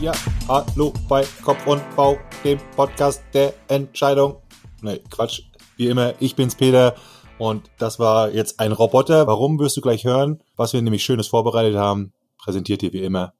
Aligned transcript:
Ja, 0.00 0.12
hallo 0.48 0.94
bei 1.10 1.26
Kopf 1.44 1.66
und 1.66 1.82
Bau, 1.94 2.16
dem 2.42 2.58
Podcast 2.74 3.22
der 3.34 3.52
Entscheidung. 3.68 4.36
Ne, 4.80 4.98
Quatsch. 5.10 5.42
Wie 5.76 5.88
immer, 5.88 6.14
ich 6.20 6.34
bin's 6.36 6.54
Peter 6.54 6.94
und 7.36 7.70
das 7.76 7.98
war 7.98 8.30
jetzt 8.30 8.60
ein 8.60 8.72
Roboter. 8.72 9.26
Warum 9.26 9.58
wirst 9.58 9.76
du 9.76 9.82
gleich 9.82 10.04
hören? 10.04 10.42
Was 10.56 10.72
wir 10.72 10.80
nämlich 10.80 11.04
Schönes 11.04 11.28
vorbereitet 11.28 11.76
haben, 11.76 12.14
präsentiert 12.38 12.80
dir 12.80 12.94
wie 12.94 13.02
immer 13.02 13.34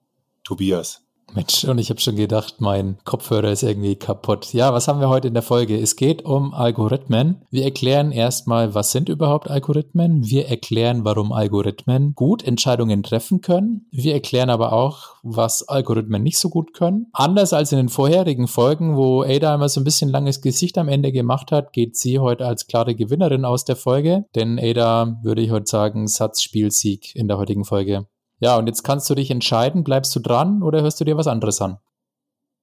Tobias. 0.44 1.02
Mensch, 1.34 1.64
und 1.64 1.78
ich 1.78 1.90
habe 1.90 2.00
schon 2.00 2.16
gedacht, 2.16 2.56
mein 2.60 2.98
Kopfhörer 3.04 3.50
ist 3.50 3.62
irgendwie 3.62 3.94
kaputt. 3.94 4.52
Ja, 4.52 4.72
was 4.72 4.88
haben 4.88 5.00
wir 5.00 5.08
heute 5.08 5.28
in 5.28 5.34
der 5.34 5.42
Folge? 5.42 5.78
Es 5.78 5.94
geht 5.94 6.24
um 6.24 6.52
Algorithmen. 6.52 7.42
Wir 7.50 7.64
erklären 7.64 8.10
erstmal, 8.10 8.74
was 8.74 8.90
sind 8.90 9.08
überhaupt 9.08 9.48
Algorithmen? 9.48 10.24
Wir 10.28 10.48
erklären, 10.48 11.04
warum 11.04 11.32
Algorithmen 11.32 12.14
gut 12.14 12.42
Entscheidungen 12.42 13.02
treffen 13.02 13.40
können. 13.40 13.86
Wir 13.92 14.14
erklären 14.14 14.50
aber 14.50 14.72
auch, 14.72 15.16
was 15.22 15.68
Algorithmen 15.68 16.22
nicht 16.22 16.38
so 16.38 16.50
gut 16.50 16.74
können. 16.74 17.06
Anders 17.12 17.52
als 17.52 17.70
in 17.72 17.78
den 17.78 17.88
vorherigen 17.88 18.48
Folgen, 18.48 18.96
wo 18.96 19.22
Ada 19.22 19.54
immer 19.54 19.68
so 19.68 19.80
ein 19.80 19.84
bisschen 19.84 20.10
langes 20.10 20.40
Gesicht 20.40 20.78
am 20.78 20.88
Ende 20.88 21.12
gemacht 21.12 21.52
hat, 21.52 21.72
geht 21.72 21.96
sie 21.96 22.18
heute 22.18 22.46
als 22.46 22.66
klare 22.66 22.94
Gewinnerin 22.94 23.44
aus 23.44 23.64
der 23.64 23.76
Folge. 23.76 24.24
Denn 24.34 24.58
Ada, 24.58 25.18
würde 25.22 25.42
ich 25.42 25.50
heute 25.50 25.66
sagen, 25.66 26.08
Satzspielsieg 26.08 27.14
in 27.14 27.28
der 27.28 27.38
heutigen 27.38 27.64
Folge. 27.64 28.06
Ja, 28.40 28.56
und 28.56 28.66
jetzt 28.66 28.82
kannst 28.82 29.08
du 29.10 29.14
dich 29.14 29.30
entscheiden, 29.30 29.84
bleibst 29.84 30.16
du 30.16 30.20
dran 30.20 30.62
oder 30.62 30.82
hörst 30.82 30.98
du 31.00 31.04
dir 31.04 31.16
was 31.16 31.26
anderes 31.26 31.60
an? 31.60 31.78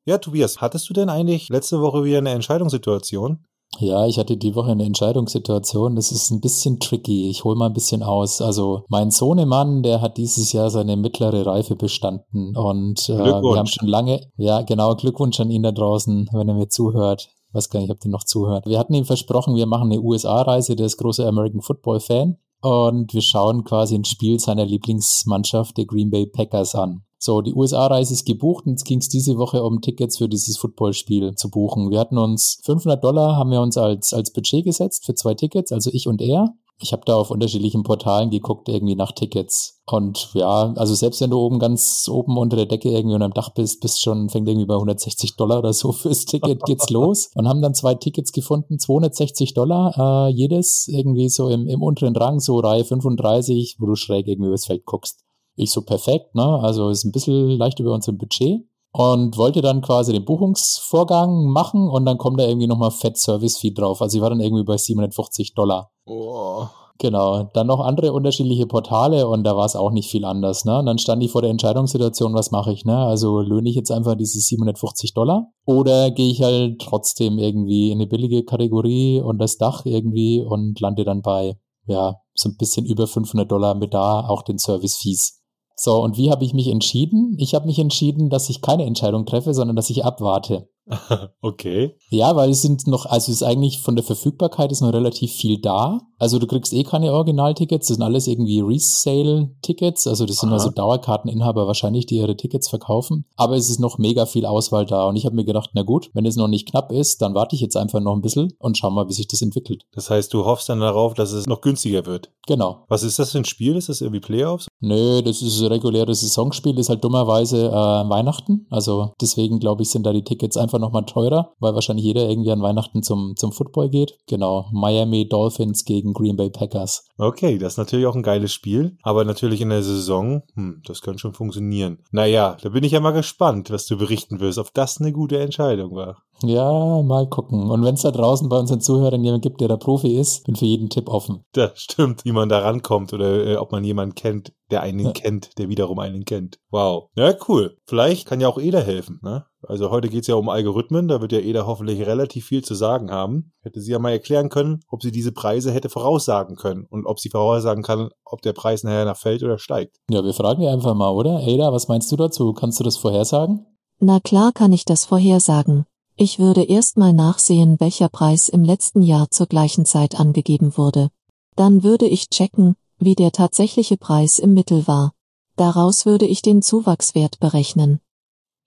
Ja, 0.05 0.17
Tobias, 0.17 0.59
hattest 0.59 0.90
du 0.90 0.94
denn 0.94 1.09
eigentlich 1.09 1.50
letzte 1.50 1.81
Woche 1.81 2.03
wieder 2.03 2.17
eine 2.17 2.31
Entscheidungssituation? 2.31 3.45
Ja, 3.80 4.08
ich 4.08 4.17
hatte 4.17 4.38
die 4.38 4.55
Woche 4.55 4.72
eine 4.72 4.86
Entscheidungssituation. 4.86 5.95
Das 5.95 6.12
ist 6.12 6.31
ein 6.31 6.40
bisschen 6.40 6.80
tricky. 6.80 7.30
Ich 7.30 7.44
hole 7.44 7.58
mal 7.58 7.67
ein 7.67 7.73
bisschen 7.73 8.02
aus. 8.02 8.41
Also 8.41 8.86
mein 8.88 9.12
Sohnemann, 9.12 9.84
der 9.84 10.02
hat 10.02 10.17
dieses 10.17 10.52
Jahr 10.53 10.72
seine 10.72 10.95
mittlere 10.95 11.45
Reife 11.45 11.76
bestanden 11.76 12.56
und 12.56 13.08
äh, 13.09 13.17
wir 13.17 13.58
haben 13.58 13.67
schon 13.67 13.88
lange, 13.88 14.22
ja 14.38 14.62
genau, 14.62 14.95
Glückwunsch 14.95 15.39
an 15.39 15.52
ihn 15.52 15.64
da 15.64 15.72
draußen, 15.72 16.30
wenn 16.31 16.47
er 16.47 16.56
mir 16.56 16.69
zuhört. 16.69 17.28
Ich 17.50 17.53
weiß 17.53 17.69
gar 17.69 17.81
nicht, 17.81 17.91
ob 17.91 18.00
der 18.00 18.12
noch 18.12 18.23
zuhört. 18.23 18.66
Wir 18.66 18.80
hatten 18.80 18.94
ihm 18.94 19.06
versprochen, 19.06 19.56
wir 19.56 19.67
machen 19.67 19.91
eine 19.91 20.02
USA-Reise. 20.02 20.75
Der 20.75 20.86
ist 20.86 20.97
großer 20.97 21.28
American 21.28 21.62
Football 21.62 22.00
Fan 22.00 22.38
und 22.61 23.13
wir 23.13 23.22
schauen 23.22 23.63
quasi 23.63 23.95
ein 23.95 24.05
Spiel 24.05 24.39
seiner 24.39 24.66
Lieblingsmannschaft, 24.66 25.77
der 25.77 25.86
Green 25.86 26.09
Bay 26.09 26.25
Packers, 26.25 26.75
an. 26.75 27.03
So, 27.19 27.41
die 27.41 27.53
USA-Reise 27.53 28.13
ist 28.13 28.25
gebucht 28.25 28.66
und 28.66 28.73
jetzt 28.73 28.86
ging 28.86 29.00
es 29.00 29.09
diese 29.09 29.38
Woche 29.38 29.63
um 29.63 29.81
Tickets 29.81 30.17
für 30.17 30.30
dieses 30.30 30.58
Footballspiel 30.58 31.33
zu 31.35 31.50
buchen. 31.50 31.89
Wir 31.89 32.00
hatten 32.00 32.17
uns 32.17 32.59
500 32.63 33.03
Dollar 33.03 33.35
haben 33.35 33.50
wir 33.50 33.61
uns 33.61 33.78
als, 33.78 34.13
als 34.13 34.31
Budget 34.31 34.66
gesetzt 34.66 35.05
für 35.05 35.16
zwei 35.16 35.33
Tickets, 35.33 35.72
also 35.72 35.89
ich 35.91 36.08
und 36.08 36.22
er. 36.22 36.53
Ich 36.80 36.94
habe 36.94 37.03
da 37.06 37.16
auf 37.16 37.31
unterschiedlichen 37.31 37.83
Portalen 37.83 38.30
geguckt, 38.30 38.70
irgendwie 38.70 38.95
nach 38.95 39.11
Tickets. 39.11 39.81
Und 39.88 40.30
ja, 40.33 40.73
also 40.75 40.94
selbst 40.94 41.22
wenn 41.22 41.31
du 41.31 41.39
oben 41.39 41.58
ganz 41.58 42.08
oben 42.11 42.38
unter 42.38 42.56
der 42.56 42.67
Decke 42.67 42.89
irgendwie 42.89 43.16
unterm 43.16 43.34
Dach 43.34 43.50
bist, 43.50 43.81
bist 43.81 44.02
schon, 44.02 44.30
fängt 44.30 44.47
irgendwie 44.47 44.67
bei 44.67 44.75
160 44.75 45.36
Dollar 45.38 45.59
oder 45.59 45.73
so 45.73 45.92
fürs 45.94 46.25
Ticket 46.25 46.64
geht's 46.66 46.89
los. 46.92 47.31
Und 47.34 47.47
haben 47.47 47.61
dann 47.61 47.73
zwei 47.73 47.95
Tickets 47.95 48.31
gefunden, 48.31 48.78
260 48.78 49.53
Dollar 49.53 50.28
äh, 50.28 50.31
jedes, 50.31 50.88
irgendwie 50.88 51.30
so 51.30 51.50
im, 51.50 51.67
im 51.67 51.81
unteren 51.81 52.16
Rang, 52.16 52.39
so 52.39 52.59
Reihe 52.59 52.86
35, 52.86 53.78
wo 53.80 53.88
du 53.88 53.95
schräg 53.95 54.28
irgendwie 54.28 54.50
übers 54.50 54.66
Feld 54.66 54.86
guckst. 54.86 55.23
Ich 55.56 55.72
so 55.72 55.81
perfekt, 55.81 56.36
ne? 56.36 56.59
Also 56.62 56.89
ist 56.89 57.06
ein 57.06 57.12
bisschen 57.12 57.50
leicht 57.58 57.80
über 57.80 57.94
unserem 57.94 58.19
Budget 58.19 58.67
und 58.91 59.38
wollte 59.38 59.61
dann 59.61 59.81
quasi 59.81 60.11
den 60.11 60.25
Buchungsvorgang 60.25 61.45
machen 61.45 61.88
und 61.88 62.05
dann 62.05 62.17
kommt 62.17 62.39
da 62.39 62.47
irgendwie 62.47 62.67
nochmal 62.67 62.91
Fett 62.91 63.17
Service 63.17 63.57
Fee 63.57 63.71
drauf. 63.71 64.02
Also 64.02 64.17
ich 64.17 64.21
war 64.21 64.29
dann 64.29 64.39
irgendwie 64.39 64.63
bei 64.63 64.77
750 64.77 65.53
Dollar. 65.53 65.91
Oh. 66.05 66.66
Genau, 66.99 67.44
dann 67.53 67.67
noch 67.67 67.79
andere 67.79 68.11
unterschiedliche 68.11 68.66
Portale 68.66 69.27
und 69.27 69.44
da 69.44 69.55
war 69.55 69.66
es 69.66 69.75
auch 69.75 69.91
nicht 69.91 70.09
viel 70.09 70.25
anders. 70.25 70.66
Ne? 70.66 70.79
Und 70.79 70.88
dann 70.88 70.97
stand 70.97 71.21
ich 71.21 71.31
vor 71.31 71.44
der 71.44 71.52
Entscheidungssituation, 71.52 72.33
was 72.33 72.49
mache 72.49 72.73
ich? 72.73 72.85
Ne? 72.85 72.97
Also 72.97 73.39
löhne 73.39 73.69
ich 73.69 73.75
jetzt 73.75 73.91
einfach 73.91 74.16
diese 74.16 74.39
750 74.39 75.13
Dollar 75.13 75.51
oder 75.66 76.09
gehe 76.09 76.31
ich 76.31 76.41
halt 76.41 76.81
trotzdem 76.81 77.38
irgendwie 77.38 77.91
in 77.91 78.00
eine 78.00 78.07
billige 78.07 78.44
Kategorie 78.44 79.22
und 79.22 79.38
das 79.38 79.57
Dach 79.57 79.85
irgendwie 79.85 80.41
und 80.41 80.79
lande 80.79 81.03
dann 81.03 81.22
bei, 81.22 81.59
ja, 81.85 82.16
so 82.33 82.50
ein 82.50 82.57
bisschen 82.57 82.85
über 82.85 83.06
500 83.06 83.51
Dollar 83.51 83.75
mit 83.75 83.94
da 83.94 84.28
auch 84.28 84.41
den 84.41 84.57
Service-Fees. 84.57 85.37
So, 85.79 86.01
und 86.01 86.17
wie 86.17 86.31
habe 86.31 86.43
ich 86.43 86.53
mich 86.53 86.67
entschieden? 86.67 87.35
Ich 87.38 87.53
habe 87.53 87.67
mich 87.67 87.77
entschieden, 87.77 88.29
dass 88.29 88.49
ich 88.49 88.61
keine 88.61 88.85
Entscheidung 88.85 89.25
treffe, 89.25 89.53
sondern 89.53 89.75
dass 89.75 89.91
ich 89.91 90.03
abwarte. 90.03 90.67
okay. 91.42 91.96
Ja, 92.09 92.36
weil 92.36 92.52
es 92.52 92.62
sind 92.62 92.88
noch, 92.88 93.06
also 93.06 93.31
es 93.31 93.42
ist 93.42 93.44
eigentlich 93.44 93.80
von 93.80 93.96
der 93.96 94.03
Verfügbarkeit 94.03 94.72
ist 94.72 94.81
noch 94.81 94.94
relativ 94.94 95.31
viel 95.31 95.59
da. 95.59 96.00
Also 96.20 96.40
du 96.40 96.48
kriegst 96.48 96.74
eh 96.74 96.84
keine 96.84 97.14
Originaltickets, 97.14 97.88
das 97.88 97.98
sind 97.98 98.03
alles 98.03 98.25
irgendwie 98.25 98.62
Resale-Tickets, 98.62 100.08
also 100.08 100.25
das 100.25 100.38
sind 100.38 100.50
Aha. 100.50 100.56
also 100.56 100.72
Dauerkarteninhaber 100.72 101.68
wahrscheinlich, 101.68 102.08
die 102.08 102.18
ihre 102.18 102.36
Tickets 102.36 102.70
verkaufen. 102.70 103.25
Aber 103.36 103.56
es 103.56 103.70
ist 103.70 103.80
noch 103.80 104.00
mega 104.00 104.25
viel 104.25 104.46
Auswahl 104.46 104.86
da 104.86 105.08
und 105.08 105.16
ich 105.16 105.25
habe 105.25 105.36
mir 105.36 105.46
gedacht, 105.46 105.72
na 105.74 105.84
gut, 105.84 106.09
wenn 106.14 106.25
es 106.25 106.36
noch 106.36 106.48
nicht 106.48 106.70
knapp 106.70 106.92
ist, 106.92 107.22
dann 107.22 107.36
warte 107.36 107.56
ich 107.56 107.62
jetzt 107.62 107.78
einfach 107.78 108.00
noch 108.00 108.16
ein 108.16 108.22
bisschen 108.22 108.54
und 108.58 108.78
schau 108.78 108.90
mal, 108.90 109.08
wie 109.08 109.14
sich 109.14 109.28
das 109.28 109.42
entwickelt. 109.44 109.84
Das 109.94 110.09
heißt, 110.09 110.34
du 110.34 110.46
hoffst 110.46 110.69
dann 110.69 110.80
darauf, 110.80 111.14
dass 111.14 111.31
es 111.34 111.46
noch 111.46 111.62
günstiger 111.62 112.06
wird. 112.08 112.31
Genau. 112.48 112.86
Was 112.88 113.04
ist 113.04 113.19
das 113.19 113.31
für 113.31 113.40
ein 113.40 113.46
Spiel? 113.46 113.75
Ist 113.75 113.90
das 113.90 114.02
irgendwie 114.02 114.22
Playoffs? 114.22 114.68
Nö, 114.80 115.22
das 115.22 115.42
ist 115.42 115.62
ein 115.62 115.68
reguläres 115.68 116.22
Saisonspiel, 116.22 116.80
ist 116.80 116.90
halt 116.90 117.04
dummerweise 117.04 117.68
äh, 117.68 117.72
Weihnachten. 118.09 118.66
Also 118.69 119.14
deswegen 119.22 119.59
glaube 119.59 119.84
ich, 119.84 119.90
sind 119.90 120.06
da 120.06 120.14
die 120.14 120.24
Tickets 120.24 120.58
einfach 120.58 120.76
nochmal 120.79 121.05
teurer, 121.05 121.53
weil 121.59 121.73
wahrscheinlich 121.73 122.05
jeder 122.05 122.29
irgendwie 122.29 122.51
an 122.51 122.61
Weihnachten 122.61 123.03
zum, 123.03 123.35
zum 123.35 123.51
Football 123.51 123.89
geht. 123.89 124.17
Genau. 124.27 124.67
Miami 124.71 125.27
Dolphins 125.27 125.85
gegen 125.85 126.13
Green 126.13 126.35
Bay 126.35 126.49
Packers. 126.49 127.06
Okay, 127.17 127.57
das 127.57 127.73
ist 127.73 127.78
natürlich 127.78 128.05
auch 128.05 128.16
ein 128.16 128.23
geiles 128.23 128.53
Spiel, 128.53 128.97
aber 129.01 129.25
natürlich 129.25 129.61
in 129.61 129.69
der 129.69 129.81
Saison, 129.81 130.44
hm, 130.53 130.81
das 130.85 131.01
könnte 131.01 131.19
schon 131.19 131.33
funktionieren. 131.33 132.00
Naja, 132.11 132.57
da 132.61 132.69
bin 132.69 132.83
ich 132.83 132.91
ja 132.91 133.00
mal 133.00 133.11
gespannt, 133.11 133.72
was 133.72 133.88
du 133.88 133.97
berichten 133.97 134.39
wirst, 134.39 134.59
ob 134.59 134.73
das 134.73 135.01
eine 135.01 135.11
gute 135.11 135.39
Entscheidung 135.39 135.95
war. 135.95 136.23
Ja, 136.44 137.01
mal 137.01 137.27
gucken. 137.27 137.72
Und 137.72 137.83
wenn 137.83 137.95
es 137.95 138.03
da 138.03 138.11
draußen 138.11 138.47
bei 138.47 138.59
unseren 138.59 138.81
Zuhörern 138.81 139.23
jemanden 139.23 139.41
gibt, 139.41 139.59
der 139.59 139.67
da 139.67 139.77
Profi 139.77 140.19
ist, 140.19 140.45
bin 140.45 140.56
für 140.56 140.66
jeden 140.66 140.89
Tipp 140.89 141.09
offen. 141.09 141.44
Das 141.53 141.79
stimmt, 141.79 142.25
wie 142.25 142.31
man 142.31 142.50
da 142.50 142.59
rankommt 142.59 143.11
oder 143.13 143.45
äh, 143.45 143.56
ob 143.56 143.72
man 143.72 143.83
jemanden 143.83 144.13
kennt, 144.13 144.53
der 144.69 144.81
einen 144.81 145.00
ja. 145.06 145.11
kennt, 145.13 145.57
der 145.57 145.69
wiederum 145.69 145.97
einen 145.97 146.25
kennt. 146.25 146.59
Wow. 146.69 147.09
Ja, 147.16 147.33
cool. 147.47 147.77
Vielleicht 147.85 148.27
kann 148.27 148.39
ja 148.39 148.47
auch 148.50 148.59
Eda 148.59 148.79
helfen, 148.79 149.19
ne? 149.23 149.45
Also 149.63 149.89
heute 149.89 150.09
geht's 150.09 150.27
ja 150.27 150.35
um 150.35 150.50
Algorithmen, 150.50 151.07
da 151.07 151.19
wird 151.19 151.31
ja 151.31 151.39
Eda 151.39 151.66
hoffentlich 151.66 152.06
relativ 152.06 152.45
viel 152.45 152.63
zu 152.63 152.75
sagen 152.75 153.09
haben. 153.11 153.53
Hätte 153.61 153.81
sie 153.81 153.91
ja 153.91 154.00
mal 154.00 154.11
erklären 154.11 154.50
können, 154.50 154.81
ob 154.88 155.01
sie 155.01 155.11
diese 155.11 155.31
Preise 155.31 155.72
hätte 155.72 155.89
voraussagen 155.89 156.56
können 156.56 156.85
und 156.88 157.06
ob 157.07 157.19
sie 157.19 157.29
voraussagen 157.29 157.84
kann, 157.84 158.09
ob 158.25 158.41
der 158.41 158.53
Preis 158.53 158.84
nachher 158.84 159.06
nach 159.06 159.18
fällt 159.18 159.44
oder 159.44 159.57
steigt. 159.57 159.97
Ja, 160.09 160.23
wir 160.23 160.34
fragen 160.34 160.62
ja 160.62 160.72
einfach 160.72 160.94
mal, 160.94 161.09
oder? 161.09 161.38
Ada, 161.38 161.72
was 161.73 161.88
meinst 161.88 162.12
du 162.12 162.16
dazu? 162.16 162.53
Kannst 162.53 162.79
du 162.79 162.84
das 162.84 162.97
vorhersagen? 162.97 163.66
Na 164.00 164.19
klar 164.19 164.51
kann 164.51 164.73
ich 164.73 164.85
das 164.85 165.06
vorhersagen. 165.06 165.85
Ich 166.16 166.40
würde 166.40 166.63
erst 166.63 166.97
mal 166.97 167.13
nachsehen, 167.13 167.79
welcher 167.79 168.09
Preis 168.09 168.50
im 168.50 168.63
letzten 168.63 169.01
Jahr 169.01 169.29
zur 169.29 169.47
gleichen 169.47 169.85
Zeit 169.85 170.19
angegeben 170.19 170.78
wurde. 170.78 171.09
Dann 171.56 171.84
würde 171.84 172.06
ich 172.06 172.29
checken, 172.29 172.75
wie 172.97 173.16
der 173.16 173.31
tatsächliche 173.31 173.97
Preis 173.97 174.39
im 174.39 174.53
Mittel 174.53 174.88
war. 174.88 175.13
Daraus 175.56 176.06
würde 176.06 176.25
ich 176.25 176.41
den 176.41 176.62
Zuwachswert 176.62 177.39
berechnen. 177.39 178.00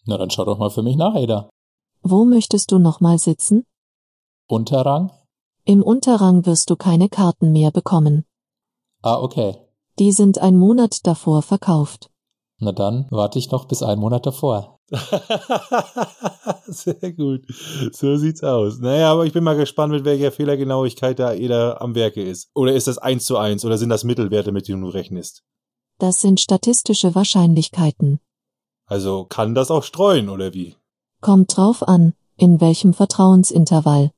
Na 0.06 0.16
dann 0.16 0.30
schau 0.30 0.44
doch 0.44 0.58
mal 0.58 0.70
für 0.70 0.82
mich 0.82 0.96
nach, 0.96 1.14
Ada. 1.14 1.50
Wo 2.02 2.24
möchtest 2.24 2.72
du 2.72 2.78
nochmal 2.78 3.18
sitzen? 3.18 3.64
Unterrang? 4.48 5.10
Im 5.64 5.82
Unterrang 5.82 6.46
wirst 6.46 6.70
du 6.70 6.76
keine 6.76 7.08
Karten 7.08 7.52
mehr 7.52 7.70
bekommen. 7.70 8.24
Ah, 9.02 9.18
okay. 9.20 9.56
Die 9.98 10.12
sind 10.12 10.38
ein 10.38 10.56
Monat 10.56 11.06
davor 11.06 11.42
verkauft. 11.42 12.10
Na 12.58 12.72
dann 12.72 13.06
warte 13.10 13.38
ich 13.38 13.50
noch 13.50 13.64
bis 13.64 13.82
ein 13.82 13.98
Monat 13.98 14.26
davor. 14.26 14.78
Sehr 16.66 17.12
gut. 17.12 17.46
So 17.92 18.16
sieht's 18.16 18.42
aus. 18.42 18.80
Naja, 18.80 19.12
aber 19.12 19.24
ich 19.24 19.32
bin 19.32 19.44
mal 19.44 19.56
gespannt, 19.56 19.92
mit 19.92 20.04
welcher 20.04 20.32
Fehlergenauigkeit 20.32 21.18
da 21.18 21.32
jeder 21.32 21.80
am 21.80 21.94
Werke 21.94 22.22
ist. 22.22 22.50
Oder 22.54 22.74
ist 22.74 22.86
das 22.86 22.98
eins 22.98 23.24
zu 23.24 23.38
eins 23.38 23.64
oder 23.64 23.78
sind 23.78 23.88
das 23.88 24.04
Mittelwerte, 24.04 24.52
mit 24.52 24.68
denen 24.68 24.82
du 24.82 24.88
rechnest? 24.88 25.42
Das 25.98 26.20
sind 26.20 26.40
statistische 26.40 27.14
Wahrscheinlichkeiten. 27.14 28.20
Also 28.86 29.24
kann 29.24 29.54
das 29.54 29.70
auch 29.70 29.84
streuen, 29.84 30.28
oder 30.28 30.52
wie? 30.52 30.76
Kommt 31.20 31.56
drauf 31.56 31.86
an, 31.86 32.14
in 32.36 32.60
welchem 32.60 32.92
Vertrauensintervall. 32.92 34.10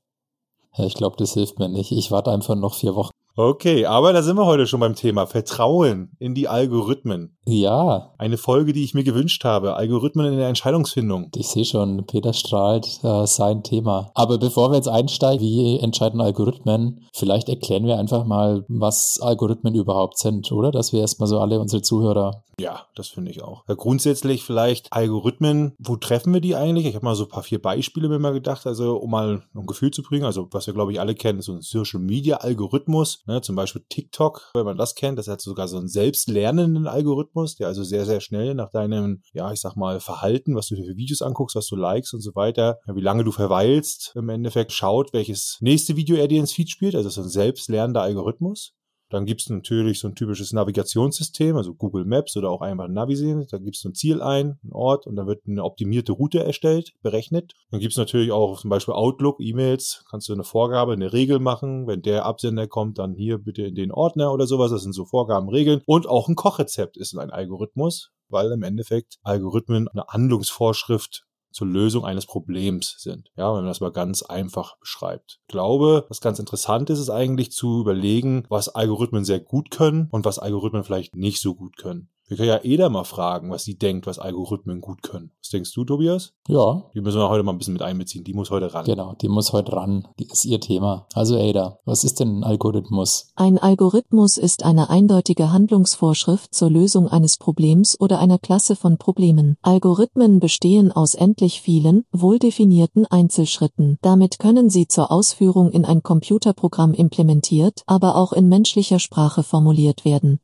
Ja, 0.74 0.84
ich 0.84 0.94
glaube, 0.94 1.16
das 1.18 1.34
hilft 1.34 1.58
mir 1.58 1.68
nicht. 1.68 1.92
Ich 1.92 2.10
warte 2.10 2.30
einfach 2.30 2.54
noch 2.54 2.74
vier 2.74 2.94
Wochen. 2.94 3.10
Okay, 3.34 3.86
aber 3.86 4.12
da 4.12 4.22
sind 4.22 4.36
wir 4.36 4.44
heute 4.44 4.66
schon 4.66 4.80
beim 4.80 4.94
Thema 4.94 5.26
Vertrauen 5.26 6.10
in 6.18 6.34
die 6.34 6.48
Algorithmen. 6.48 7.34
Ja. 7.46 8.12
Eine 8.18 8.36
Folge, 8.36 8.74
die 8.74 8.84
ich 8.84 8.92
mir 8.92 9.04
gewünscht 9.04 9.44
habe. 9.44 9.74
Algorithmen 9.74 10.26
in 10.26 10.38
der 10.38 10.48
Entscheidungsfindung. 10.48 11.30
Ich 11.34 11.48
sehe 11.48 11.64
schon, 11.64 12.04
Peter 12.06 12.34
strahlt 12.34 13.00
äh, 13.02 13.26
sein 13.26 13.62
Thema. 13.62 14.10
Aber 14.14 14.36
bevor 14.36 14.70
wir 14.70 14.76
jetzt 14.76 14.88
einsteigen, 14.88 15.40
wie 15.40 15.78
entscheiden 15.78 16.20
Algorithmen, 16.20 17.06
vielleicht 17.14 17.48
erklären 17.48 17.86
wir 17.86 17.98
einfach 17.98 18.26
mal, 18.26 18.66
was 18.68 19.18
Algorithmen 19.20 19.74
überhaupt 19.74 20.18
sind, 20.18 20.52
oder? 20.52 20.70
Dass 20.70 20.92
wir 20.92 21.00
erstmal 21.00 21.28
so 21.28 21.40
alle 21.40 21.58
unsere 21.58 21.82
Zuhörer 21.82 22.42
ja, 22.60 22.86
das 22.94 23.08
finde 23.08 23.30
ich 23.30 23.42
auch. 23.42 23.64
Ja, 23.68 23.74
grundsätzlich 23.74 24.44
vielleicht 24.44 24.92
Algorithmen, 24.92 25.72
wo 25.78 25.96
treffen 25.96 26.32
wir 26.32 26.40
die 26.40 26.54
eigentlich? 26.54 26.86
Ich 26.86 26.94
habe 26.94 27.04
mal 27.04 27.14
so 27.14 27.24
ein 27.24 27.28
paar 27.28 27.42
vier 27.42 27.60
Beispiele 27.60 28.08
mir 28.08 28.18
mal 28.18 28.32
gedacht, 28.32 28.66
also 28.66 28.96
um 28.96 29.10
mal 29.10 29.42
ein 29.54 29.66
Gefühl 29.66 29.90
zu 29.90 30.02
bringen. 30.02 30.24
Also 30.24 30.48
was 30.50 30.66
wir 30.66 30.74
glaube 30.74 30.92
ich 30.92 31.00
alle 31.00 31.14
kennen, 31.14 31.40
so 31.40 31.52
ein 31.52 31.62
Social 31.62 32.00
Media 32.00 32.36
Algorithmus 32.36 33.21
Ne? 33.26 33.40
Zum 33.40 33.56
Beispiel 33.56 33.84
TikTok, 33.88 34.50
wenn 34.54 34.64
man 34.64 34.76
das 34.76 34.94
kennt, 34.94 35.18
das 35.18 35.28
hat 35.28 35.40
sogar 35.40 35.68
so 35.68 35.78
einen 35.78 35.88
selbstlernenden 35.88 36.86
Algorithmus, 36.86 37.54
der 37.56 37.68
also 37.68 37.84
sehr, 37.84 38.04
sehr 38.04 38.20
schnell 38.20 38.54
nach 38.54 38.70
deinem, 38.70 39.22
ja, 39.32 39.52
ich 39.52 39.60
sag 39.60 39.76
mal, 39.76 40.00
Verhalten, 40.00 40.56
was 40.56 40.68
du 40.68 40.74
dir 40.74 40.84
für 40.84 40.96
Videos 40.96 41.22
anguckst, 41.22 41.56
was 41.56 41.68
du 41.68 41.76
likes 41.76 42.12
und 42.12 42.20
so 42.20 42.34
weiter, 42.34 42.78
wie 42.86 43.00
lange 43.00 43.24
du 43.24 43.32
verweilst, 43.32 44.12
im 44.16 44.28
Endeffekt 44.28 44.72
schaut, 44.72 45.12
welches 45.12 45.58
nächste 45.60 45.96
Video 45.96 46.16
er 46.16 46.28
dir 46.28 46.40
ins 46.40 46.52
Feed 46.52 46.70
spielt. 46.70 46.94
Also 46.94 47.08
so 47.08 47.22
ein 47.22 47.28
selbstlernender 47.28 48.02
Algorithmus. 48.02 48.74
Dann 49.12 49.26
gibt 49.26 49.42
es 49.42 49.50
natürlich 49.50 50.00
so 50.00 50.08
ein 50.08 50.14
typisches 50.14 50.54
Navigationssystem, 50.54 51.54
also 51.54 51.74
Google 51.74 52.06
Maps 52.06 52.34
oder 52.34 52.48
auch 52.48 52.62
einfach 52.62 52.88
Navi 52.88 53.14
sehen. 53.14 53.46
Da 53.50 53.58
gibst 53.58 53.84
du 53.84 53.90
ein 53.90 53.94
Ziel 53.94 54.22
ein, 54.22 54.58
einen 54.62 54.72
Ort 54.72 55.06
und 55.06 55.16
dann 55.16 55.26
wird 55.26 55.42
eine 55.46 55.62
optimierte 55.62 56.12
Route 56.12 56.42
erstellt, 56.42 56.94
berechnet. 57.02 57.52
Dann 57.70 57.80
gibt 57.80 57.92
es 57.92 57.98
natürlich 57.98 58.32
auch 58.32 58.58
zum 58.58 58.70
Beispiel 58.70 58.94
Outlook, 58.94 59.36
E-Mails, 59.38 60.02
kannst 60.08 60.30
du 60.30 60.32
eine 60.32 60.44
Vorgabe, 60.44 60.94
eine 60.94 61.12
Regel 61.12 61.40
machen. 61.40 61.86
Wenn 61.86 62.00
der 62.00 62.24
Absender 62.24 62.66
kommt, 62.66 62.98
dann 62.98 63.12
hier 63.12 63.36
bitte 63.36 63.64
in 63.64 63.74
den 63.74 63.92
Ordner 63.92 64.32
oder 64.32 64.46
sowas. 64.46 64.70
Das 64.70 64.82
sind 64.82 64.94
so 64.94 65.04
Vorgaben, 65.04 65.50
Regeln. 65.50 65.82
Und 65.84 66.08
auch 66.08 66.28
ein 66.28 66.34
Kochrezept 66.34 66.96
ist 66.96 67.14
ein 67.14 67.30
Algorithmus, 67.30 68.12
weil 68.30 68.50
im 68.50 68.62
Endeffekt 68.62 69.18
Algorithmen 69.22 69.88
eine 69.88 70.06
Handlungsvorschrift 70.08 71.26
zur 71.52 71.66
Lösung 71.66 72.04
eines 72.04 72.26
Problems 72.26 72.96
sind. 72.98 73.30
Ja, 73.36 73.48
wenn 73.48 73.62
man 73.62 73.66
das 73.66 73.80
mal 73.80 73.92
ganz 73.92 74.22
einfach 74.22 74.78
beschreibt. 74.78 75.40
Ich 75.42 75.52
glaube, 75.52 76.06
was 76.08 76.20
ganz 76.20 76.38
interessant 76.38 76.90
ist, 76.90 76.98
ist 76.98 77.10
eigentlich 77.10 77.52
zu 77.52 77.80
überlegen, 77.80 78.44
was 78.48 78.68
Algorithmen 78.68 79.24
sehr 79.24 79.40
gut 79.40 79.70
können 79.70 80.08
und 80.10 80.24
was 80.24 80.38
Algorithmen 80.38 80.84
vielleicht 80.84 81.16
nicht 81.16 81.40
so 81.40 81.54
gut 81.54 81.76
können. 81.76 82.11
Wir 82.28 82.36
können 82.36 82.48
ja 82.48 82.60
Eda 82.62 82.88
mal 82.88 83.04
fragen, 83.04 83.50
was 83.50 83.64
sie 83.64 83.76
denkt, 83.76 84.06
was 84.06 84.18
Algorithmen 84.18 84.80
gut 84.80 85.02
können. 85.02 85.32
Was 85.40 85.50
denkst 85.50 85.74
du, 85.74 85.84
Tobias? 85.84 86.32
Ja. 86.48 86.84
Die 86.94 87.00
müssen 87.02 87.18
wir 87.18 87.28
heute 87.28 87.42
mal 87.42 87.52
ein 87.52 87.58
bisschen 87.58 87.74
mit 87.74 87.82
einbeziehen. 87.82 88.24
Die 88.24 88.32
muss 88.32 88.50
heute 88.50 88.72
ran. 88.72 88.86
Genau, 88.86 89.14
die 89.20 89.28
muss 89.28 89.52
heute 89.52 89.72
ran. 89.72 90.08
Die 90.18 90.28
ist 90.28 90.46
ihr 90.46 90.58
Thema. 90.58 91.06
Also 91.12 91.36
Ada, 91.36 91.78
was 91.84 92.04
ist 92.04 92.20
denn 92.20 92.38
ein 92.38 92.44
Algorithmus? 92.44 93.32
Ein 93.34 93.58
Algorithmus 93.58 94.38
ist 94.38 94.64
eine 94.64 94.88
eindeutige 94.88 95.52
Handlungsvorschrift 95.52 96.54
zur 96.54 96.70
Lösung 96.70 97.06
eines 97.06 97.36
Problems 97.36 98.00
oder 98.00 98.18
einer 98.18 98.38
Klasse 98.38 98.76
von 98.76 98.96
Problemen. 98.96 99.56
Algorithmen 99.60 100.40
bestehen 100.40 100.90
aus 100.90 101.14
endlich 101.14 101.60
vielen, 101.60 102.06
wohldefinierten 102.12 103.04
Einzelschritten. 103.04 103.98
Damit 104.00 104.38
können 104.38 104.70
sie 104.70 104.88
zur 104.88 105.10
Ausführung 105.10 105.70
in 105.70 105.84
ein 105.84 106.02
Computerprogramm 106.02 106.94
implementiert, 106.94 107.82
aber 107.86 108.16
auch 108.16 108.32
in 108.32 108.48
menschlicher 108.48 108.98
Sprache 108.98 109.42
formuliert 109.42 110.06
werden. 110.06 110.40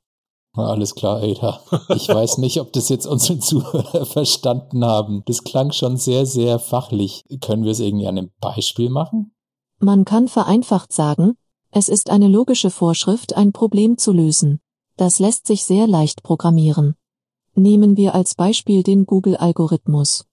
Alles 0.55 0.95
klar, 0.95 1.23
Ada. 1.23 1.61
Ich 1.95 2.09
weiß 2.09 2.39
nicht, 2.39 2.61
ob 2.61 2.73
das 2.73 2.89
jetzt 2.89 3.07
unsere 3.07 3.39
Zuhörer 3.39 4.07
verstanden 4.07 4.85
haben. 4.85 5.23
Das 5.27 5.45
klang 5.45 5.73
schon 5.73 5.97
sehr, 5.97 6.27
sehr 6.27 6.59
fachlich. 6.59 7.25
Können 7.41 7.65
wir 7.65 7.73
es 7.73 7.81
irgendwie 7.81 8.07
an 8.07 8.19
einem 8.19 8.31
Beispiel 8.41 8.91
machen? 8.91 9.33
Man 9.79 10.05
kann 10.05 10.27
vereinfacht 10.27 10.93
sagen, 10.93 11.35
es 11.71 11.89
ist 11.89 12.11
eine 12.11 12.29
logische 12.29 12.71
Vorschrift, 12.71 13.37
ein 13.37 13.53
Problem 13.53 13.99
zu 13.99 14.13
lösen. 14.13 14.61
Das 14.97 15.19
lässt 15.19 15.47
sich 15.47 15.65
sehr 15.65 15.87
leicht 15.87 16.23
programmieren. 16.23 16.97
Nehmen 17.55 17.97
wir 17.97 18.15
als 18.15 18.35
Beispiel 18.35 18.83
den 18.83 19.05
Google-Algorithmus. 19.05 20.27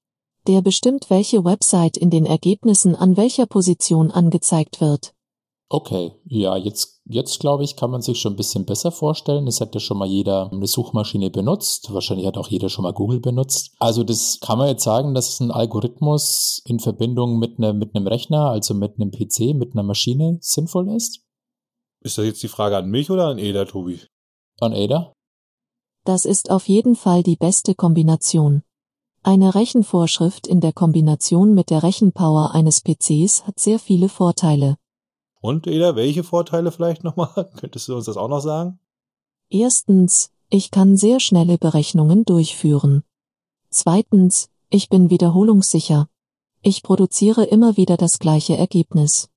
Der 0.47 0.61
bestimmt, 0.61 1.09
welche 1.09 1.43
Website 1.43 1.97
in 1.97 2.09
den 2.09 2.25
Ergebnissen 2.25 2.95
an 2.95 3.17
welcher 3.17 3.47
Position 3.47 4.11
angezeigt 4.11 4.79
wird. 4.79 5.14
Okay, 5.67 6.11
ja, 6.25 6.57
jetzt, 6.57 7.01
jetzt 7.05 7.39
glaube 7.39 7.63
ich, 7.63 7.75
kann 7.75 7.89
man 7.89 8.03
sich 8.03 8.19
schon 8.19 8.33
ein 8.33 8.37
bisschen 8.37 8.65
besser 8.65 8.91
vorstellen. 8.91 9.47
Es 9.47 9.61
hat 9.61 9.73
ja 9.73 9.79
schon 9.79 9.97
mal 9.97 10.07
jeder 10.07 10.51
eine 10.51 10.67
Suchmaschine 10.67 11.31
benutzt. 11.31 11.91
Wahrscheinlich 11.91 12.27
hat 12.27 12.37
auch 12.37 12.49
jeder 12.49 12.69
schon 12.69 12.83
mal 12.83 12.93
Google 12.93 13.19
benutzt. 13.19 13.73
Also 13.79 14.03
das 14.03 14.39
kann 14.41 14.59
man 14.59 14.67
jetzt 14.67 14.83
sagen, 14.83 15.15
dass 15.15 15.39
ein 15.39 15.49
Algorithmus 15.49 16.61
in 16.65 16.79
Verbindung 16.79 17.39
mit, 17.39 17.57
ne, 17.57 17.73
mit 17.73 17.95
einem 17.95 18.05
Rechner, 18.05 18.51
also 18.51 18.75
mit 18.75 18.99
einem 18.99 19.09
PC, 19.09 19.55
mit 19.55 19.73
einer 19.73 19.81
Maschine 19.81 20.37
sinnvoll 20.39 20.89
ist. 20.89 21.21
Ist 22.01 22.19
das 22.19 22.25
jetzt 22.25 22.43
die 22.43 22.47
Frage 22.47 22.77
an 22.77 22.87
mich 22.87 23.09
oder 23.09 23.25
an 23.27 23.39
Ada, 23.39 23.65
Tobi? 23.65 23.99
An 24.61 24.73
Ada? 24.73 25.13
Das 26.05 26.25
ist 26.25 26.51
auf 26.51 26.69
jeden 26.69 26.95
Fall 26.95 27.23
die 27.23 27.37
beste 27.37 27.73
Kombination. 27.73 28.61
Eine 29.23 29.55
Rechenvorschrift 29.55 30.45
in 30.45 30.61
der 30.61 30.71
Kombination 30.71 31.55
mit 31.55 31.71
der 31.71 31.81
Rechenpower 31.81 32.51
eines 32.53 32.81
PCs 32.81 33.47
hat 33.47 33.59
sehr 33.59 33.79
viele 33.79 34.07
Vorteile. 34.07 34.77
Und 35.45 35.67
Eda, 35.67 35.95
welche 35.95 36.23
Vorteile 36.23 36.71
vielleicht 36.71 37.03
nochmal? 37.03 37.51
Könntest 37.57 37.87
du 37.87 37.95
uns 37.95 38.05
das 38.05 38.17
auch 38.17 38.29
noch 38.29 38.39
sagen? 38.39 38.79
Erstens, 39.47 40.31
ich 40.49 40.71
kann 40.71 40.97
sehr 40.97 41.19
schnelle 41.19 41.59
Berechnungen 41.59 42.25
durchführen. 42.25 43.03
Zweitens, 43.69 44.49
ich 44.71 44.89
bin 44.89 45.11
wiederholungssicher. 45.11 46.09
Ich 46.63 46.81
produziere 46.81 47.43
immer 47.43 47.77
wieder 47.77 47.95
das 47.95 48.17
gleiche 48.17 48.57
Ergebnis. 48.57 49.29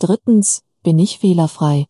Drittens, 0.00 0.64
bin 0.82 0.98
ich 0.98 1.20
fehlerfrei. 1.20 1.86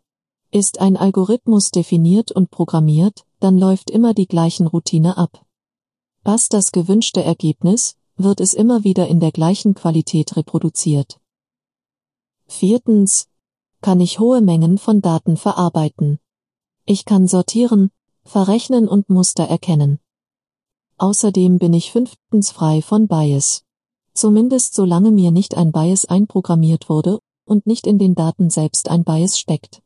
Ist 0.50 0.82
ein 0.82 0.98
Algorithmus 0.98 1.70
definiert 1.70 2.30
und 2.32 2.50
programmiert, 2.50 3.24
dann 3.38 3.56
läuft 3.56 3.88
immer 3.88 4.12
die 4.12 4.26
gleichen 4.26 4.66
Routine 4.66 5.16
ab. 5.16 5.46
Passt 6.22 6.52
das 6.52 6.70
gewünschte 6.70 7.22
Ergebnis, 7.22 7.96
wird 8.16 8.40
es 8.40 8.52
immer 8.52 8.84
wieder 8.84 9.08
in 9.08 9.20
der 9.20 9.32
gleichen 9.32 9.72
Qualität 9.72 10.36
reproduziert. 10.36 11.19
Viertens 12.50 13.28
kann 13.80 14.00
ich 14.00 14.18
hohe 14.18 14.40
Mengen 14.40 14.76
von 14.76 15.00
Daten 15.00 15.36
verarbeiten. 15.36 16.18
Ich 16.84 17.04
kann 17.04 17.28
sortieren, 17.28 17.90
verrechnen 18.24 18.88
und 18.88 19.08
Muster 19.08 19.44
erkennen. 19.44 20.00
Außerdem 20.98 21.58
bin 21.58 21.72
ich 21.72 21.92
fünftens 21.92 22.50
frei 22.50 22.82
von 22.82 23.06
Bias. 23.06 23.62
Zumindest 24.14 24.74
solange 24.74 25.12
mir 25.12 25.30
nicht 25.30 25.56
ein 25.56 25.70
Bias 25.70 26.04
einprogrammiert 26.04 26.88
wurde 26.88 27.20
und 27.46 27.66
nicht 27.66 27.86
in 27.86 27.98
den 27.98 28.16
Daten 28.16 28.50
selbst 28.50 28.90
ein 28.90 29.04
Bias 29.04 29.38
steckt. 29.38 29.80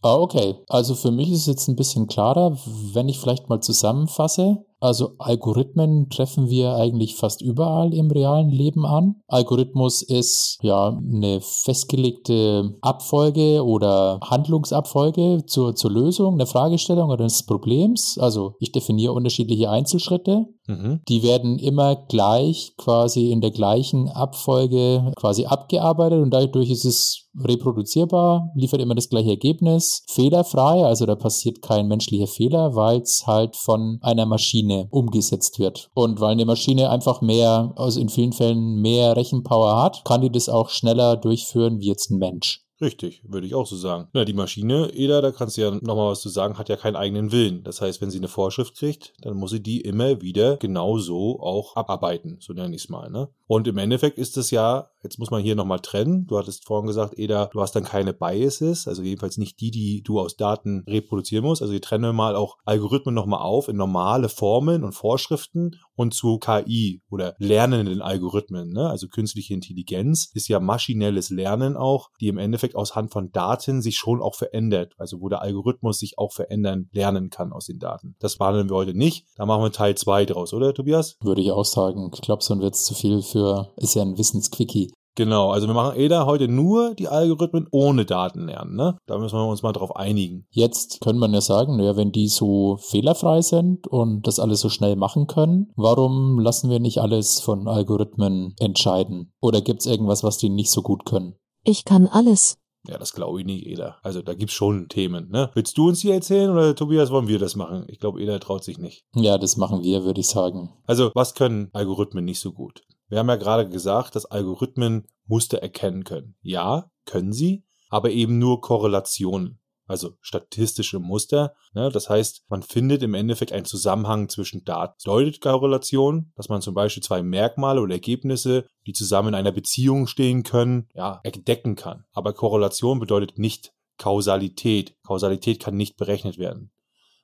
Ah, 0.00 0.16
okay. 0.16 0.56
Also 0.68 0.94
für 0.94 1.10
mich 1.10 1.30
ist 1.30 1.40
es 1.40 1.46
jetzt 1.46 1.68
ein 1.68 1.76
bisschen 1.76 2.06
klarer, 2.06 2.58
wenn 2.94 3.08
ich 3.08 3.20
vielleicht 3.20 3.50
mal 3.50 3.60
zusammenfasse. 3.60 4.64
Also 4.86 5.16
Algorithmen 5.18 6.10
treffen 6.10 6.48
wir 6.48 6.76
eigentlich 6.76 7.16
fast 7.16 7.42
überall 7.42 7.92
im 7.92 8.08
realen 8.08 8.50
Leben 8.50 8.86
an. 8.86 9.16
Algorithmus 9.26 10.00
ist 10.00 10.58
ja 10.62 10.96
eine 10.96 11.40
festgelegte 11.40 12.78
Abfolge 12.82 13.64
oder 13.64 14.20
Handlungsabfolge 14.22 15.44
zur, 15.46 15.74
zur 15.74 15.90
Lösung 15.90 16.34
einer 16.34 16.46
Fragestellung 16.46 17.10
oder 17.10 17.22
eines 17.22 17.44
Problems. 17.44 18.16
Also 18.16 18.54
ich 18.60 18.70
definiere 18.70 19.12
unterschiedliche 19.12 19.70
Einzelschritte. 19.70 20.46
Mhm. 20.66 21.00
Die 21.08 21.22
werden 21.22 21.58
immer 21.58 21.96
gleich 21.96 22.74
quasi 22.76 23.30
in 23.30 23.40
der 23.40 23.50
gleichen 23.50 24.08
Abfolge 24.08 25.12
quasi 25.16 25.46
abgearbeitet 25.46 26.22
und 26.22 26.30
dadurch 26.30 26.70
ist 26.70 26.84
es 26.84 27.26
reproduzierbar, 27.38 28.50
liefert 28.54 28.80
immer 28.80 28.94
das 28.94 29.08
gleiche 29.08 29.30
Ergebnis, 29.30 30.02
fehlerfrei, 30.08 30.84
also 30.84 31.06
da 31.06 31.14
passiert 31.14 31.62
kein 31.62 31.86
menschlicher 31.86 32.26
Fehler, 32.26 32.74
weil 32.74 33.00
es 33.00 33.26
halt 33.26 33.56
von 33.56 33.98
einer 34.02 34.26
Maschine 34.26 34.88
umgesetzt 34.90 35.58
wird. 35.58 35.90
Und 35.94 36.20
weil 36.20 36.32
eine 36.32 36.46
Maschine 36.46 36.90
einfach 36.90 37.20
mehr, 37.20 37.72
also 37.76 38.00
in 38.00 38.08
vielen 38.08 38.32
Fällen 38.32 38.80
mehr 38.80 39.16
Rechenpower 39.16 39.76
hat, 39.82 40.04
kann 40.04 40.22
die 40.22 40.30
das 40.30 40.48
auch 40.48 40.70
schneller 40.70 41.16
durchführen 41.16 41.80
wie 41.80 41.86
jetzt 41.86 42.10
ein 42.10 42.18
Mensch. 42.18 42.65
Richtig, 42.80 43.22
würde 43.26 43.46
ich 43.46 43.54
auch 43.54 43.66
so 43.66 43.76
sagen. 43.76 44.08
Na, 44.12 44.26
die 44.26 44.34
Maschine, 44.34 44.90
Eda, 44.92 45.22
da 45.22 45.32
kannst 45.32 45.56
du 45.56 45.62
ja 45.62 45.70
nochmal 45.70 46.10
was 46.10 46.20
zu 46.20 46.28
sagen, 46.28 46.58
hat 46.58 46.68
ja 46.68 46.76
keinen 46.76 46.96
eigenen 46.96 47.32
Willen. 47.32 47.64
Das 47.64 47.80
heißt, 47.80 48.02
wenn 48.02 48.10
sie 48.10 48.18
eine 48.18 48.28
Vorschrift 48.28 48.76
kriegt, 48.76 49.14
dann 49.22 49.36
muss 49.36 49.52
sie 49.52 49.62
die 49.62 49.80
immer 49.80 50.20
wieder 50.20 50.58
genau 50.58 50.98
so 50.98 51.40
auch 51.40 51.74
abarbeiten, 51.74 52.36
so 52.40 52.52
nenne 52.52 52.76
ich 52.76 52.82
es 52.82 52.88
mal. 52.90 53.10
Ne? 53.10 53.28
Und 53.46 53.68
im 53.68 53.78
Endeffekt 53.78 54.18
ist 54.18 54.36
es 54.36 54.50
ja, 54.50 54.90
jetzt 55.02 55.18
muss 55.18 55.30
man 55.30 55.42
hier 55.42 55.54
nochmal 55.54 55.80
trennen. 55.80 56.26
Du 56.26 56.36
hattest 56.36 56.66
vorhin 56.66 56.86
gesagt, 56.86 57.18
Eda, 57.18 57.48
du 57.52 57.60
hast 57.60 57.76
dann 57.76 57.84
keine 57.84 58.12
Biases, 58.12 58.88
also 58.88 59.02
jedenfalls 59.02 59.38
nicht 59.38 59.60
die, 59.60 59.70
die 59.70 60.02
du 60.02 60.20
aus 60.20 60.36
Daten 60.36 60.84
reproduzieren 60.88 61.44
musst. 61.44 61.62
Also 61.62 61.72
wir 61.72 61.80
trennen 61.80 62.14
mal 62.14 62.36
auch 62.36 62.56
Algorithmen 62.64 63.14
nochmal 63.14 63.40
auf 63.40 63.68
in 63.68 63.76
normale 63.76 64.28
Formeln 64.28 64.84
und 64.84 64.92
Vorschriften 64.92 65.76
und 65.94 66.12
zu 66.12 66.38
KI 66.38 67.02
oder 67.10 67.34
lernenden 67.38 68.02
Algorithmen. 68.02 68.72
Ne? 68.72 68.88
Also 68.90 69.08
künstliche 69.08 69.54
Intelligenz 69.54 70.30
ist 70.34 70.48
ja 70.48 70.60
maschinelles 70.60 71.30
Lernen 71.30 71.76
auch, 71.76 72.10
die 72.20 72.28
im 72.28 72.38
Endeffekt 72.38 72.56
Endeffekt 72.56 72.76
aus 72.76 72.96
Hand 72.96 73.12
von 73.12 73.30
Daten 73.32 73.82
sich 73.82 73.96
schon 73.96 74.22
auch 74.22 74.34
verändert. 74.34 74.94
Also 74.98 75.20
wo 75.20 75.28
der 75.28 75.42
Algorithmus 75.42 75.98
sich 75.98 76.18
auch 76.18 76.32
verändern 76.32 76.88
lernen 76.92 77.28
kann 77.30 77.52
aus 77.52 77.66
den 77.66 77.78
Daten. 77.78 78.16
Das 78.18 78.38
behandeln 78.38 78.70
wir 78.70 78.76
heute 78.76 78.94
nicht. 78.94 79.26
Da 79.36 79.46
machen 79.46 79.62
wir 79.62 79.72
Teil 79.72 79.94
2 79.94 80.24
draus, 80.24 80.52
oder 80.52 80.74
Tobias? 80.74 81.16
Würde 81.20 81.42
ich 81.42 81.52
auch 81.52 81.64
sagen. 81.64 82.10
Ich 82.14 82.22
glaube, 82.22 82.42
sonst 82.42 82.62
wird 82.62 82.74
es 82.74 82.84
zu 82.84 82.94
viel 82.94 83.22
für, 83.22 83.35
ist 83.76 83.94
ja 83.94 84.02
ein 84.02 84.18
Wissensquickie. 84.18 84.92
Genau, 85.16 85.50
also 85.50 85.66
wir 85.66 85.72
machen 85.72 85.98
EDA 85.98 86.26
heute 86.26 86.46
nur 86.46 86.94
die 86.94 87.08
Algorithmen 87.08 87.66
ohne 87.70 88.04
Daten 88.04 88.46
lernen. 88.46 88.76
Ne? 88.76 88.98
Da 89.06 89.16
müssen 89.16 89.38
wir 89.38 89.48
uns 89.48 89.62
mal 89.62 89.72
drauf 89.72 89.96
einigen. 89.96 90.46
Jetzt 90.50 91.00
könnte 91.00 91.18
man 91.18 91.32
ja 91.32 91.40
sagen, 91.40 91.78
naja, 91.78 91.96
wenn 91.96 92.12
die 92.12 92.28
so 92.28 92.76
fehlerfrei 92.76 93.40
sind 93.40 93.86
und 93.86 94.26
das 94.26 94.38
alles 94.38 94.60
so 94.60 94.68
schnell 94.68 94.94
machen 94.94 95.26
können, 95.26 95.72
warum 95.74 96.38
lassen 96.38 96.68
wir 96.68 96.80
nicht 96.80 97.00
alles 97.00 97.40
von 97.40 97.66
Algorithmen 97.66 98.54
entscheiden? 98.60 99.32
Oder 99.40 99.62
gibt 99.62 99.80
es 99.80 99.86
irgendwas, 99.86 100.22
was 100.22 100.36
die 100.36 100.50
nicht 100.50 100.70
so 100.70 100.82
gut 100.82 101.06
können? 101.06 101.36
Ich 101.64 101.86
kann 101.86 102.06
alles. 102.06 102.58
Ja, 102.86 102.98
das 102.98 103.14
glaube 103.14 103.40
ich 103.40 103.46
nicht, 103.46 103.66
Eda. 103.66 103.96
Also 104.02 104.20
da 104.20 104.34
gibt's 104.34 104.54
schon 104.54 104.88
Themen, 104.88 105.30
ne? 105.30 105.50
Willst 105.54 105.78
du 105.78 105.88
uns 105.88 106.00
die 106.00 106.10
erzählen 106.10 106.50
oder 106.50 106.76
Tobias, 106.76 107.10
wollen 107.10 107.26
wir 107.26 107.38
das 107.38 107.56
machen? 107.56 107.86
Ich 107.88 108.00
glaube, 108.00 108.22
Eda 108.22 108.38
traut 108.38 108.62
sich 108.62 108.78
nicht. 108.78 109.06
Ja, 109.14 109.38
das 109.38 109.56
machen 109.56 109.82
wir, 109.82 110.04
würde 110.04 110.20
ich 110.20 110.28
sagen. 110.28 110.74
Also, 110.86 111.10
was 111.14 111.34
können 111.34 111.70
Algorithmen 111.72 112.24
nicht 112.24 112.38
so 112.38 112.52
gut? 112.52 112.82
Wir 113.08 113.18
haben 113.18 113.28
ja 113.28 113.36
gerade 113.36 113.68
gesagt, 113.68 114.16
dass 114.16 114.26
Algorithmen 114.26 115.06
Muster 115.26 115.58
erkennen 115.58 116.04
können. 116.04 116.36
Ja, 116.40 116.90
können 117.04 117.32
sie, 117.32 117.64
aber 117.88 118.10
eben 118.10 118.38
nur 118.38 118.60
Korrelationen 118.60 119.60
also 119.86 120.16
statistische 120.20 120.98
Muster. 120.98 121.54
Ne? 121.72 121.90
Das 121.90 122.08
heißt, 122.08 122.44
man 122.48 122.62
findet 122.62 123.02
im 123.02 123.14
Endeffekt 123.14 123.52
einen 123.52 123.64
Zusammenhang 123.64 124.28
zwischen 124.28 124.64
Daten. 124.64 124.94
Das 124.96 125.04
bedeutet 125.04 125.40
Korrelation, 125.40 126.32
dass 126.36 126.48
man 126.48 126.60
zum 126.60 126.74
Beispiel 126.74 127.02
zwei 127.02 127.22
Merkmale 127.22 127.80
oder 127.80 127.94
Ergebnisse, 127.94 128.66
die 128.86 128.92
zusammen 128.92 129.28
in 129.28 129.34
einer 129.34 129.52
Beziehung 129.52 130.06
stehen 130.06 130.42
können, 130.42 130.88
ja, 130.94 131.20
entdecken 131.22 131.76
kann. 131.76 132.04
Aber 132.12 132.32
Korrelation 132.32 132.98
bedeutet 132.98 133.38
nicht 133.38 133.72
Kausalität. 133.98 134.96
Kausalität 135.06 135.60
kann 135.60 135.76
nicht 135.76 135.96
berechnet 135.96 136.38
werden. 136.38 136.72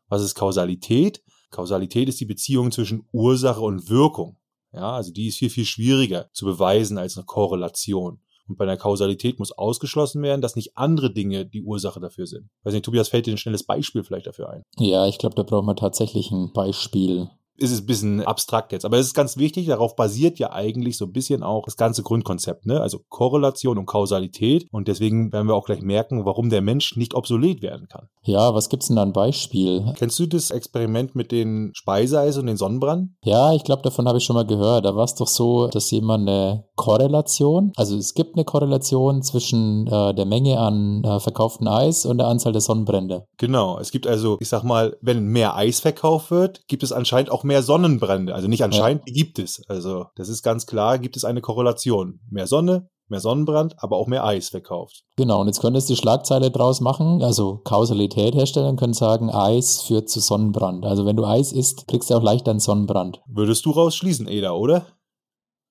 Was 0.08 0.22
ist 0.22 0.34
Kausalität? 0.34 1.22
Kausalität 1.50 2.08
ist 2.08 2.20
die 2.20 2.26
Beziehung 2.26 2.70
zwischen 2.70 3.08
Ursache 3.12 3.60
und 3.60 3.90
Wirkung. 3.90 4.38
Ja, 4.72 4.92
also 4.92 5.12
die 5.12 5.28
ist 5.28 5.38
viel, 5.38 5.50
viel 5.50 5.64
schwieriger 5.64 6.30
zu 6.32 6.44
beweisen 6.44 6.98
als 6.98 7.16
eine 7.16 7.26
Korrelation. 7.26 8.20
Und 8.48 8.58
bei 8.58 8.64
einer 8.64 8.76
Kausalität 8.76 9.38
muss 9.38 9.52
ausgeschlossen 9.52 10.22
werden, 10.22 10.40
dass 10.40 10.56
nicht 10.56 10.76
andere 10.76 11.12
Dinge 11.12 11.46
die 11.46 11.62
Ursache 11.62 12.00
dafür 12.00 12.26
sind. 12.26 12.50
Weiß 12.64 12.74
nicht, 12.74 12.84
Tobias, 12.84 13.08
fällt 13.08 13.26
dir 13.26 13.34
ein 13.34 13.38
schnelles 13.38 13.64
Beispiel 13.64 14.02
vielleicht 14.02 14.26
dafür 14.26 14.50
ein? 14.50 14.62
Ja, 14.78 15.06
ich 15.06 15.18
glaube, 15.18 15.36
da 15.36 15.42
braucht 15.42 15.64
man 15.64 15.76
tatsächlich 15.76 16.30
ein 16.30 16.52
Beispiel 16.52 17.30
ist 17.56 17.70
es 17.70 17.80
ein 17.80 17.86
bisschen 17.86 18.22
abstrakt 18.22 18.72
jetzt. 18.72 18.84
Aber 18.84 18.98
es 18.98 19.06
ist 19.06 19.14
ganz 19.14 19.36
wichtig, 19.36 19.66
darauf 19.66 19.96
basiert 19.96 20.38
ja 20.38 20.52
eigentlich 20.52 20.96
so 20.96 21.06
ein 21.06 21.12
bisschen 21.12 21.42
auch 21.42 21.64
das 21.64 21.76
ganze 21.76 22.02
Grundkonzept, 22.02 22.66
ne? 22.66 22.80
Also 22.80 23.00
Korrelation 23.08 23.78
und 23.78 23.86
Kausalität. 23.86 24.66
Und 24.70 24.88
deswegen 24.88 25.32
werden 25.32 25.48
wir 25.48 25.54
auch 25.54 25.66
gleich 25.66 25.82
merken, 25.82 26.24
warum 26.24 26.50
der 26.50 26.62
Mensch 26.62 26.96
nicht 26.96 27.14
obsolet 27.14 27.62
werden 27.62 27.88
kann. 27.88 28.08
Ja, 28.22 28.54
was 28.54 28.68
gibt's 28.68 28.86
denn 28.86 28.96
da 28.96 29.02
ein 29.02 29.12
Beispiel? 29.12 29.92
Kennst 29.96 30.18
du 30.18 30.26
das 30.26 30.50
Experiment 30.50 31.14
mit 31.14 31.32
den 31.32 31.72
Speiseeis 31.74 32.38
und 32.38 32.46
den 32.46 32.56
Sonnenbrand? 32.56 33.10
Ja, 33.24 33.52
ich 33.52 33.64
glaube, 33.64 33.82
davon 33.82 34.08
habe 34.08 34.18
ich 34.18 34.24
schon 34.24 34.36
mal 34.36 34.46
gehört. 34.46 34.84
Da 34.84 34.96
war 34.96 35.04
es 35.04 35.14
doch 35.14 35.26
so, 35.26 35.66
dass 35.68 35.90
jemand 35.90 36.28
eine 36.28 36.64
Korrelation, 36.76 37.72
also 37.76 37.96
es 37.96 38.14
gibt 38.14 38.34
eine 38.34 38.44
Korrelation 38.44 39.22
zwischen 39.22 39.86
äh, 39.86 40.14
der 40.14 40.24
Menge 40.24 40.58
an 40.58 41.02
äh, 41.04 41.20
verkauften 41.20 41.68
Eis 41.68 42.06
und 42.06 42.18
der 42.18 42.26
Anzahl 42.26 42.52
der 42.52 42.60
Sonnenbrände. 42.60 43.26
Genau. 43.38 43.78
Es 43.78 43.90
gibt 43.90 44.06
also, 44.06 44.36
ich 44.40 44.48
sag 44.48 44.62
mal, 44.64 44.96
wenn 45.00 45.26
mehr 45.26 45.56
Eis 45.56 45.80
verkauft 45.80 46.30
wird, 46.30 46.66
gibt 46.68 46.82
es 46.82 46.92
anscheinend 46.92 47.30
auch 47.30 47.41
mehr 47.44 47.52
mehr 47.52 47.62
Sonnenbrände. 47.62 48.34
Also 48.34 48.48
nicht 48.48 48.64
anscheinend, 48.64 49.06
die 49.06 49.12
gibt 49.12 49.38
es. 49.38 49.62
Also 49.68 50.06
das 50.16 50.28
ist 50.28 50.42
ganz 50.42 50.66
klar, 50.66 50.98
gibt 50.98 51.16
es 51.16 51.24
eine 51.24 51.40
Korrelation. 51.40 52.20
Mehr 52.30 52.46
Sonne, 52.46 52.88
mehr 53.08 53.20
Sonnenbrand, 53.20 53.74
aber 53.76 53.98
auch 53.98 54.06
mehr 54.06 54.24
Eis 54.24 54.48
verkauft. 54.48 55.04
Genau, 55.16 55.40
und 55.42 55.46
jetzt 55.46 55.60
könntest 55.60 55.88
du 55.88 55.92
die 55.92 56.00
Schlagzeile 56.00 56.50
draus 56.50 56.80
machen, 56.80 57.22
also 57.22 57.60
Kausalität 57.64 58.34
herstellen, 58.34 58.76
können 58.76 58.94
sagen, 58.94 59.30
Eis 59.30 59.82
führt 59.82 60.08
zu 60.08 60.20
Sonnenbrand. 60.20 60.86
Also 60.86 61.04
wenn 61.04 61.16
du 61.16 61.26
Eis 61.26 61.52
isst, 61.52 61.86
kriegst 61.88 62.10
du 62.10 62.14
auch 62.14 62.22
leicht 62.22 62.48
einen 62.48 62.58
Sonnenbrand. 62.58 63.20
Würdest 63.26 63.66
du 63.66 63.70
rausschließen, 63.70 64.28
Eda, 64.28 64.52
oder? 64.52 64.86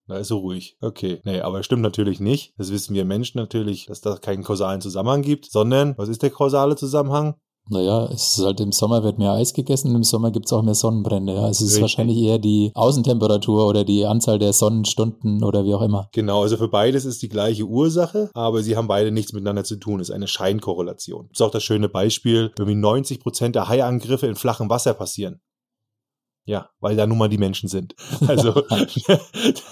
Da 0.07 0.17
ist 0.17 0.27
so 0.27 0.39
ruhig. 0.39 0.77
Okay. 0.81 1.21
Nee, 1.23 1.41
aber 1.41 1.63
stimmt 1.63 1.83
natürlich 1.83 2.19
nicht. 2.19 2.53
Das 2.57 2.71
wissen 2.71 2.93
wir 2.93 3.05
Menschen 3.05 3.37
natürlich, 3.37 3.85
dass 3.85 4.01
da 4.01 4.17
keinen 4.17 4.43
kausalen 4.43 4.81
Zusammenhang 4.81 5.21
gibt, 5.21 5.49
sondern 5.49 5.97
was 5.97 6.09
ist 6.09 6.21
der 6.21 6.31
kausale 6.31 6.75
Zusammenhang? 6.75 7.35
Naja, 7.69 8.05
es 8.11 8.37
ist 8.37 8.43
halt 8.43 8.59
im 8.59 8.71
Sommer 8.71 9.03
wird 9.03 9.17
mehr 9.17 9.31
Eis 9.31 9.53
gegessen 9.53 9.89
und 9.89 9.95
im 9.95 10.03
Sommer 10.03 10.31
gibt 10.31 10.47
es 10.47 10.53
auch 10.53 10.61
mehr 10.61 10.75
Sonnenbrände. 10.75 11.33
Ja. 11.35 11.41
Also 11.41 11.63
es 11.63 11.71
ist 11.71 11.77
Richtig. 11.77 11.81
wahrscheinlich 11.81 12.17
eher 12.17 12.39
die 12.39 12.71
Außentemperatur 12.73 13.67
oder 13.67 13.83
die 13.83 14.05
Anzahl 14.05 14.39
der 14.39 14.53
Sonnenstunden 14.53 15.43
oder 15.43 15.63
wie 15.63 15.73
auch 15.73 15.81
immer. 15.81 16.09
Genau, 16.11 16.41
also 16.41 16.57
für 16.57 16.67
beides 16.67 17.05
ist 17.05 17.21
die 17.21 17.29
gleiche 17.29 17.63
Ursache, 17.63 18.29
aber 18.33 18.63
sie 18.63 18.75
haben 18.75 18.87
beide 18.87 19.11
nichts 19.11 19.33
miteinander 19.33 19.63
zu 19.63 19.77
tun. 19.77 19.99
Es 19.99 20.09
ist 20.09 20.15
eine 20.15 20.27
Scheinkorrelation. 20.27 21.27
Das 21.29 21.39
ist 21.39 21.41
auch 21.41 21.51
das 21.51 21.63
schöne 21.63 21.87
Beispiel, 21.87 22.51
irgendwie 22.57 22.75
90 22.75 23.19
Prozent 23.19 23.55
der 23.55 23.69
Haiangriffe 23.69 24.27
in 24.27 24.35
flachem 24.35 24.69
Wasser 24.69 24.93
passieren. 24.93 25.39
Ja, 26.45 26.69
weil 26.79 26.95
da 26.95 27.05
nun 27.05 27.17
mal 27.17 27.29
die 27.29 27.37
Menschen 27.37 27.69
sind. 27.69 27.95
Also 28.27 28.51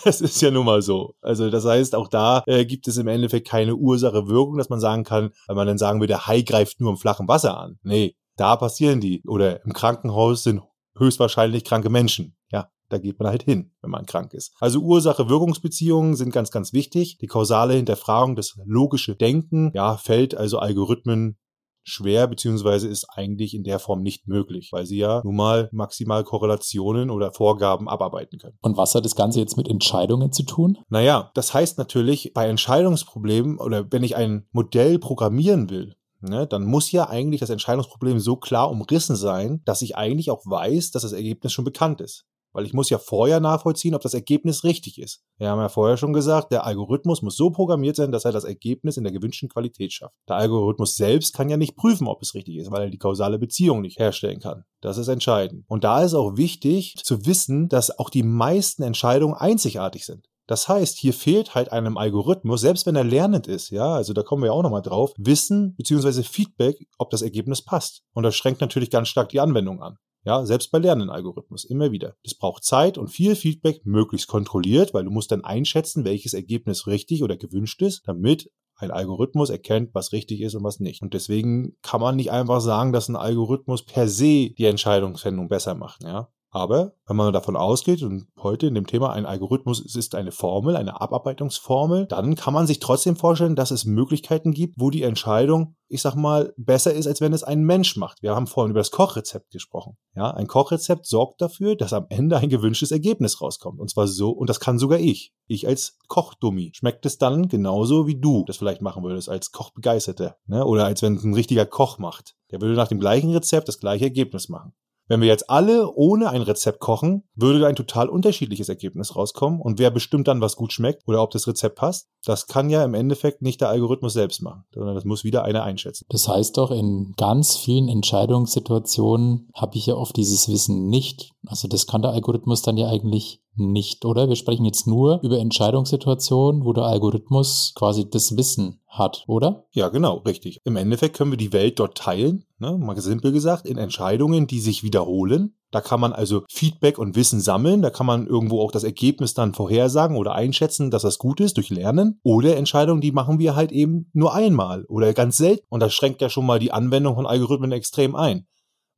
das 0.03 0.21
ist 0.21 0.41
ja 0.41 0.51
nun 0.51 0.65
mal 0.65 0.81
so. 0.81 1.15
Also 1.21 1.49
das 1.49 1.65
heißt, 1.65 1.95
auch 1.95 2.07
da 2.07 2.43
äh, 2.45 2.65
gibt 2.65 2.87
es 2.87 2.97
im 2.97 3.07
Endeffekt 3.07 3.47
keine 3.47 3.75
Ursache-Wirkung, 3.75 4.57
dass 4.57 4.69
man 4.69 4.79
sagen 4.79 5.03
kann, 5.03 5.31
weil 5.47 5.55
man 5.55 5.67
dann 5.67 5.77
sagen 5.77 5.99
würde, 5.99 6.13
der 6.13 6.27
Hai 6.27 6.41
greift 6.41 6.79
nur 6.81 6.91
im 6.91 6.97
flachen 6.97 7.27
Wasser 7.27 7.57
an. 7.57 7.79
Nee, 7.83 8.15
da 8.35 8.55
passieren 8.55 9.01
die. 9.01 9.21
Oder 9.27 9.63
im 9.65 9.73
Krankenhaus 9.73 10.43
sind 10.43 10.61
höchstwahrscheinlich 10.97 11.63
kranke 11.63 11.89
Menschen. 11.89 12.35
Ja, 12.51 12.69
da 12.89 12.97
geht 12.97 13.19
man 13.19 13.29
halt 13.29 13.43
hin, 13.43 13.71
wenn 13.81 13.91
man 13.91 14.05
krank 14.05 14.33
ist. 14.33 14.53
Also 14.59 14.79
Ursache-Wirkungsbeziehungen 14.79 16.15
sind 16.15 16.33
ganz, 16.33 16.51
ganz 16.51 16.73
wichtig. 16.73 17.17
Die 17.17 17.27
kausale 17.27 17.73
Hinterfragung, 17.73 18.35
das 18.35 18.57
logische 18.65 19.15
Denken, 19.15 19.71
ja, 19.73 19.97
fällt 19.97 20.35
also 20.35 20.59
Algorithmen 20.59 21.37
schwer, 21.83 22.27
beziehungsweise 22.27 22.87
ist 22.87 23.07
eigentlich 23.09 23.53
in 23.53 23.63
der 23.63 23.79
Form 23.79 24.01
nicht 24.01 24.27
möglich, 24.27 24.69
weil 24.71 24.85
sie 24.85 24.97
ja 24.97 25.21
nun 25.23 25.35
mal 25.35 25.69
maximal 25.71 26.23
Korrelationen 26.23 27.09
oder 27.09 27.31
Vorgaben 27.31 27.89
abarbeiten 27.89 28.39
können. 28.39 28.57
Und 28.61 28.77
was 28.77 28.95
hat 28.95 29.05
das 29.05 29.15
Ganze 29.15 29.39
jetzt 29.39 29.57
mit 29.57 29.67
Entscheidungen 29.67 30.31
zu 30.31 30.43
tun? 30.43 30.77
Naja, 30.89 31.31
das 31.33 31.53
heißt 31.53 31.77
natürlich, 31.77 32.31
bei 32.33 32.47
Entscheidungsproblemen 32.47 33.57
oder 33.57 33.91
wenn 33.91 34.03
ich 34.03 34.15
ein 34.15 34.47
Modell 34.51 34.99
programmieren 34.99 35.69
will, 35.69 35.95
Ne, 36.21 36.45
dann 36.45 36.65
muss 36.65 36.91
ja 36.91 37.07
eigentlich 37.07 37.39
das 37.39 37.49
Entscheidungsproblem 37.49 38.19
so 38.19 38.35
klar 38.35 38.69
umrissen 38.69 39.15
sein, 39.15 39.61
dass 39.63 39.81
ich 39.81 39.95
eigentlich 39.95 40.31
auch 40.31 40.45
weiß, 40.45 40.91
dass 40.91 41.03
das 41.03 41.13
Ergebnis 41.13 41.53
schon 41.53 41.63
bekannt 41.63 42.01
ist. 42.01 42.25
Weil 42.59 42.65
ich 42.65 42.73
muss 42.73 42.89
ja 42.89 42.97
vorher 42.97 43.39
nachvollziehen, 43.39 43.95
ob 43.95 44.01
das 44.01 44.13
Ergebnis 44.13 44.65
richtig 44.65 44.99
ist. 44.99 45.21
Wir 45.37 45.47
haben 45.47 45.61
ja 45.61 45.69
vorher 45.69 45.95
schon 45.95 46.11
gesagt, 46.11 46.51
der 46.51 46.65
Algorithmus 46.65 47.21
muss 47.21 47.37
so 47.37 47.51
programmiert 47.51 47.95
sein, 47.95 48.11
dass 48.11 48.25
er 48.25 48.33
das 48.33 48.43
Ergebnis 48.43 48.97
in 48.97 49.05
der 49.05 49.13
gewünschten 49.13 49.47
Qualität 49.47 49.93
schafft. 49.93 50.13
Der 50.27 50.35
Algorithmus 50.35 50.97
selbst 50.97 51.33
kann 51.33 51.47
ja 51.47 51.55
nicht 51.55 51.77
prüfen, 51.77 52.05
ob 52.05 52.21
es 52.21 52.33
richtig 52.33 52.57
ist, 52.57 52.69
weil 52.69 52.81
er 52.81 52.89
die 52.89 52.97
kausale 52.97 53.39
Beziehung 53.39 53.79
nicht 53.79 53.97
herstellen 53.97 54.41
kann. 54.41 54.65
Das 54.81 54.97
ist 54.97 55.07
entscheidend. 55.07 55.63
Und 55.69 55.85
da 55.85 56.03
ist 56.03 56.13
auch 56.13 56.35
wichtig 56.35 56.95
zu 57.01 57.25
wissen, 57.25 57.69
dass 57.69 57.97
auch 57.97 58.09
die 58.09 58.23
meisten 58.23 58.83
Entscheidungen 58.83 59.35
einzigartig 59.35 60.05
sind. 60.05 60.27
Das 60.45 60.67
heißt, 60.67 60.97
hier 60.97 61.13
fehlt 61.13 61.55
halt 61.55 61.71
einem 61.71 61.95
Algorithmus, 61.95 62.59
selbst 62.59 62.85
wenn 62.85 62.97
er 62.97 63.05
lernend 63.05 63.47
ist, 63.47 63.69
ja, 63.69 63.93
also 63.93 64.11
da 64.11 64.21
kommen 64.21 64.41
wir 64.43 64.47
ja 64.47 64.51
auch 64.51 64.63
nochmal 64.63 64.81
drauf, 64.81 65.13
Wissen 65.17 65.75
bzw. 65.77 66.23
Feedback, 66.23 66.89
ob 66.97 67.09
das 67.09 67.21
Ergebnis 67.21 67.61
passt. 67.61 68.01
Und 68.13 68.23
das 68.23 68.35
schränkt 68.35 68.59
natürlich 68.59 68.89
ganz 68.89 69.07
stark 69.07 69.29
die 69.29 69.39
Anwendung 69.39 69.81
an. 69.81 69.97
Ja, 70.25 70.45
selbst 70.45 70.71
bei 70.71 70.79
Lernen-Algorithmus, 70.79 71.63
immer 71.63 71.91
wieder. 71.91 72.15
Das 72.23 72.35
braucht 72.35 72.63
Zeit 72.63 72.97
und 72.97 73.07
viel 73.07 73.35
Feedback, 73.35 73.85
möglichst 73.85 74.27
kontrolliert, 74.27 74.93
weil 74.93 75.05
du 75.05 75.11
musst 75.11 75.31
dann 75.31 75.43
einschätzen, 75.43 76.03
welches 76.03 76.33
Ergebnis 76.33 76.87
richtig 76.87 77.23
oder 77.23 77.37
gewünscht 77.37 77.81
ist, 77.81 78.07
damit 78.07 78.51
ein 78.75 78.91
Algorithmus 78.91 79.49
erkennt, 79.49 79.93
was 79.93 80.13
richtig 80.13 80.41
ist 80.41 80.55
und 80.55 80.63
was 80.63 80.79
nicht. 80.79 81.01
Und 81.01 81.13
deswegen 81.13 81.77
kann 81.81 82.01
man 82.01 82.15
nicht 82.15 82.31
einfach 82.31 82.61
sagen, 82.61 82.93
dass 82.93 83.09
ein 83.09 83.15
Algorithmus 83.15 83.83
per 83.83 84.07
se 84.07 84.51
die 84.51 84.65
Entscheidungsfindung 84.65 85.49
besser 85.49 85.75
macht. 85.75 86.03
Ja? 86.03 86.29
Aber 86.51 86.93
wenn 87.07 87.15
man 87.15 87.31
davon 87.31 87.55
ausgeht, 87.55 88.01
und 88.01 88.27
heute 88.37 88.67
in 88.67 88.73
dem 88.73 88.87
Thema 88.87 89.11
ein 89.11 89.25
Algorithmus 89.25 89.79
ist 89.79 90.15
eine 90.15 90.31
Formel, 90.31 90.75
eine 90.75 90.99
Abarbeitungsformel, 90.99 92.07
dann 92.07 92.35
kann 92.35 92.55
man 92.55 92.65
sich 92.65 92.79
trotzdem 92.79 93.15
vorstellen, 93.15 93.55
dass 93.55 93.69
es 93.69 93.85
Möglichkeiten 93.85 94.51
gibt, 94.51 94.75
wo 94.79 94.89
die 94.89 95.03
Entscheidung, 95.03 95.75
ich 95.87 96.01
sag 96.01 96.15
mal, 96.15 96.53
besser 96.57 96.93
ist, 96.93 97.05
als 97.05 97.21
wenn 97.21 97.33
es 97.33 97.43
ein 97.43 97.63
Mensch 97.63 97.97
macht. 97.97 98.23
Wir 98.23 98.35
haben 98.35 98.47
vorhin 98.47 98.71
über 98.71 98.79
das 98.79 98.89
Kochrezept 98.89 99.51
gesprochen. 99.51 99.97
Ja, 100.15 100.31
ein 100.31 100.47
Kochrezept 100.47 101.05
sorgt 101.05 101.41
dafür, 101.41 101.75
dass 101.75 101.93
am 101.93 102.07
Ende 102.09 102.37
ein 102.37 102.49
gewünschtes 102.49 102.91
Ergebnis 102.91 103.41
rauskommt. 103.41 103.79
Und 103.79 103.91
zwar 103.91 104.07
so, 104.07 104.31
und 104.31 104.49
das 104.49 104.59
kann 104.59 104.79
sogar 104.79 104.99
ich. 104.99 105.33
Ich 105.45 105.67
als 105.67 105.97
Kochdummi. 106.07 106.71
Schmeckt 106.73 107.05
es 107.05 107.19
dann 107.19 107.47
genauso, 107.47 108.07
wie 108.07 108.19
du 108.19 108.43
das 108.45 108.57
vielleicht 108.57 108.81
machen 108.81 109.03
würdest, 109.03 109.29
als 109.29 109.51
Kochbegeisterter. 109.51 110.37
Ne? 110.47 110.65
Oder 110.65 110.85
als 110.85 111.03
wenn 111.03 111.15
es 111.15 111.23
ein 111.23 111.33
richtiger 111.33 111.67
Koch 111.67 111.99
macht. 111.99 112.35
Der 112.51 112.59
würde 112.59 112.73
nach 112.73 112.87
dem 112.87 112.99
gleichen 112.99 113.31
Rezept 113.31 113.67
das 113.67 113.79
gleiche 113.79 114.05
Ergebnis 114.05 114.49
machen. 114.49 114.73
Wenn 115.09 115.21
wir 115.21 115.27
jetzt 115.27 115.49
alle 115.49 115.91
ohne 115.95 116.29
ein 116.29 116.43
Rezept 116.43 116.79
kochen, 116.79 117.23
würde 117.35 117.65
ein 117.65 117.75
total 117.75 118.09
unterschiedliches 118.09 118.69
Ergebnis 118.69 119.15
rauskommen. 119.15 119.59
Und 119.59 119.79
wer 119.79 119.89
bestimmt 119.89 120.27
dann, 120.27 120.39
was 120.39 120.55
gut 120.55 120.71
schmeckt 120.71 121.01
oder 121.07 121.23
ob 121.23 121.31
das 121.31 121.47
Rezept 121.47 121.77
passt? 121.77 122.07
Das 122.23 122.45
kann 122.45 122.69
ja 122.69 122.83
im 122.83 122.93
Endeffekt 122.93 123.41
nicht 123.41 123.59
der 123.59 123.69
Algorithmus 123.69 124.13
selbst 124.13 124.43
machen, 124.43 124.65
sondern 124.71 124.93
das 124.93 125.05
muss 125.05 125.23
wieder 125.23 125.43
einer 125.43 125.63
einschätzen. 125.63 126.05
Das 126.09 126.27
heißt 126.27 126.57
doch, 126.57 126.69
in 126.69 127.13
ganz 127.17 127.57
vielen 127.57 127.89
Entscheidungssituationen 127.89 129.49
habe 129.55 129.77
ich 129.77 129.87
ja 129.87 129.95
oft 129.95 130.15
dieses 130.15 130.47
Wissen 130.47 130.87
nicht. 130.89 131.31
Also 131.47 131.67
das 131.67 131.87
kann 131.87 132.03
der 132.03 132.11
Algorithmus 132.11 132.61
dann 132.61 132.77
ja 132.77 132.87
eigentlich 132.87 133.41
nicht, 133.59 134.05
oder? 134.05 134.29
Wir 134.29 134.35
sprechen 134.35 134.65
jetzt 134.65 134.87
nur 134.87 135.19
über 135.21 135.37
Entscheidungssituationen, 135.37 136.65
wo 136.65 136.73
der 136.73 136.85
Algorithmus 136.85 137.73
quasi 137.75 138.09
das 138.09 138.35
Wissen 138.37 138.81
hat, 138.87 139.23
oder? 139.27 139.65
Ja, 139.71 139.89
genau, 139.89 140.17
richtig. 140.17 140.61
Im 140.65 140.75
Endeffekt 140.75 141.15
können 141.15 141.31
wir 141.31 141.37
die 141.37 141.53
Welt 141.53 141.79
dort 141.79 141.97
teilen, 141.97 142.45
ne, 142.57 142.77
mal 142.77 142.99
simpel 142.99 143.31
gesagt, 143.31 143.67
in 143.67 143.77
Entscheidungen, 143.77 144.47
die 144.47 144.59
sich 144.59 144.83
wiederholen. 144.83 145.55
Da 145.71 145.81
kann 145.81 145.99
man 145.99 146.13
also 146.13 146.43
Feedback 146.49 146.97
und 146.97 147.15
Wissen 147.15 147.39
sammeln, 147.39 147.83
da 147.83 147.91
kann 147.91 148.07
man 148.07 148.25
irgendwo 148.25 148.59
auch 148.61 148.71
das 148.71 148.83
Ergebnis 148.83 149.35
dann 149.35 149.53
vorhersagen 149.53 150.17
oder 150.17 150.33
einschätzen, 150.33 150.89
dass 150.89 151.03
das 151.03 151.19
gut 151.19 151.39
ist 151.39 151.57
durch 151.57 151.69
Lernen. 151.69 152.19
Oder 152.23 152.57
Entscheidungen, 152.57 153.01
die 153.01 153.11
machen 153.11 153.37
wir 153.37 153.55
halt 153.55 153.71
eben 153.71 154.09
nur 154.13 154.33
einmal 154.33 154.85
oder 154.85 155.13
ganz 155.13 155.37
selten. 155.37 155.65
Und 155.69 155.81
das 155.81 155.93
schränkt 155.93 156.21
ja 156.21 156.29
schon 156.29 156.47
mal 156.47 156.57
die 156.57 156.71
Anwendung 156.71 157.15
von 157.15 157.27
Algorithmen 157.27 157.71
extrem 157.71 158.15
ein. 158.15 158.47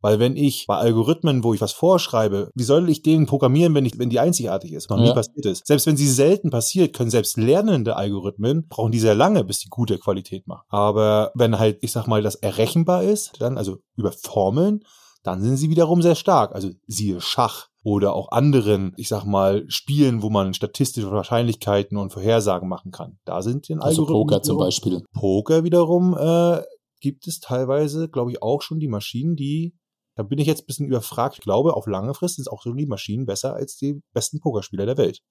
Weil 0.02 0.20
wenn 0.20 0.36
ich 0.36 0.66
bei 0.68 0.78
Algorithmen, 0.78 1.44
wo 1.44 1.54
ich 1.54 1.62
was 1.62 1.74
vorschreibe, 1.74 2.50
wie 2.56 2.64
soll 2.64 2.90
ich 2.90 3.04
den 3.04 3.28
programmieren, 3.28 3.74
wenn, 3.76 3.86
ich, 3.86 3.98
wenn 4.00 4.10
die 4.10 4.20
einzigartig 4.20 4.74
ist? 4.74 4.90
Noch 4.90 4.98
nie 4.98 5.14
passiert 5.14 5.46
ist. 5.46 5.66
Selbst 5.66 5.86
wenn 5.86 5.98
sie 5.98 6.10
selten 6.10 6.50
passiert, 6.50 6.96
können 6.96 7.12
selbst 7.12 7.38
lernende 7.38 7.96
Algorithmen, 7.96 8.68
brauchen 8.68 8.92
die 8.92 9.00
sehr 9.00 9.16
lange, 9.16 9.44
bis 9.44 9.60
die 9.60 9.70
gute 9.70 9.98
Qualität 10.00 10.48
machen. 10.48 10.66
Aber 10.70 11.32
wenn 11.36 11.60
halt, 11.60 11.78
ich 11.82 11.92
sag 11.92 12.08
mal, 12.08 12.22
das 12.22 12.36
errechenbar 12.36 13.04
ist, 13.04 13.34
dann, 13.40 13.58
also 13.58 13.78
über 13.96 14.12
Formeln, 14.12 14.84
dann 15.24 15.42
sind 15.42 15.58
sie 15.58 15.70
wiederum 15.70 16.02
sehr 16.02 16.16
stark. 16.16 16.56
Also 16.56 16.70
siehe 16.88 17.22
Schach. 17.22 17.68
oder 17.84 18.14
auch 18.14 18.32
anderen, 18.32 18.94
ich 18.98 19.08
sag 19.08 19.26
mal, 19.26 19.66
Spielen, 19.68 20.22
wo 20.22 20.30
man 20.30 20.54
statistische 20.54 21.12
Wahrscheinlichkeiten 21.12 21.98
und 21.98 22.12
Vorhersagen 22.12 22.68
machen 22.68 22.92
kann. 22.92 23.20
Da 23.26 23.42
sind 23.42 23.70
den 23.70 23.80
also 23.80 24.02
Algorithmen. 24.02 24.28
Poker 24.28 24.44
zum 24.44 24.58
Beispiel. 24.58 25.04
Poker 25.14 25.64
wiederum 25.64 26.18
äh, 26.18 26.62
gibt 27.02 27.28
es 27.28 27.40
teilweise, 27.40 28.10
glaube 28.10 28.32
ich, 28.32 28.42
auch 28.42 28.62
schon 28.62 28.80
die 28.80 28.88
Maschinen, 28.88 29.36
die 29.36 29.76
da 30.16 30.24
bin 30.24 30.40
ich 30.40 30.48
jetzt 30.48 30.64
ein 30.64 30.66
bisschen 30.68 30.88
überfragt. 30.88 31.36
Ich 31.36 31.42
glaube, 31.42 31.76
auf 31.76 31.88
lange 31.88 32.14
Frist 32.14 32.36
sind 32.36 32.50
auch 32.50 32.62
so 32.64 32.74
die 32.74 32.86
Maschinen 32.86 33.26
besser 33.26 33.54
als 33.54 33.78
die 33.78 34.02
besten 34.14 34.40
Pokerspieler 34.40 34.86
der 34.86 34.98
Welt. 34.98 35.22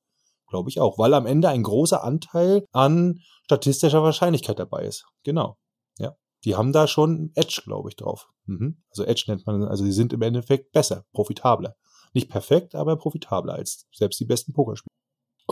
Glaube 0.48 0.70
ich 0.70 0.80
auch, 0.80 0.98
weil 0.98 1.14
am 1.14 1.26
Ende 1.26 1.48
ein 1.48 1.62
großer 1.62 2.02
Anteil 2.02 2.64
an 2.72 3.20
statistischer 3.44 4.02
Wahrscheinlichkeit 4.02 4.58
dabei 4.58 4.84
ist. 4.84 5.04
Genau. 5.22 5.56
Ja. 5.98 6.16
Die 6.44 6.56
haben 6.56 6.72
da 6.72 6.86
schon 6.86 7.30
Edge, 7.34 7.62
glaube 7.64 7.90
ich, 7.90 7.96
drauf. 7.96 8.28
Mhm. 8.46 8.82
Also 8.90 9.04
Edge 9.04 9.24
nennt 9.28 9.46
man, 9.46 9.62
also 9.64 9.84
die 9.84 9.92
sind 9.92 10.12
im 10.12 10.22
Endeffekt 10.22 10.72
besser, 10.72 11.04
profitabler. 11.12 11.76
Nicht 12.12 12.30
perfekt, 12.30 12.74
aber 12.74 12.96
profitabler 12.96 13.54
als 13.54 13.86
selbst 13.92 14.18
die 14.18 14.24
besten 14.24 14.52
Pokerspieler. 14.52 14.90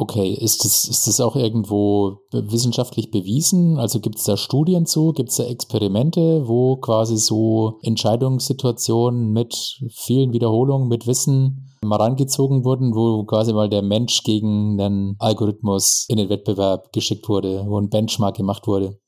Okay, 0.00 0.32
ist 0.32 0.64
das, 0.64 0.84
ist 0.84 1.08
das 1.08 1.20
auch 1.20 1.34
irgendwo 1.34 2.20
wissenschaftlich 2.30 3.10
bewiesen? 3.10 3.78
Also 3.78 3.98
gibt 3.98 4.18
es 4.18 4.22
da 4.22 4.36
Studien 4.36 4.86
zu? 4.86 5.12
Gibt 5.12 5.30
es 5.30 5.38
da 5.38 5.42
Experimente, 5.42 6.46
wo 6.46 6.76
quasi 6.76 7.16
so 7.16 7.80
Entscheidungssituationen 7.82 9.32
mit 9.32 9.56
vielen 9.90 10.32
Wiederholungen, 10.32 10.86
mit 10.86 11.08
Wissen 11.08 11.74
mal 11.82 11.96
rangezogen 11.96 12.64
wurden, 12.64 12.94
wo 12.94 13.24
quasi 13.24 13.52
mal 13.52 13.68
der 13.68 13.82
Mensch 13.82 14.22
gegen 14.22 14.80
einen 14.80 15.16
Algorithmus 15.18 16.06
in 16.08 16.18
den 16.18 16.28
Wettbewerb 16.28 16.92
geschickt 16.92 17.28
wurde, 17.28 17.64
wo 17.66 17.80
ein 17.80 17.88
Benchmark 17.88 18.36
gemacht 18.36 18.68
wurde? 18.68 19.00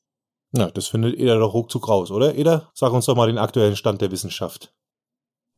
Na, 0.51 0.71
das 0.71 0.87
findet 0.87 1.17
Eda 1.17 1.39
doch 1.39 1.53
ruckzuck 1.53 1.87
raus, 1.87 2.11
oder? 2.11 2.35
Eda, 2.37 2.69
sag 2.73 2.91
uns 2.91 3.05
doch 3.05 3.15
mal 3.15 3.27
den 3.27 3.37
aktuellen 3.37 3.77
Stand 3.77 4.01
der 4.01 4.11
Wissenschaft. 4.11 4.73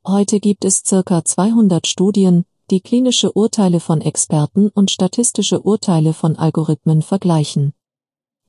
Heute 0.06 0.40
gibt 0.40 0.64
es 0.64 0.84
circa 0.86 1.26
200 1.26 1.88
Studien, 1.88 2.46
die 2.72 2.82
klinische 2.82 3.34
Urteile 3.34 3.80
von 3.80 4.02
Experten 4.02 4.70
und 4.70 4.90
statistische 4.90 5.62
Urteile 5.62 6.14
von 6.14 6.38
Algorithmen 6.38 7.02
vergleichen. 7.02 7.74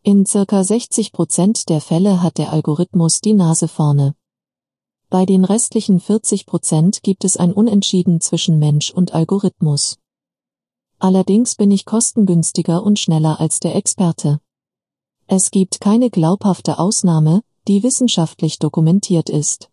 In 0.03 0.27
circa 0.27 0.63
60 0.63 1.13
Prozent 1.13 1.69
der 1.69 1.81
Fälle 1.81 2.23
hat 2.23 2.39
der 2.39 2.53
Algorithmus 2.53 3.21
die 3.21 3.35
Nase 3.35 3.69
vorne. 3.69 4.15
Bei 5.11 5.27
den 5.27 5.45
restlichen 5.45 6.01
40 6.01 6.47
Prozent 6.47 7.03
gibt 7.03 7.25
es 7.25 7.37
ein 7.37 7.53
Unentschieden 7.53 8.21
zwischen 8.21 8.59
Mensch 8.59 8.91
und 8.91 9.15
Algorithmus. 9.15 9.99
Allerdings 10.99 11.57
bin 11.57 11.71
ich 11.71 11.85
kostengünstiger 11.85 12.83
und 12.83 12.99
schneller 12.99 13.41
als 13.41 13.61
der 13.61 13.75
Experte. 13.75 14.41
Es 15.27 15.51
gibt 15.51 15.81
keine 15.81 16.11
glaubhafte 16.11 16.79
Ausnahme, 16.79 17.43
die 17.67 17.83
wissenschaftlich 17.83 18.59
dokumentiert 18.59 19.31
ist. 19.31 19.71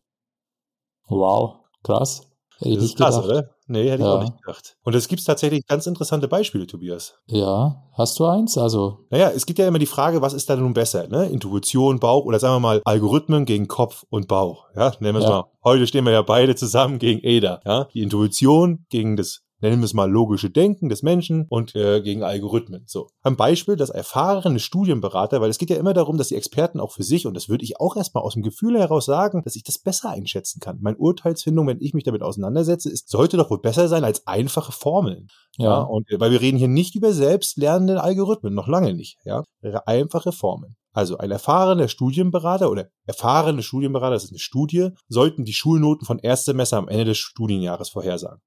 Wow, 1.07 1.59
krass. 1.83 2.21
Hätte 2.59 2.75
das 2.75 2.83
ist 2.85 2.97
krass, 2.97 3.15
gedacht. 3.15 3.29
oder? 3.29 3.55
Nee, 3.71 3.89
hätte 3.89 4.03
ja. 4.03 4.09
ich 4.09 4.17
auch 4.17 4.23
nicht 4.23 4.41
gedacht. 4.41 4.75
Und 4.83 4.95
es 4.95 5.07
gibt 5.07 5.25
tatsächlich 5.25 5.65
ganz 5.65 5.87
interessante 5.87 6.27
Beispiele, 6.27 6.67
Tobias. 6.67 7.15
Ja, 7.27 7.81
hast 7.93 8.19
du 8.19 8.25
eins? 8.25 8.57
Also. 8.57 8.99
Naja, 9.09 9.31
es 9.33 9.45
gibt 9.45 9.59
ja 9.59 9.67
immer 9.67 9.79
die 9.79 9.85
Frage, 9.85 10.21
was 10.21 10.33
ist 10.33 10.49
da 10.49 10.55
nun 10.55 10.73
besser? 10.73 11.07
Ne? 11.07 11.27
Intuition, 11.27 11.99
Bauch 11.99 12.25
oder 12.25 12.39
sagen 12.39 12.55
wir 12.55 12.59
mal 12.59 12.81
Algorithmen 12.83 13.45
gegen 13.45 13.67
Kopf 13.67 14.03
und 14.09 14.27
Bauch. 14.27 14.65
Ja, 14.75 14.93
nennen 14.99 15.15
wir 15.15 15.19
es 15.19 15.25
ja. 15.25 15.29
mal. 15.29 15.43
Heute 15.63 15.87
stehen 15.87 16.05
wir 16.05 16.11
ja 16.11 16.21
beide 16.21 16.55
zusammen 16.55 16.99
gegen 16.99 17.21
ADA. 17.25 17.61
Ja, 17.65 17.85
die 17.93 18.01
Intuition 18.01 18.85
gegen 18.89 19.15
das 19.15 19.41
nennen 19.61 19.81
wir 19.81 19.85
es 19.85 19.93
mal 19.93 20.09
logische 20.09 20.49
Denken 20.49 20.89
des 20.89 21.03
Menschen 21.03 21.45
und 21.49 21.75
äh, 21.75 22.01
gegen 22.01 22.23
Algorithmen. 22.23 22.83
So. 22.87 23.09
Ein 23.21 23.35
Beispiel, 23.35 23.75
das 23.75 23.89
erfahrene 23.89 24.59
Studienberater, 24.59 25.41
weil 25.41 25.49
es 25.49 25.57
geht 25.57 25.69
ja 25.69 25.77
immer 25.77 25.93
darum, 25.93 26.17
dass 26.17 26.29
die 26.29 26.35
Experten 26.35 26.79
auch 26.79 26.91
für 26.91 27.03
sich, 27.03 27.25
und 27.25 27.35
das 27.35 27.49
würde 27.49 27.63
ich 27.63 27.79
auch 27.79 27.95
erstmal 27.95 28.23
aus 28.23 28.33
dem 28.33 28.43
Gefühl 28.43 28.77
heraus 28.77 29.05
sagen, 29.05 29.43
dass 29.43 29.55
ich 29.55 29.63
das 29.63 29.77
besser 29.77 30.09
einschätzen 30.09 30.59
kann. 30.59 30.79
Meine 30.81 30.97
Urteilsfindung, 30.97 31.67
wenn 31.67 31.81
ich 31.81 31.93
mich 31.93 32.03
damit 32.03 32.21
auseinandersetze, 32.21 32.89
ist, 32.89 33.09
sollte 33.09 33.37
doch 33.37 33.49
wohl 33.49 33.61
besser 33.61 33.87
sein 33.87 34.03
als 34.03 34.27
einfache 34.27 34.71
Formeln. 34.71 35.27
Ja. 35.57 35.65
ja 35.65 35.81
und 35.81 36.09
äh, 36.11 36.19
weil 36.19 36.31
wir 36.31 36.41
reden 36.41 36.57
hier 36.57 36.67
nicht 36.67 36.95
über 36.95 37.13
selbstlernende 37.13 38.01
Algorithmen, 38.01 38.53
noch 38.53 38.67
lange 38.67 38.93
nicht. 38.93 39.17
Ja. 39.23 39.43
Einfache 39.85 40.31
Formeln. 40.31 40.75
Also 40.93 41.17
ein 41.17 41.31
erfahrener 41.31 41.87
Studienberater 41.87 42.69
oder 42.69 42.89
erfahrene 43.05 43.63
Studienberater, 43.63 44.15
das 44.15 44.25
ist 44.25 44.31
eine 44.31 44.39
Studie, 44.39 44.89
sollten 45.07 45.45
die 45.45 45.53
Schulnoten 45.53 46.05
von 46.05 46.19
Erstsemester 46.19 46.77
am 46.77 46.89
Ende 46.89 47.05
des 47.05 47.17
Studienjahres 47.17 47.89
vorhersagen. 47.89 48.41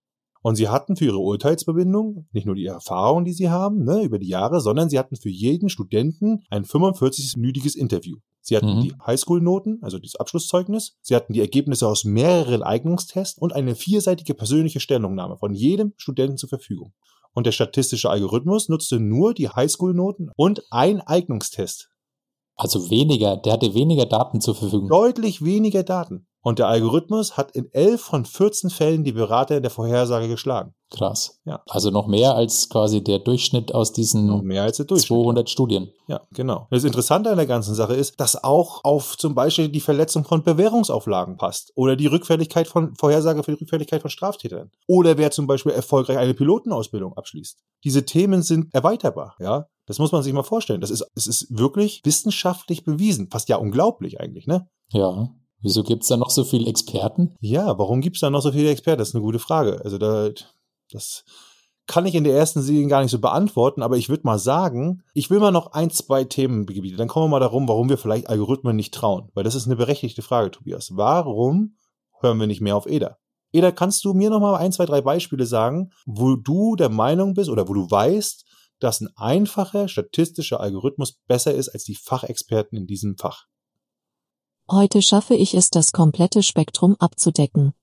Und 0.45 0.57
sie 0.57 0.69
hatten 0.69 0.95
für 0.95 1.07
ihre 1.07 1.21
Urteilsbebindung 1.21 2.27
nicht 2.33 2.45
nur 2.45 2.55
die 2.55 2.67
Erfahrung, 2.67 3.25
die 3.25 3.33
sie 3.33 3.49
haben, 3.49 3.83
ne, 3.83 4.03
über 4.03 4.19
die 4.19 4.29
Jahre, 4.29 4.61
sondern 4.61 4.91
sie 4.91 4.99
hatten 4.99 5.17
für 5.17 5.31
jeden 5.31 5.71
Studenten 5.71 6.45
ein 6.51 6.67
45-minütiges 6.67 7.75
Interview. 7.75 8.19
Sie 8.43 8.55
hatten 8.55 8.77
mhm. 8.77 8.83
die 8.83 8.95
Highschool-Noten, 9.07 9.79
also 9.81 9.99
das 9.99 10.17
Abschlusszeugnis. 10.17 10.99
Sie 11.01 11.17
hatten 11.17 11.33
die 11.33 11.41
Ergebnisse 11.41 11.89
aus 11.89 12.05
mehreren 12.05 12.63
Eignungstests 12.63 13.39
und 13.39 13.55
eine 13.55 13.75
vierseitige 13.75 14.35
persönliche 14.35 14.81
Stellungnahme 14.81 15.39
von 15.39 15.55
jedem 15.55 15.95
Studenten 15.97 16.37
zur 16.37 16.51
Verfügung. 16.51 16.93
Und 17.33 17.47
der 17.47 17.53
statistische 17.53 18.11
Algorithmus 18.11 18.69
nutzte 18.69 19.01
nur 19.01 19.33
die 19.33 19.49
Highschool-Noten 19.49 20.31
und 20.37 20.63
ein 20.71 21.01
Eignungstest. 21.01 21.89
Also 22.55 22.91
weniger, 22.91 23.39
der 23.39 23.55
hatte 23.55 23.73
weniger 23.73 24.05
Daten 24.05 24.43
zur 24.43 24.57
Verfügung. 24.57 24.91
Deutlich 24.91 25.43
weniger 25.43 25.85
Daten. 25.85 26.27
Und 26.45 26.59
der 26.59 26.69
Algorithmus 26.69 27.39
hat 27.39 27.53
in 27.53 27.73
11 27.73 28.03
von 28.03 28.25
14 28.27 28.69
Fällen 28.69 29.03
die 29.03 29.13
Berater 29.13 29.57
in 29.57 29.63
der 29.63 29.71
Vorhersage 29.71 30.29
geschlagen. 30.29 30.75
Krass. 30.91 31.41
Ja. 31.47 31.63
Also 31.71 31.91
noch 31.91 32.07
mehr 32.07 32.35
als 32.35 32.69
quasi 32.69 33.03
der 33.03 33.19
Durchschnitt 33.19 33.75
aus 33.75 33.95
diesen 33.95 34.27
noch 34.27 34.43
mehr 34.43 34.63
als 34.63 34.77
der 34.77 34.87
200 34.87 35.49
Studien. 35.49 35.91
Ja, 36.07 36.21
genau. 36.33 36.69
Das 36.71 36.85
Interessante 36.85 37.31
an 37.31 37.39
der 37.39 37.47
ganzen 37.47 37.75
Sache 37.75 37.95
ist, 37.95 38.21
dass 38.21 38.45
auch 38.45 38.85
auf 38.85 39.17
zum 39.17 39.35
Beispiel 39.35 39.71
die 39.71 39.81
Verletzung 39.81 40.25
von 40.25 40.43
Bewährungsauflagen 40.43 41.39
passt 41.39 41.73
oder 41.77 41.97
die 41.97 42.09
Rückfälligkeit 42.09 42.69
von 42.69 42.95
Vorhersage 42.95 43.43
für 43.43 43.53
die 43.53 43.59
Rückfälligkeit 43.61 44.03
von 44.03 44.11
Straftätern 44.11 44.71
oder 44.87 45.17
wer 45.17 45.31
zum 45.31 45.47
Beispiel 45.47 45.73
erfolgreich 45.73 46.19
eine 46.19 46.35
Pilotenausbildung 46.35 47.17
abschließt. 47.17 47.59
Diese 47.85 48.05
Themen 48.05 48.43
sind 48.43 48.73
erweiterbar, 48.75 49.35
ja. 49.41 49.67
Das 49.87 49.99
muss 49.99 50.13
man 50.13 50.23
sich 50.23 50.33
mal 50.35 50.43
vorstellen. 50.43 50.83
Das 50.83 50.91
ist, 50.91 51.07
es 51.15 51.27
ist 51.27 51.59
wirklich 51.59 52.03
wissenschaftlich 52.05 52.85
bewiesen. 52.85 53.29
Fast 53.31 53.49
ja 53.49 53.57
unglaublich 53.57 54.21
eigentlich, 54.21 54.47
ne? 54.47 54.69
Ja. 54.93 55.31
Wieso 55.65 55.83
gibt 55.83 56.03
es 56.03 56.11
da 56.11 56.19
noch 56.19 56.29
so 56.29 56.45
viele 56.45 56.69
Experten? 56.69 57.35
Ja, 57.41 57.79
warum 57.79 58.03
gibt 58.03 58.17
es 58.17 58.21
da 58.21 58.29
noch 58.29 58.43
so 58.43 58.53
viele 58.53 58.69
Experten? 58.69 58.99
Das 58.99 59.09
ist 59.09 59.15
eine 59.15 59.25
gute 59.25 59.39
Frage. 59.39 59.81
Also 59.83 59.97
da, 59.97 60.29
das 60.93 61.25
kann 61.87 62.05
ich 62.05 62.15
in 62.15 62.25
der 62.25 62.37
ersten 62.37 62.61
Serie 62.61 62.87
gar 62.87 63.01
nicht 63.01 63.11
so 63.11 63.19
beantworten, 63.19 63.83
aber 63.83 63.97
ich 63.97 64.11
würde 64.11 64.25
mal 64.25 64.39
sagen, 64.39 65.03
ich 65.15 65.31
will 65.31 65.41
mal 65.41 65.53
noch 65.53 65.73
ein, 65.73 65.89
zwei 65.89 66.25
Themengebiete. 66.25 66.97
Dann 66.97 67.09
kommen 67.09 67.25
wir 67.25 67.31
mal 67.31 67.41
darum, 67.41 67.67
warum 67.67 67.89
wir 67.89 67.97
vielleicht 67.97 68.29
Algorithmen 68.29 68.77
nicht 68.77 68.93
trauen. 68.93 69.31
Weil 69.33 69.45
das 69.45 69.55
ist 69.55 69.65
eine 69.65 69.77
berechtigte 69.77 70.21
Frage, 70.21 70.51
Tobias. 70.51 70.91
Warum 70.97 71.79
hören 72.21 72.39
wir 72.39 72.47
nicht 72.47 72.61
mehr 72.61 72.77
auf 72.77 72.85
EDA? 72.85 73.17
EDA, 73.53 73.73
kannst 73.73 74.05
du 74.05 74.13
mir 74.13 74.29
noch 74.29 74.41
mal 74.41 74.57
ein, 74.57 74.71
zwei, 74.71 74.85
drei 74.85 75.01
Beispiele 75.01 75.47
sagen, 75.47 75.93
wo 76.05 76.37
du 76.37 76.77
der 76.77 76.91
Meinung 76.91 77.33
bist 77.33 77.49
oder 77.49 77.69
wo 77.69 77.73
du 77.73 77.91
weißt, 77.91 78.45
dass 78.81 79.01
ein 79.01 79.09
einfacher 79.17 79.89
statistischer 79.89 80.61
Algorithmus 80.61 81.15
besser 81.27 81.55
ist 81.55 81.71
als 81.71 81.85
die 81.85 81.95
Fachexperten 81.95 82.77
in 82.77 82.87
diesem 82.87 83.17
Fach? 83.17 83.47
Heute 84.71 85.03
schaffe 85.03 85.35
ich 85.35 85.55
es, 85.55 85.69
das 85.69 85.93
komplette 85.93 86.43
Spektrum 86.43 86.97
abzudecken. 86.99 87.75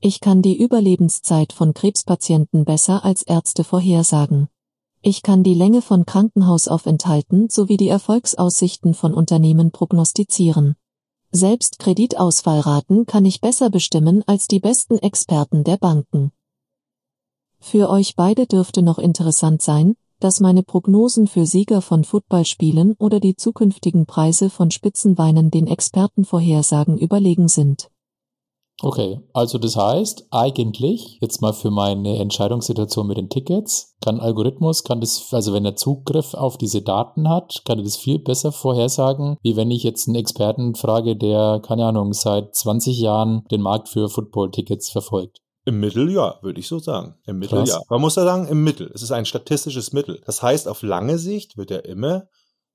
Ich 0.00 0.20
kann 0.20 0.42
die 0.42 0.58
Überlebenszeit 0.58 1.54
von 1.54 1.72
Krebspatienten 1.72 2.66
besser 2.66 3.06
als 3.06 3.22
Ärzte 3.22 3.64
vorhersagen. 3.64 4.48
Ich 5.00 5.22
kann 5.22 5.42
die 5.42 5.54
Länge 5.54 5.80
von 5.80 6.04
Krankenhausaufenthalten 6.04 7.48
sowie 7.48 7.78
die 7.78 7.88
Erfolgsaussichten 7.88 8.92
von 8.92 9.14
Unternehmen 9.14 9.70
prognostizieren. 9.70 10.76
Selbst 11.30 11.78
Kreditausfallraten 11.78 13.06
kann 13.06 13.24
ich 13.24 13.40
besser 13.40 13.70
bestimmen 13.70 14.22
als 14.26 14.46
die 14.46 14.60
besten 14.60 14.98
Experten 14.98 15.64
der 15.64 15.78
Banken. 15.78 16.32
Für 17.60 17.88
euch 17.88 18.14
beide 18.14 18.46
dürfte 18.46 18.82
noch 18.82 18.98
interessant 18.98 19.62
sein, 19.62 19.96
dass 20.20 20.40
meine 20.40 20.62
Prognosen 20.62 21.26
für 21.26 21.46
Sieger 21.46 21.82
von 21.82 22.04
Footballspielen 22.04 22.94
oder 22.98 23.20
die 23.20 23.36
zukünftigen 23.36 24.06
Preise 24.06 24.50
von 24.50 24.70
Spitzenweinen 24.70 25.50
den 25.50 25.66
Expertenvorhersagen 25.66 26.98
überlegen 26.98 27.48
sind. 27.48 27.90
Okay, 28.82 29.20
also 29.32 29.56
das 29.56 29.74
heißt, 29.74 30.26
eigentlich, 30.30 31.16
jetzt 31.22 31.40
mal 31.40 31.54
für 31.54 31.70
meine 31.70 32.18
Entscheidungssituation 32.18 33.06
mit 33.06 33.16
den 33.16 33.30
Tickets, 33.30 33.96
kann 34.02 34.20
Algorithmus, 34.20 34.84
kann 34.84 35.00
das, 35.00 35.32
also 35.32 35.54
wenn 35.54 35.64
er 35.64 35.76
Zugriff 35.76 36.34
auf 36.34 36.58
diese 36.58 36.82
Daten 36.82 37.26
hat, 37.26 37.62
kann 37.64 37.78
er 37.78 37.84
das 37.84 37.96
viel 37.96 38.18
besser 38.18 38.52
vorhersagen, 38.52 39.38
wie 39.42 39.56
wenn 39.56 39.70
ich 39.70 39.82
jetzt 39.82 40.08
einen 40.08 40.16
Experten 40.16 40.74
frage, 40.74 41.16
der, 41.16 41.60
keine 41.64 41.86
Ahnung, 41.86 42.12
seit 42.12 42.54
20 42.54 42.98
Jahren 42.98 43.44
den 43.50 43.62
Markt 43.62 43.88
für 43.88 44.10
Football-Tickets 44.10 44.90
verfolgt. 44.90 45.40
Im 45.66 45.80
Mittel 45.80 46.10
ja, 46.10 46.38
würde 46.42 46.60
ich 46.60 46.68
so 46.68 46.78
sagen. 46.78 47.16
Im 47.26 47.40
Mittel 47.40 47.58
Krass. 47.58 47.70
ja. 47.70 47.80
Man 47.90 48.00
muss 48.00 48.14
ja 48.14 48.22
sagen, 48.22 48.46
im 48.46 48.62
Mittel. 48.62 48.90
Es 48.94 49.02
ist 49.02 49.10
ein 49.10 49.26
statistisches 49.26 49.92
Mittel. 49.92 50.22
Das 50.24 50.40
heißt, 50.40 50.68
auf 50.68 50.82
lange 50.82 51.18
Sicht 51.18 51.56
wird 51.56 51.72
er 51.72 51.84
immer 51.84 52.28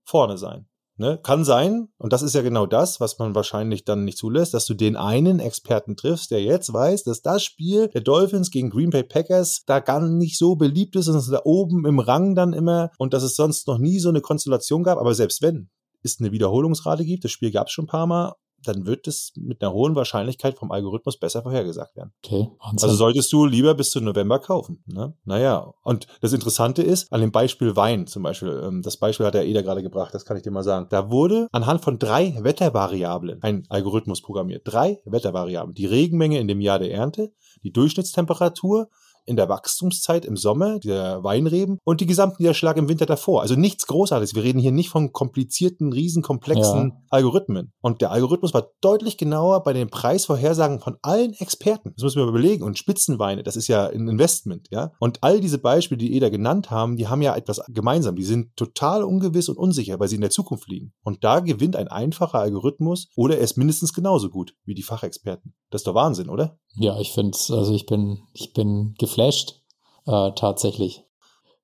vorne 0.04 0.38
sein. 0.38 0.68
Ne? 0.98 1.18
Kann 1.24 1.46
sein, 1.46 1.88
und 1.98 2.12
das 2.12 2.22
ist 2.22 2.36
ja 2.36 2.42
genau 2.42 2.66
das, 2.66 3.00
was 3.00 3.18
man 3.18 3.34
wahrscheinlich 3.34 3.86
dann 3.86 4.04
nicht 4.04 4.18
zulässt, 4.18 4.54
dass 4.54 4.66
du 4.66 4.74
den 4.74 4.98
einen 4.98 5.40
Experten 5.40 5.96
triffst, 5.96 6.32
der 6.32 6.44
jetzt 6.44 6.74
weiß, 6.74 7.06
dass 7.06 7.22
das 7.22 7.44
Spiel 7.44 7.88
der 7.88 8.02
Dolphins 8.02 8.52
gegen 8.52 8.70
Green 8.70 8.90
Bay 8.90 9.04
Packers 9.04 9.64
da 9.66 9.80
gar 9.80 10.02
nicht 10.02 10.38
so 10.38 10.58
beliebt 10.58 10.98
ist 10.98 11.08
und 11.08 11.16
es 11.16 11.28
da 11.28 11.40
oben 11.46 11.86
im 11.86 12.00
Rang 12.00 12.36
dann 12.36 12.52
immer 12.52 12.92
und 12.98 13.14
dass 13.14 13.24
es 13.24 13.36
sonst 13.36 13.68
noch 13.68 13.78
nie 13.78 14.00
so 14.00 14.10
eine 14.10 14.22
Konstellation 14.22 14.84
gab. 14.84 15.00
Aber 15.00 15.16
selbst 15.16 15.42
wenn 15.42 15.70
es 16.04 16.20
eine 16.20 16.34
Wiederholungsrate 16.34 17.06
gibt, 17.06 17.24
das 17.24 17.32
Spiel 17.32 17.52
gab 17.52 17.68
es 17.68 17.74
schon 17.74 17.86
ein 17.86 17.88
paar 17.88 18.06
Mal, 18.06 18.34
dann 18.66 18.86
wird 18.86 19.08
es 19.08 19.34
mit 19.36 19.62
einer 19.62 19.74
hohen 19.74 19.96
Wahrscheinlichkeit 19.96 20.58
vom 20.58 20.72
Algorithmus 20.72 21.18
besser 21.18 21.42
vorhergesagt 21.42 21.96
werden. 21.96 22.14
Okay. 22.24 22.50
Wahnsinn. 22.60 22.90
Also 22.90 22.96
solltest 22.96 23.32
du 23.34 23.46
lieber 23.46 23.74
bis 23.76 23.92
zu 23.92 24.02
November 24.02 24.40
kaufen. 24.40 24.84
Ne? 24.86 25.14
Naja, 25.26 25.74
und 25.84 26.08
das 26.22 26.34
Interessante 26.34 26.84
ist, 26.84 27.12
an 27.12 27.22
dem 27.22 27.32
Beispiel 27.32 27.76
Wein 27.76 28.08
zum 28.08 28.24
Beispiel, 28.24 28.62
ähm, 28.64 28.82
das 28.82 28.98
Beispiel 28.98 29.26
hat 29.26 29.34
der 29.34 29.46
Eder 29.46 29.64
gerade 29.64 29.84
gebracht, 29.84 30.14
das 30.14 30.26
kann 30.26 30.38
ich 30.38 30.44
dir 30.44 30.52
mal 30.52 30.64
sagen. 30.64 30.88
Da 30.90 31.10
wurde 31.10 31.48
anhand 31.52 31.82
von 31.82 32.00
drei 32.00 32.38
Wettervariablen 32.40 33.42
ein 33.42 33.66
Algorithmus 33.70 34.22
programmiert. 34.22 34.64
Drei 34.66 35.02
Wettervariablen. 35.06 35.76
Die 35.76 35.86
Regenmenge 35.86 36.40
in 36.40 36.48
dem 36.48 36.62
Jahr 36.62 36.80
der 36.80 36.92
Ernte, 36.92 37.32
die 37.64 37.72
Durchschnittstemperatur 37.72 38.90
in 39.26 39.36
der 39.36 39.50
Wachstumszeit 39.50 40.26
im 40.26 40.38
Sommer, 40.38 40.80
der 40.80 41.24
Weinreben 41.24 41.78
und 41.84 42.02
die 42.02 42.06
gesamten 42.06 42.42
Niederschlag 42.42 42.78
im 42.78 42.90
Winter 42.90 43.06
davor. 43.06 43.42
Also 43.42 43.56
nichts 43.56 43.88
Großartiges. 43.88 44.36
Wir 44.36 44.44
reden 44.44 44.60
hier 44.60 44.72
nicht 44.72 44.90
von 44.90 45.12
komplizierten, 45.12 45.94
riesenkomplexen 45.94 46.90
ja. 46.90 47.02
Algorithmen. 47.10 47.72
Und 47.82 48.02
der 48.02 48.12
Algorithmus 48.12 48.54
war 48.54 48.70
deutlich 48.82 49.18
genauer 49.18 49.64
bei 49.64 49.74
den 49.74 49.90
Preisvorhersagen 49.90 50.80
von 50.80 50.98
allen 51.02 51.34
Experten. 51.34 51.94
Das 51.96 52.04
müssen 52.04 52.22
wir 52.22 52.28
überlegen. 52.28 52.64
Und 52.64 52.78
Spitzenweine, 52.78 53.44
das 53.44 53.56
ist 53.56 53.68
ja 53.68 53.88
ein 53.88 54.08
Investment, 54.08 54.68
ja. 54.72 54.92
Und 55.00 55.24
all 55.24 55.40
diese 55.40 55.58
Beispiele, 55.58 56.00
die 56.00 56.12
ihr 56.12 56.22
da 56.22 56.30
genannt 56.30 56.72
haben, 56.72 56.98
die 56.98 57.08
haben 57.08 57.22
ja 57.22 57.36
etwas 57.36 57.62
gemeinsam. 57.68 58.16
Die 58.16 58.24
sind 58.24 58.56
total 58.56 59.04
ungewiss 59.04 59.50
und 59.50 59.58
unsicher, 59.58 60.00
weil 60.00 60.08
sie 60.08 60.16
in 60.16 60.22
der 60.22 60.30
Zukunft 60.30 60.68
liegen. 60.68 60.94
Und 61.04 61.24
da 61.24 61.40
gewinnt 61.40 61.76
ein 61.76 61.88
einfacher 61.88 62.40
Algorithmus 62.40 63.10
oder 63.16 63.38
er 63.38 63.44
ist 63.44 63.58
mindestens 63.58 63.94
genauso 63.94 64.30
gut 64.30 64.56
wie 64.66 64.74
die 64.74 64.84
Fachexperten. 64.84 65.54
Das 65.70 65.82
ist 65.82 65.88
doch 65.88 65.96
Wahnsinn, 65.96 66.30
oder? 66.30 66.58
Ja, 66.76 67.00
ich 67.00 67.12
finde 67.12 67.38
also 67.50 67.74
ich 67.74 67.86
bin, 67.86 68.24
ich 68.34 68.54
bin 68.54 68.96
geflasht, 68.98 69.62
äh, 70.06 70.32
tatsächlich. 70.32 71.04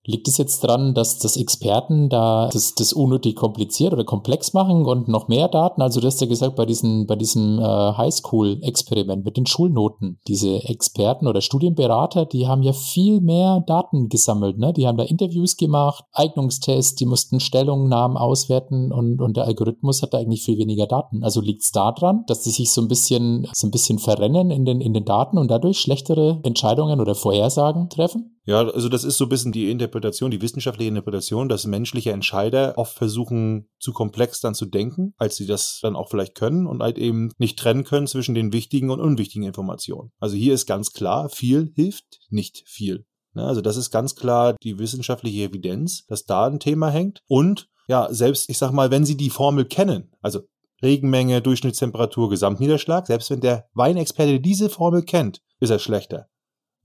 Liegt 0.10 0.30
es 0.30 0.38
jetzt 0.38 0.63
daran, 0.63 0.93
dass 0.93 1.20
das 1.20 1.36
Experten 1.36 2.08
da 2.08 2.48
das, 2.54 2.74
das 2.76 2.93
unnötig 2.93 3.36
kompliziert 3.36 3.91
oder 3.91 4.06
komplex 4.06 4.54
machen 4.54 4.86
und 4.86 5.10
noch 5.10 5.28
mehr 5.28 5.50
Daten? 5.50 5.82
Also 5.82 6.00
du 6.00 6.08
hast 6.08 6.22
ja 6.22 6.28
gesagt, 6.28 6.56
bei, 6.56 6.65
diesen, 6.65 7.08
bei 7.08 7.17
diesem 7.17 7.60
äh, 7.60 7.63
Highschool-Experiment 7.63 9.26
mit 9.26 9.36
den 9.36 9.46
Schulnoten, 9.46 10.22
diese 10.26 10.63
Experten 10.63 11.28
oder 11.28 11.41
Studienberater, 11.41 12.26
die 12.26 12.48
haben 12.48 12.63
ja 12.63 12.72
viel 12.72 13.20
mehr 13.20 13.62
Daten 13.67 14.08
gesammelt. 14.08 14.58
Ne? 14.58 14.72
Die 14.72 14.88
haben 14.88 14.98
da 14.98 15.04
Interviews 15.04 15.58
gemacht, 15.58 16.06
Eignungstests, 16.13 16.96
die 16.96 17.06
mussten 17.06 17.41
Stellungnahmen 17.41 18.15
auswerten 18.15 18.93
und, 18.93 19.22
und 19.22 19.36
der 19.36 19.43
Algorithmus 19.43 20.02
hat 20.02 20.13
da 20.13 20.20
eigentlich 20.20 20.43
viel 20.43 20.58
weniger 20.58 20.88
Daten. 20.88 21.22
Also 21.22 21.41
liegt 21.41 21.63
es 21.63 21.72
daran, 21.72 22.24
dass 22.28 22.43
die 22.43 22.52
sich 22.52 22.72
so 22.72 22.80
ein 22.80 22.88
bisschen 22.88 23.50
so 23.52 23.67
ein 23.67 23.72
bisschen 23.72 24.00
verrennen 24.00 24.52
in 24.52 24.63
den, 24.63 24.80
in 24.80 24.93
den 24.93 25.04
Daten 25.04 25.38
und 25.38 25.52
dadurch 25.52 25.80
schlechtere 25.80 26.39
Entscheidungen 26.43 27.02
oder 27.02 27.13
Vorhersagen 27.13 27.89
treffen? 27.89 28.37
Ja, 28.48 28.66
also 28.66 28.88
das 28.88 29.04
ist 29.04 29.18
so 29.18 29.26
ein 29.26 29.30
bisschen 29.30 29.52
die 29.52 29.70
Interpretation, 29.70 30.32
die 30.32 30.42
wissenschaftliche 30.42 30.88
Interpretation, 30.88 31.50
dass 31.50 31.68
menschliche 31.68 32.14
Entscheider 32.14 32.78
oft 32.78 32.98
versuchen, 32.98 33.68
zu 33.78 33.92
komplex 33.92 34.40
dann 34.40 34.56
zu 34.56 34.66
denken, 34.66 35.14
als 35.18 35.36
sie 35.36 35.46
das 35.46 35.80
dann 35.82 35.98
auch 35.98 36.10
vielleicht 36.10 36.34
können 36.34 36.66
und 36.66 36.82
halt 36.82 36.98
eben 36.98 37.34
nicht 37.40 37.60
trennen 37.60 37.84
können 37.84 38.08
zwischen 38.08 38.36
den 38.36 38.54
wichtigen 38.54 38.90
und 38.90 39.02
unwichtigen 39.02 39.46
Informationen. 39.46 40.14
Also 40.22 40.38
hier 40.38 40.54
ist 40.54 40.66
ganz 40.66 40.94
klar, 40.94 41.28
viel 41.28 41.74
hilft 41.76 42.22
nicht 42.30 42.64
viel. 42.66 43.06
Ne, 43.34 43.44
also 43.44 43.60
das 43.60 43.76
ist 43.76 43.92
ganz 43.92 44.16
klar 44.16 44.56
die 44.64 44.80
wissenschaftliche 44.80 45.44
Evidenz, 45.44 46.06
dass 46.06 46.24
da 46.24 46.48
ein 46.48 46.62
Thema 46.62 46.90
hängt. 46.90 47.24
Und 47.28 47.68
ja, 47.90 48.08
selbst, 48.14 48.50
ich 48.50 48.58
sag 48.58 48.72
mal, 48.72 48.92
wenn 48.92 49.04
Sie 49.04 49.18
die 49.18 49.30
Formel 49.30 49.66
kennen, 49.66 50.16
also 50.22 50.40
Regenmenge, 50.82 51.42
Durchschnittstemperatur, 51.42 52.30
Gesamtniederschlag, 52.30 53.08
selbst 53.08 53.30
wenn 53.30 53.42
der 53.42 53.66
Weinexperte 53.74 54.40
diese 54.40 54.70
Formel 54.70 55.02
kennt, 55.04 55.42
ist 55.60 55.70
er 55.70 55.80
schlechter 55.80 56.30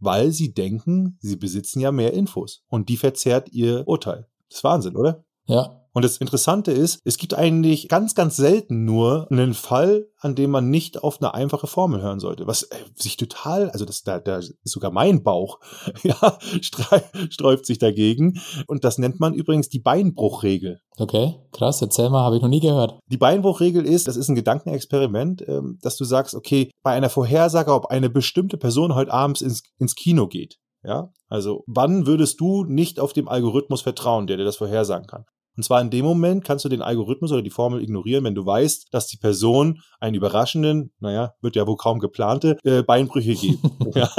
weil 0.03 0.33
sie 0.33 0.53
denken, 0.53 1.17
sie 1.21 1.37
besitzen 1.37 1.81
ja 1.81 1.93
mehr 1.93 2.13
Infos. 2.13 2.65
Und 2.69 2.89
die 2.89 2.97
verzerrt 2.97 3.51
ihr 3.53 3.87
Urteil. 3.87 4.29
Das 4.49 4.59
ist 4.59 4.65
Wahnsinn, 4.65 4.97
oder? 4.97 5.25
Ja, 5.47 5.82
und 5.95 6.05
das 6.05 6.17
Interessante 6.17 6.73
ist, 6.73 7.01
es 7.05 7.19
gibt 7.19 7.35
eigentlich 7.35 7.89
ganz, 7.89 8.15
ganz 8.15 8.37
selten 8.37 8.85
nur 8.85 9.31
einen 9.31 9.53
Fall, 9.53 10.07
an 10.19 10.35
dem 10.35 10.51
man 10.51 10.71
nicht 10.71 11.03
auf 11.03 11.21
eine 11.21 11.35
einfache 11.35 11.67
Formel 11.67 12.01
hören 12.01 12.19
sollte. 12.19 12.47
Was 12.47 12.63
äh, 12.63 12.77
sich 12.95 13.19
total, 13.19 13.71
also 13.71 13.85
das, 13.85 14.03
da, 14.03 14.19
da 14.19 14.39
ist 14.39 14.57
sogar 14.65 14.91
mein 14.91 15.23
Bauch, 15.23 15.61
ja, 16.03 16.39
sträubt 16.61 17.67
sich 17.67 17.79
dagegen. 17.79 18.41
Und 18.67 18.85
das 18.85 18.97
nennt 18.97 19.21
man 19.21 19.35
übrigens 19.35 19.69
die 19.69 19.81
Beinbruchregel. 19.81 20.81
Okay, 20.97 21.35
krass, 21.53 21.83
erzähl 21.83 22.09
mal, 22.09 22.25
habe 22.25 22.37
ich 22.37 22.43
noch 22.43 22.49
nie 22.49 22.61
gehört. 22.61 22.99
Die 23.09 23.19
Beinbruchregel 23.19 23.85
ist, 23.85 24.09
das 24.09 24.17
ist 24.17 24.29
ein 24.29 24.35
Gedankenexperiment, 24.35 25.47
ähm, 25.47 25.79
dass 25.83 25.97
du 25.97 26.05
sagst, 26.05 26.35
okay, 26.35 26.71
bei 26.83 26.93
einer 26.93 27.11
Vorhersage, 27.11 27.73
ob 27.73 27.87
eine 27.87 28.09
bestimmte 28.09 28.57
Person 28.57 28.95
heute 28.95 29.13
abends 29.13 29.43
ins, 29.43 29.63
ins 29.79 29.95
Kino 29.95 30.27
geht, 30.27 30.59
ja, 30.85 31.11
also 31.29 31.65
wann 31.67 32.07
würdest 32.07 32.41
du 32.41 32.65
nicht 32.65 32.99
auf 32.99 33.13
dem 33.13 33.29
Algorithmus 33.29 33.83
vertrauen, 33.83 34.27
der 34.27 34.37
dir 34.37 34.45
das 34.45 34.57
vorhersagen 34.57 35.07
kann? 35.07 35.25
Und 35.57 35.65
zwar 35.65 35.81
in 35.81 35.91
dem 35.91 36.05
Moment 36.05 36.45
kannst 36.45 36.65
du 36.65 36.69
den 36.69 36.83
Algorithmus 36.83 37.33
oder 37.33 37.43
die 37.43 37.51
Formel 37.51 37.83
ignorieren, 37.83 38.25
wenn 38.25 38.35
du 38.35 38.45
weißt, 38.45 38.89
dass 38.91 39.07
die 39.07 39.19
Person 39.19 39.81
einen 40.01 40.15
überraschenden, 40.15 40.93
naja, 40.99 41.35
wird 41.43 41.57
ja 41.57 41.67
wohl 41.67 41.77
kaum 41.77 41.99
geplante, 41.99 42.57
äh, 42.65 42.83
Beinbrüche 42.83 43.35
gibt. 43.35 43.63
ja? 43.95 44.11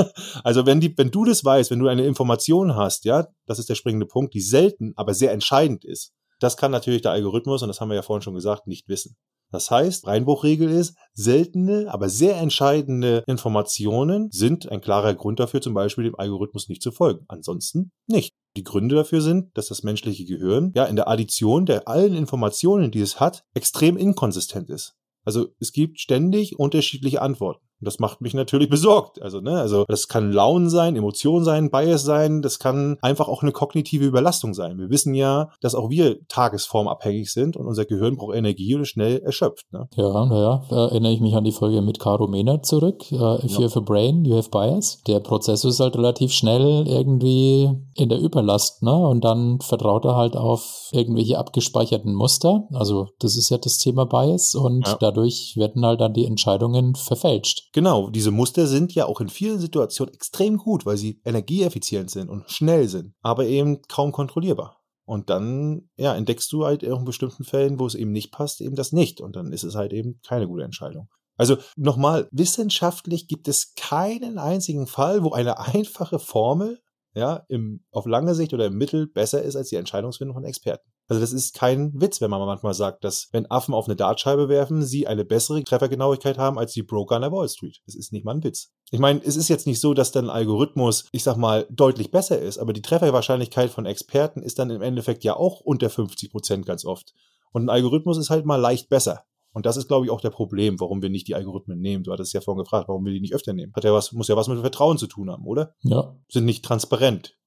Also 0.44 0.66
wenn 0.66 0.80
die, 0.80 0.96
wenn 0.98 1.12
du 1.12 1.26
das 1.26 1.44
weißt, 1.44 1.72
wenn 1.72 1.80
du 1.80 1.88
eine 1.88 2.06
Information 2.06 2.76
hast, 2.76 3.06
ja, 3.06 3.28
das 3.46 3.60
ist 3.60 3.70
der 3.70 3.76
springende 3.76 4.06
Punkt, 4.06 4.34
die 4.34 4.42
selten, 4.42 4.94
aber 4.96 5.14
sehr 5.14 5.32
entscheidend 5.32 5.86
ist, 5.86 6.14
das 6.40 6.58
kann 6.58 6.72
natürlich 6.72 7.02
der 7.02 7.12
Algorithmus, 7.12 7.62
und 7.62 7.70
das 7.70 7.80
haben 7.80 7.90
wir 7.90 7.96
ja 7.96 8.02
vorhin 8.02 8.22
schon 8.22 8.36
gesagt, 8.36 8.68
nicht 8.68 8.88
wissen. 8.88 9.16
Das 9.54 9.70
heißt, 9.70 10.08
Reinbruchregel 10.08 10.68
ist, 10.68 10.98
seltene, 11.14 11.86
aber 11.88 12.10
sehr 12.10 12.38
entscheidende 12.38 13.24
Informationen 13.28 14.32
sind 14.32 14.68
ein 14.72 14.82
klarer 14.82 15.14
Grund 15.14 15.40
dafür, 15.40 15.62
zum 15.62 15.76
Beispiel 15.76 16.06
dem 16.06 16.16
Algorithmus 16.16 16.70
nicht 16.70 16.82
zu 16.82 16.92
folgen. 16.92 17.24
Ansonsten 17.28 17.92
nicht. 18.08 18.34
Die 18.58 18.64
Gründe 18.64 18.96
dafür 18.96 19.22
sind, 19.22 19.56
dass 19.56 19.68
das 19.68 19.84
menschliche 19.84 20.26
Gehirn 20.26 20.72
ja 20.76 20.86
in 20.86 20.96
der 20.96 21.08
Addition 21.08 21.68
der 21.68 21.88
allen 21.88 22.16
Informationen, 22.16 22.90
die 22.90 23.02
es 23.02 23.20
hat, 23.20 23.44
extrem 23.54 23.96
inkonsistent 23.96 24.72
ist. 24.72 24.96
Also 25.24 25.50
es 25.60 25.72
gibt 25.72 26.00
ständig 26.00 26.58
unterschiedliche 26.58 27.22
Antworten. 27.22 27.64
Und 27.84 27.88
das 27.88 28.00
macht 28.00 28.22
mich 28.22 28.34
natürlich 28.34 28.70
besorgt. 28.78 29.22
Also, 29.22 29.42
ne, 29.42 29.60
also 29.60 29.84
das 29.90 30.08
kann 30.08 30.32
Launen 30.32 30.70
sein, 30.70 30.96
Emotionen 30.96 31.44
sein, 31.44 31.70
Bias 31.70 32.04
sein, 32.04 32.42
das 32.42 32.60
kann 32.60 32.98
einfach 33.02 33.28
auch 33.28 33.44
eine 33.44 33.52
kognitive 33.52 34.06
Überlastung 34.06 34.54
sein. 34.54 34.78
Wir 34.78 34.90
wissen 34.90 35.14
ja, 35.14 35.50
dass 35.60 35.76
auch 35.76 35.90
wir 35.90 36.26
tagesformabhängig 36.30 37.32
sind 37.32 37.58
und 37.58 37.68
unser 37.68 37.84
Gehirn 37.84 38.16
braucht 38.16 38.36
Energie 38.36 38.76
und 38.76 38.84
ist 38.84 38.90
schnell 38.90 39.20
erschöpft. 39.20 39.66
Ne? 39.74 39.90
Ja, 39.98 40.26
naja, 40.26 40.64
da 40.70 40.88
erinnere 40.88 41.12
ich 41.12 41.20
mich 41.20 41.36
an 41.36 41.44
die 41.44 41.52
Folge 41.52 41.82
mit 41.82 42.00
Caro 42.00 42.28
Mehner 42.28 42.64
zurück. 42.64 43.04
Uh, 43.12 43.38
if 43.44 43.52
ja. 43.52 43.60
you 43.60 43.66
have 43.66 43.78
a 43.78 43.82
brain, 43.82 44.24
you 44.24 44.38
have 44.38 44.50
bias. 44.50 45.02
Der 45.08 45.20
Prozessor 45.20 45.70
ist 45.70 45.82
halt 45.82 45.98
relativ 45.98 46.32
schnell 46.32 46.88
irgendwie 46.88 47.70
in 47.96 48.10
der 48.10 48.20
Überlast, 48.20 48.82
ne? 48.82 48.96
Und 48.96 49.26
dann 49.26 49.60
vertraut 49.60 50.06
er 50.06 50.16
halt 50.16 50.38
auf 50.38 50.90
irgendwelche 50.94 51.38
abgespeicherten 51.38 52.14
Muster. 52.14 52.68
Also 52.72 53.08
das 53.20 53.36
ist 53.36 53.50
ja 53.50 53.58
das 53.58 53.78
Thema 53.78 54.06
Bias 54.06 54.56
und 54.56 54.88
ja. 54.88 54.98
dadurch 55.00 55.56
werden 55.58 55.86
halt 55.86 56.02
dann 56.02 56.14
die 56.14 56.26
Entscheidungen 56.26 56.96
verfälscht. 56.96 57.73
Genau, 57.74 58.12
diese 58.12 58.30
Muster 58.30 58.68
sind 58.68 58.94
ja 58.94 59.08
auch 59.08 59.20
in 59.20 59.30
vielen 59.30 59.60
Situationen 59.60 60.14
extrem 60.14 60.58
gut, 60.58 60.86
weil 60.86 60.98
sie 60.98 61.20
energieeffizient 61.26 62.12
sind 62.12 62.30
und 62.30 62.50
schnell 62.50 62.88
sind, 62.88 63.16
aber 63.22 63.48
eben 63.48 63.82
kaum 63.88 64.12
kontrollierbar. 64.12 64.80
Und 65.06 65.30
dann, 65.30 65.90
ja, 65.98 66.16
entdeckst 66.16 66.52
du 66.54 66.66
halt 66.66 66.84
in 66.84 67.04
bestimmten 67.04 67.44
Fällen, 67.44 67.80
wo 67.80 67.88
es 67.88 67.96
eben 67.96 68.12
nicht 68.12 68.32
passt, 68.32 68.62
eben 68.62 68.76
das 68.76 68.94
nicht. 68.94 69.20
Und 69.22 69.36
dann 69.36 69.52
ist 69.52 69.64
es 69.64 69.76
halt 69.76 69.92
eben 69.92 70.20
keine 70.26 70.48
gute 70.48 70.64
Entscheidung. 70.64 71.10
Also 71.36 71.58
nochmal, 71.76 72.30
wissenschaftlich 72.32 73.28
gibt 73.28 73.48
es 73.48 73.74
keinen 73.76 74.38
einzigen 74.38 74.86
Fall, 74.86 75.24
wo 75.24 75.32
eine 75.32 75.60
einfache 75.60 76.20
Formel 76.20 76.80
ja, 77.16 77.44
im, 77.48 77.84
auf 77.92 78.06
lange 78.06 78.36
Sicht 78.36 78.54
oder 78.54 78.68
im 78.68 78.78
Mittel 78.78 79.08
besser 79.08 79.42
ist 79.42 79.56
als 79.56 79.70
die 79.70 79.76
Entscheidungsfindung 79.78 80.36
von 80.36 80.46
Experten. 80.46 80.93
Also 81.08 81.20
das 81.20 81.34
ist 81.34 81.54
kein 81.54 81.92
Witz, 82.00 82.22
wenn 82.22 82.30
man 82.30 82.40
manchmal 82.46 82.74
sagt, 82.74 83.04
dass 83.04 83.28
wenn 83.32 83.50
Affen 83.52 83.74
auf 83.74 83.88
eine 83.88 83.96
Dartscheibe 83.96 84.48
werfen, 84.48 84.84
sie 84.84 85.06
eine 85.06 85.26
bessere 85.26 85.64
Treffergenauigkeit 85.64 86.38
haben 86.38 86.58
als 86.58 86.74
die 86.74 86.84
Broker 86.84 87.16
an 87.16 87.24
der 87.24 87.32
Wall 87.32 87.50
Street. 87.50 87.82
Das 87.86 87.96
ist 87.96 88.14
nicht 88.14 88.24
mal 88.24 88.36
ein 88.36 88.44
Witz. 88.44 88.72
Ich 88.92 89.00
meine, 89.00 89.22
es 89.24 89.36
ist 89.36 89.50
jetzt 89.50 89.68
nicht 89.68 89.80
so, 89.80 89.94
dass 89.94 90.12
dann 90.12 90.26
ein 90.26 90.36
Algorithmus, 90.36 91.06
ich 91.12 91.24
sag 91.24 91.36
mal, 91.36 91.68
deutlich 91.70 92.12
besser 92.12 92.40
ist, 92.40 92.58
aber 92.58 92.74
die 92.74 92.82
Trefferwahrscheinlichkeit 92.82 93.70
von 93.70 93.86
Experten 93.86 94.42
ist 94.42 94.60
dann 94.60 94.70
im 94.70 94.82
Endeffekt 94.82 95.24
ja 95.24 95.36
auch 95.36 95.60
unter 95.60 95.90
50 95.90 96.32
Prozent 96.32 96.66
ganz 96.66 96.86
oft. 96.86 97.14
Und 97.52 97.66
ein 97.66 97.70
Algorithmus 97.70 98.18
ist 98.18 98.30
halt 98.30 98.46
mal 98.46 98.56
leicht 98.56 98.90
besser. 98.90 99.24
Und 99.54 99.68
das 99.68 99.78
ist, 99.78 99.88
glaube 99.88 100.06
ich, 100.06 100.12
auch 100.12 100.22
der 100.22 100.32
Problem, 100.32 100.80
warum 100.80 101.02
wir 101.02 101.10
nicht 101.10 101.28
die 101.28 101.36
Algorithmen 101.36 101.80
nehmen. 101.80 102.04
Du 102.04 102.12
hattest 102.12 102.34
ja 102.34 102.42
vorhin 102.42 102.64
gefragt, 102.64 102.88
warum 102.88 103.06
wir 103.06 103.14
die 103.14 103.20
nicht 103.20 103.36
öfter 103.36 103.54
nehmen. 103.54 103.72
Hat 103.76 103.84
ja 103.84 103.94
was, 103.94 104.12
muss 104.12 104.28
ja 104.28 104.36
was 104.36 104.48
mit 104.48 104.60
Vertrauen 104.60 104.98
zu 104.98 105.06
tun 105.06 105.30
haben, 105.30 105.46
oder? 105.46 105.76
Ja. 105.84 106.16
Sind 106.28 106.46
nicht 106.46 106.66
transparent. 106.66 107.38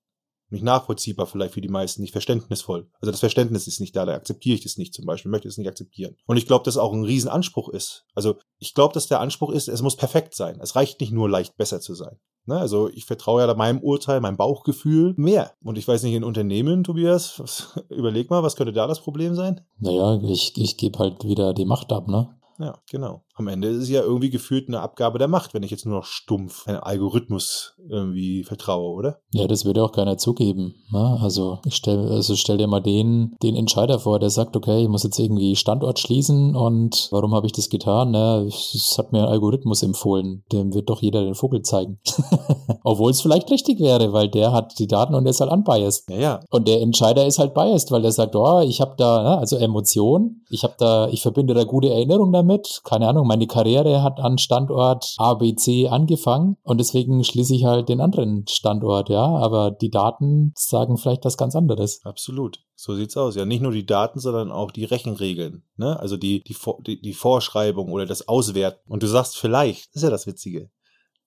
Nicht 0.49 0.63
nachvollziehbar 0.63 1.27
vielleicht 1.27 1.55
für 1.55 1.61
die 1.61 1.69
meisten, 1.69 2.03
nicht 2.03 2.13
verständnisvoll. 2.13 2.89
Also 3.01 3.11
das 3.11 3.21
Verständnis 3.21 3.67
ist 3.67 3.81
nicht 3.81 3.97
da, 3.97 4.07
da 4.07 4.15
akzeptiere 4.15 4.55
ich 4.55 4.63
das 4.63 4.77
nicht 4.77 4.95
zum 4.95 5.05
Beispiel, 5.05 5.31
möchte 5.31 5.49
es 5.49 5.59
nicht 5.59 5.69
akzeptieren. 5.69 6.17
Und 6.27 6.37
ich 6.37 6.47
glaube, 6.47 6.65
dass 6.65 6.77
auch 6.77 6.93
ein 6.93 7.05
Riesenanspruch 7.05 7.69
ist. 7.69 8.05
Also 8.15 8.37
ich 8.59 8.75
glaube, 8.75 8.95
dass 8.95 9.09
der 9.09 9.21
Anspruch 9.21 9.51
ist, 9.51 9.69
es 9.69 9.83
muss 9.83 9.97
perfekt 9.97 10.35
sein. 10.35 10.61
Es 10.61 10.77
reicht 10.77 11.01
nicht 11.01 11.13
nur 11.13 11.29
leicht 11.29 11.57
besser 11.57 11.81
zu 11.81 11.95
sein. 11.95 12.19
Ne? 12.47 12.57
Also 12.59 12.89
ich 12.89 13.05
vertraue 13.05 13.45
ja 13.45 13.55
meinem 13.55 13.81
Urteil, 13.81 14.21
meinem 14.21 14.37
Bauchgefühl 14.37 15.15
mehr. 15.17 15.53
Und 15.63 15.79
ich 15.79 15.87
weiß 15.87 16.05
nicht, 16.05 16.15
in 16.15 16.25
Unternehmen, 16.25 16.85
Tobias, 16.85 17.35
was, 17.41 17.79
überleg 17.91 18.31
mal, 18.31 18.43
was 18.43 18.57
könnte 18.57 18.73
da 18.73 18.87
das 18.87 19.01
Problem 19.01 19.35
sein? 19.35 19.61
Naja, 19.79 20.21
ich, 20.23 20.57
ich 20.57 20.77
gebe 20.77 20.99
halt 20.99 21.25
wieder 21.25 21.53
die 21.53 21.65
Macht 21.67 21.93
ab, 21.93 22.09
ne? 22.09 22.31
Ja, 22.59 22.79
genau. 22.91 23.26
Am 23.37 23.49
Ende 23.49 23.68
ist 23.68 23.83
es 23.83 23.88
ja 23.90 24.03
irgendwie 24.03 24.31
gefühlt 24.31 24.68
eine 24.68 24.81
Abgabe 24.81 25.18
der 25.18 25.29
Macht, 25.29 25.55
wenn 25.55 25.62
ich 25.62 25.70
jetzt 25.70 25.85
nur 25.85 25.96
noch 25.96 26.07
stumpf 26.07 26.66
einem 26.66 26.81
Algorithmus 26.83 27.75
irgendwie 27.88 28.44
vertraue, 28.44 28.94
oder? 28.94 29.20
Ja, 29.33 29.46
das 29.46 29.64
würde 29.64 29.85
auch 29.85 29.92
keiner 29.92 30.16
zugeben. 30.16 30.75
Ne? 30.90 31.18
Also 31.20 31.59
ich 31.64 31.77
stell, 31.77 31.99
also 32.11 32.35
stell 32.35 32.57
dir 32.57 32.66
mal 32.66 32.81
den, 32.81 33.37
den 33.42 33.57
Entscheider 33.57 33.99
vor, 33.99 34.18
der 34.18 34.31
sagt, 34.31 34.57
okay, 34.57 34.83
ich 34.83 34.88
muss 34.88 35.05
jetzt 35.05 35.18
irgendwie 35.18 35.55
Standort 35.55 35.99
schließen 35.99 36.57
und 36.57 37.09
warum 37.11 37.35
habe 37.35 37.46
ich 37.46 37.53
das 37.53 37.68
getan? 37.68 38.11
Ne? 38.11 38.46
Es 38.49 38.96
hat 38.96 39.12
mir 39.12 39.20
ein 39.20 39.29
Algorithmus 39.29 39.83
empfohlen. 39.83 40.42
Dem 40.53 40.75
wird 40.75 40.88
doch 40.88 41.03
jeder 41.03 41.22
den 41.22 41.35
Vogel 41.35 41.62
zeigen. 41.62 41.99
Obwohl 42.85 43.11
es 43.11 43.20
vielleicht 43.20 43.51
richtig 43.51 43.81
wäre, 43.81 44.12
weil 44.12 44.29
der 44.29 44.53
hat 44.53 44.79
die 44.79 44.87
Daten 44.87 45.14
und 45.14 45.25
der 45.25 45.31
ist 45.31 45.40
halt 45.40 45.53
unbiased. 45.53 46.09
Ja, 46.09 46.16
ja. 46.16 46.40
Und 46.51 46.68
der 46.68 46.81
Entscheider 46.81 47.27
ist 47.27 47.38
halt 47.38 47.55
biased, 47.55 47.90
weil 47.90 48.03
der 48.03 48.12
sagt, 48.12 48.35
oh, 48.35 48.61
ich 48.61 48.81
habe 48.81 48.94
da, 48.96 49.22
ne, 49.22 49.38
also 49.38 49.57
Emotion, 49.57 50.42
ich 50.51 50.64
habe 50.64 50.75
da, 50.79 51.09
ich 51.09 51.22
verbinde 51.22 51.55
da 51.55 51.64
gute 51.64 51.90
Erinnerungen 51.90 52.33
damit, 52.33 52.81
keine 52.85 53.09
Ahnung, 53.09 53.26
meine 53.27 53.47
Karriere 53.47 54.03
hat 54.03 54.19
an 54.19 54.39
Standort 54.39 55.15
ABC 55.19 55.89
angefangen 55.89 56.57
und 56.62 56.79
deswegen 56.79 57.23
schließe 57.25 57.55
ich 57.55 57.65
halt 57.65 57.89
den 57.89 58.01
anderen 58.01 58.47
Standort, 58.49 59.09
ja, 59.09 59.25
aber 59.25 59.71
die 59.71 59.91
Daten 59.91 60.53
sagen 60.57 60.97
vielleicht 60.97 61.25
was 61.25 61.37
ganz 61.37 61.55
anderes. 61.55 62.01
Absolut. 62.05 62.61
So 62.75 62.95
sieht's 62.95 63.17
aus. 63.17 63.37
Ja, 63.37 63.47
nicht 63.47 63.62
nur 63.62 63.73
die 63.73 63.87
Daten, 63.87 64.21
sondern 64.21 64.53
auch 64.53 64.71
die 64.71 64.85
Rechenregeln, 64.85 65.65
ne? 65.77 65.99
Also 65.99 66.19
die, 66.19 66.43
die, 66.43 66.57
die, 66.87 67.01
die 67.01 67.15
Vorschreibung 67.15 67.91
oder 67.91 68.05
das 68.05 68.29
Auswerten. 68.29 68.81
Und 68.87 69.03
du 69.03 69.07
sagst 69.07 69.39
vielleicht, 69.39 69.89
das 69.89 69.97
ist 69.97 70.03
ja 70.03 70.11
das 70.11 70.27
Witzige. 70.27 70.71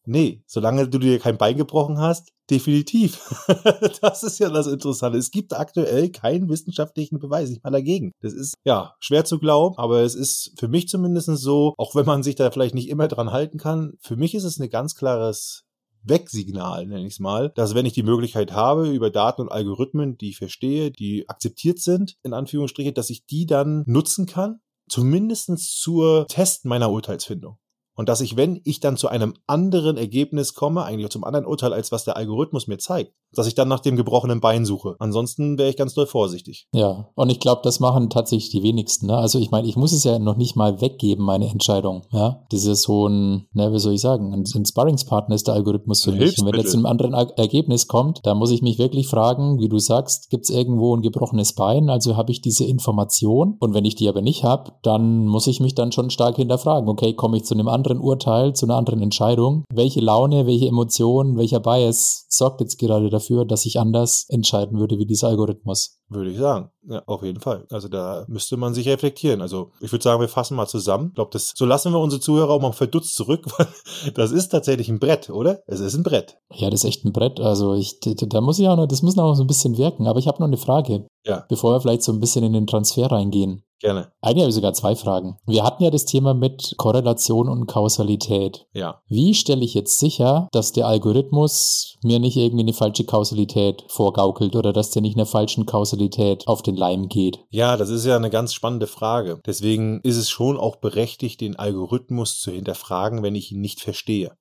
Nee, 0.06 0.44
solange 0.48 0.88
du 0.88 0.98
dir 0.98 1.20
kein 1.20 1.38
Bein 1.38 1.58
gebrochen 1.58 2.00
hast, 2.00 2.32
definitiv. 2.50 3.46
das 4.02 4.24
ist 4.24 4.40
ja 4.40 4.50
das 4.50 4.68
Interessante. 4.68 5.18
Es 5.18 5.32
gibt 5.32 5.54
aktuell 5.54 6.10
keinen 6.10 6.50
wissenschaftlichen 6.50 7.20
Beweis, 7.20 7.50
nicht 7.50 7.64
mal 7.64 7.70
dagegen. 7.70 8.12
Das 8.22 8.34
ist 8.34 8.56
ja 8.64 8.96
schwer 9.00 9.26
zu 9.26 9.40
glauben, 9.40 9.78
aber 9.78 10.02
es 10.02 10.16
ist 10.16 10.54
für 10.58 10.68
mich 10.68 10.88
zumindest 10.88 11.30
so, 11.38 11.74
auch 11.78 11.96
wenn 11.96 12.06
man 12.06 12.24
sich 12.24 12.36
da 12.36 12.50
vielleicht 12.50 12.76
nicht 12.76 12.90
immer 12.90 13.08
dran 13.08 13.32
halten 13.32 13.58
kann, 13.58 13.94
für 14.00 14.16
mich 14.16 14.34
ist 14.34 14.46
es 14.46 14.60
ein 14.60 14.70
ganz 14.70 14.96
klares 14.96 15.66
Wegsignal, 16.04 16.88
nenne 16.88 17.06
ich 17.06 17.14
es 17.14 17.20
mal, 17.20 17.52
dass 17.56 17.76
wenn 17.76 17.86
ich 17.86 17.94
die 17.94 18.04
Möglichkeit 18.04 18.54
habe, 18.54 18.90
über 18.90 19.10
Daten 19.10 19.42
und 19.42 19.52
Algorithmen, 19.52 20.18
die 20.18 20.30
ich 20.30 20.38
verstehe, 20.38 20.92
die 20.92 21.28
akzeptiert 21.28 21.80
sind, 21.80 22.18
in 22.24 22.34
Anführungsstriche, 22.34 22.94
dass 22.94 23.10
ich 23.10 23.26
die 23.26 23.46
dann 23.46 23.84
nutzen 23.86 24.26
kann, 24.26 24.62
zumindest 24.88 25.50
zur 25.82 26.26
Test 26.28 26.66
meiner 26.66 26.92
Urteilsfindung. 26.92 27.58
Und 28.00 28.08
dass 28.08 28.22
ich, 28.22 28.38
wenn 28.38 28.62
ich 28.64 28.80
dann 28.80 28.96
zu 28.96 29.10
einem 29.10 29.34
anderen 29.46 29.98
Ergebnis 29.98 30.54
komme, 30.54 30.86
eigentlich 30.86 31.10
zum 31.10 31.26
anderen 31.26 31.46
Urteil, 31.46 31.74
als 31.74 31.92
was 31.92 32.06
der 32.06 32.16
Algorithmus 32.16 32.66
mir 32.66 32.78
zeigt, 32.78 33.12
dass 33.34 33.46
ich 33.46 33.56
dann 33.56 33.68
nach 33.68 33.82
dem 33.82 33.98
gebrochenen 33.98 34.40
Bein 34.40 34.64
suche. 34.64 34.96
Ansonsten 35.00 35.58
wäre 35.58 35.70
ich 35.70 35.76
ganz 35.76 35.96
doll 35.96 36.08
vorsichtig. 36.08 36.70
Ja, 36.72 37.10
und 37.16 37.30
ich 37.30 37.42
glaube, 37.42 37.60
das 37.62 37.82
machen 37.82 38.10
tatsächlich 38.10 38.52
die 38.52 38.64
wenigsten. 38.64 39.08
Ne? 39.08 39.18
Also 39.18 39.38
ich 39.38 39.52
meine, 39.52 39.68
ich 39.68 39.76
muss 39.76 39.92
es 39.92 40.06
ja 40.06 40.18
noch 40.18 40.38
nicht 40.38 40.56
mal 40.56 40.80
weggeben, 40.80 41.26
meine 41.26 41.50
Entscheidung. 41.50 42.04
Ja, 42.12 42.46
das 42.50 42.64
ist 42.64 42.84
so 42.84 43.08
ein, 43.08 43.48
ne, 43.52 43.74
wie 43.74 43.80
soll 43.80 43.96
ich 43.96 44.02
sagen, 44.02 44.34
ein, 44.34 44.46
ein 44.56 44.66
Sparringspartner 44.66 45.36
ist 45.36 45.48
der 45.48 45.56
Algorithmus 45.56 46.02
für 46.02 46.14
mich. 46.14 46.40
Und 46.40 46.46
wenn 46.46 46.56
jetzt 46.56 46.72
zu 46.72 46.78
einem 46.78 46.86
anderen 46.86 47.14
Ergebnis 47.14 47.90
kommt, 47.90 48.22
dann 48.24 48.38
muss 48.38 48.52
ich 48.52 48.62
mich 48.62 48.80
wirklich 48.80 49.10
fragen, 49.10 49.60
wie 49.60 49.68
du 49.68 49.78
sagst, 49.78 50.30
gibt 50.30 50.46
es 50.46 50.50
irgendwo 50.50 50.96
ein 50.96 51.02
gebrochenes 51.02 51.54
Bein? 51.54 51.90
Also 51.90 52.16
habe 52.16 52.32
ich 52.32 52.40
diese 52.40 52.64
Information. 52.64 53.58
Und 53.60 53.74
wenn 53.74 53.84
ich 53.84 53.96
die 53.96 54.08
aber 54.08 54.22
nicht 54.22 54.46
habe, 54.46 54.72
dann 54.84 55.28
muss 55.28 55.48
ich 55.48 55.60
mich 55.60 55.76
dann 55.76 55.92
schon 55.92 56.10
stark 56.10 56.38
hinterfragen. 56.38 56.88
Okay, 56.88 57.14
komme 57.14 57.36
ich 57.36 57.44
zu 57.44 57.54
einem 57.54 57.68
anderen 57.68 57.89
Urteil, 57.98 58.54
zu 58.54 58.66
einer 58.66 58.76
anderen 58.76 59.02
Entscheidung? 59.02 59.64
Welche 59.74 60.02
Laune, 60.02 60.46
welche 60.46 60.68
Emotionen, 60.68 61.38
welcher 61.38 61.60
Bias 61.60 62.26
sorgt 62.30 62.62
jetzt 62.62 62.78
gerade 62.78 63.10
dafür? 63.10 63.30
dafür, 63.30 63.46
dass 63.46 63.66
ich 63.66 63.80
anders 63.80 64.26
entscheiden 64.30 64.80
würde 64.80 64.98
wie 64.98 65.06
dieser 65.06 65.28
Algorithmus. 65.28 66.00
Würde 66.10 66.32
ich 66.32 66.38
sagen. 66.38 66.72
Ja, 66.88 67.04
auf 67.06 67.22
jeden 67.24 67.40
Fall. 67.40 67.66
Also 67.70 67.88
da 67.88 68.26
müsste 68.28 68.58
man 68.58 68.74
sich 68.74 68.88
reflektieren. 68.88 69.42
Also 69.42 69.72
ich 69.80 69.92
würde 69.92 70.04
sagen, 70.04 70.22
wir 70.22 70.28
fassen 70.28 70.56
mal 70.56 70.68
zusammen. 70.68 71.10
Ich 71.10 71.16
glaube, 71.16 71.30
das, 71.32 71.54
so 71.56 71.66
lassen 71.66 71.92
wir 71.92 72.00
unsere 72.00 72.22
Zuhörer 72.22 72.52
auch 72.52 72.62
mal 72.62 72.72
verdutzt 72.72 73.16
zurück, 73.16 73.46
weil 73.58 73.68
das 74.14 74.32
ist 74.32 74.50
tatsächlich 74.50 74.90
ein 74.90 75.00
Brett, 75.00 75.30
oder? 75.30 75.60
Es 75.68 75.80
ist 75.80 75.96
ein 75.96 76.04
Brett. 76.04 76.38
Ja, 76.54 76.70
das 76.70 76.84
ist 76.84 76.90
echt 76.90 77.06
ein 77.06 77.14
Brett. 77.14 77.40
Also 77.40 77.76
ich, 77.76 78.00
da 78.00 78.42
muss 78.42 78.60
ich 78.60 78.68
auch 78.68 78.78
noch, 78.78 78.88
das 78.88 79.04
muss 79.04 79.16
noch 79.16 79.36
so 79.36 79.44
ein 79.44 79.48
bisschen 79.48 79.78
wirken. 79.78 80.08
Aber 80.08 80.20
ich 80.20 80.28
habe 80.28 80.40
noch 80.40 80.48
eine 80.48 80.58
Frage. 80.58 81.06
Ja. 81.26 81.46
Bevor 81.48 81.74
wir 81.74 81.82
vielleicht 81.82 82.04
so 82.04 82.12
ein 82.12 82.20
bisschen 82.20 82.44
in 82.44 82.54
den 82.54 82.68
Transfer 82.68 83.12
reingehen. 83.12 83.64
Gerne. 83.80 84.12
Eigentlich 84.22 84.42
habe 84.42 84.50
ich 84.50 84.56
sogar 84.56 84.74
zwei 84.74 84.96
Fragen. 84.96 85.38
Wir 85.46 85.64
hatten 85.64 85.84
ja 85.84 85.90
das 85.90 86.06
Thema 86.06 86.34
mit 86.34 86.76
Korrelation 86.78 87.48
und 87.48 87.68
Kausalität. 87.68 88.68
Ja. 88.74 89.02
Wie 89.08 89.34
stelle 89.34 89.64
ich 89.64 89.74
jetzt 89.74 90.00
sicher, 90.00 90.50
dass 90.52 90.74
der 90.74 90.88
Algorithmus 90.88 91.98
mir 92.04 92.20
nicht 92.20 92.36
irgendwie 92.36 92.64
eine 92.64 92.74
falsche 92.74 93.06
Kausalität 93.06 93.86
vorgaukelt 93.88 94.56
oder 94.56 94.74
dass 94.74 94.92
der 94.92 95.02
nicht 95.02 95.16
einer 95.16 95.26
falschen 95.26 95.66
Kausalität 95.66 96.48
auf 96.48 96.62
den 96.62 96.76
Leim 96.76 97.08
geht? 97.08 97.40
Ja, 97.50 97.78
das 97.78 97.90
ist 97.90 98.06
ja 98.06 98.18
eine 98.18 98.30
ganz 98.30 98.54
spannende 98.54 98.88
Frage. 98.88 99.40
Deswegen 99.46 100.02
ist 100.02 100.18
es 100.18 100.30
schon 100.30 100.58
auch 100.58 100.76
berechtigt, 100.78 101.40
den 101.40 101.56
Algorithmus 101.56 102.40
zu 102.40 102.52
hinterfragen, 102.52 103.24
wenn 103.24 103.36
ich 103.36 103.52
ihn 103.52 103.62
nicht 103.62 103.80
verstehe. 103.80 104.32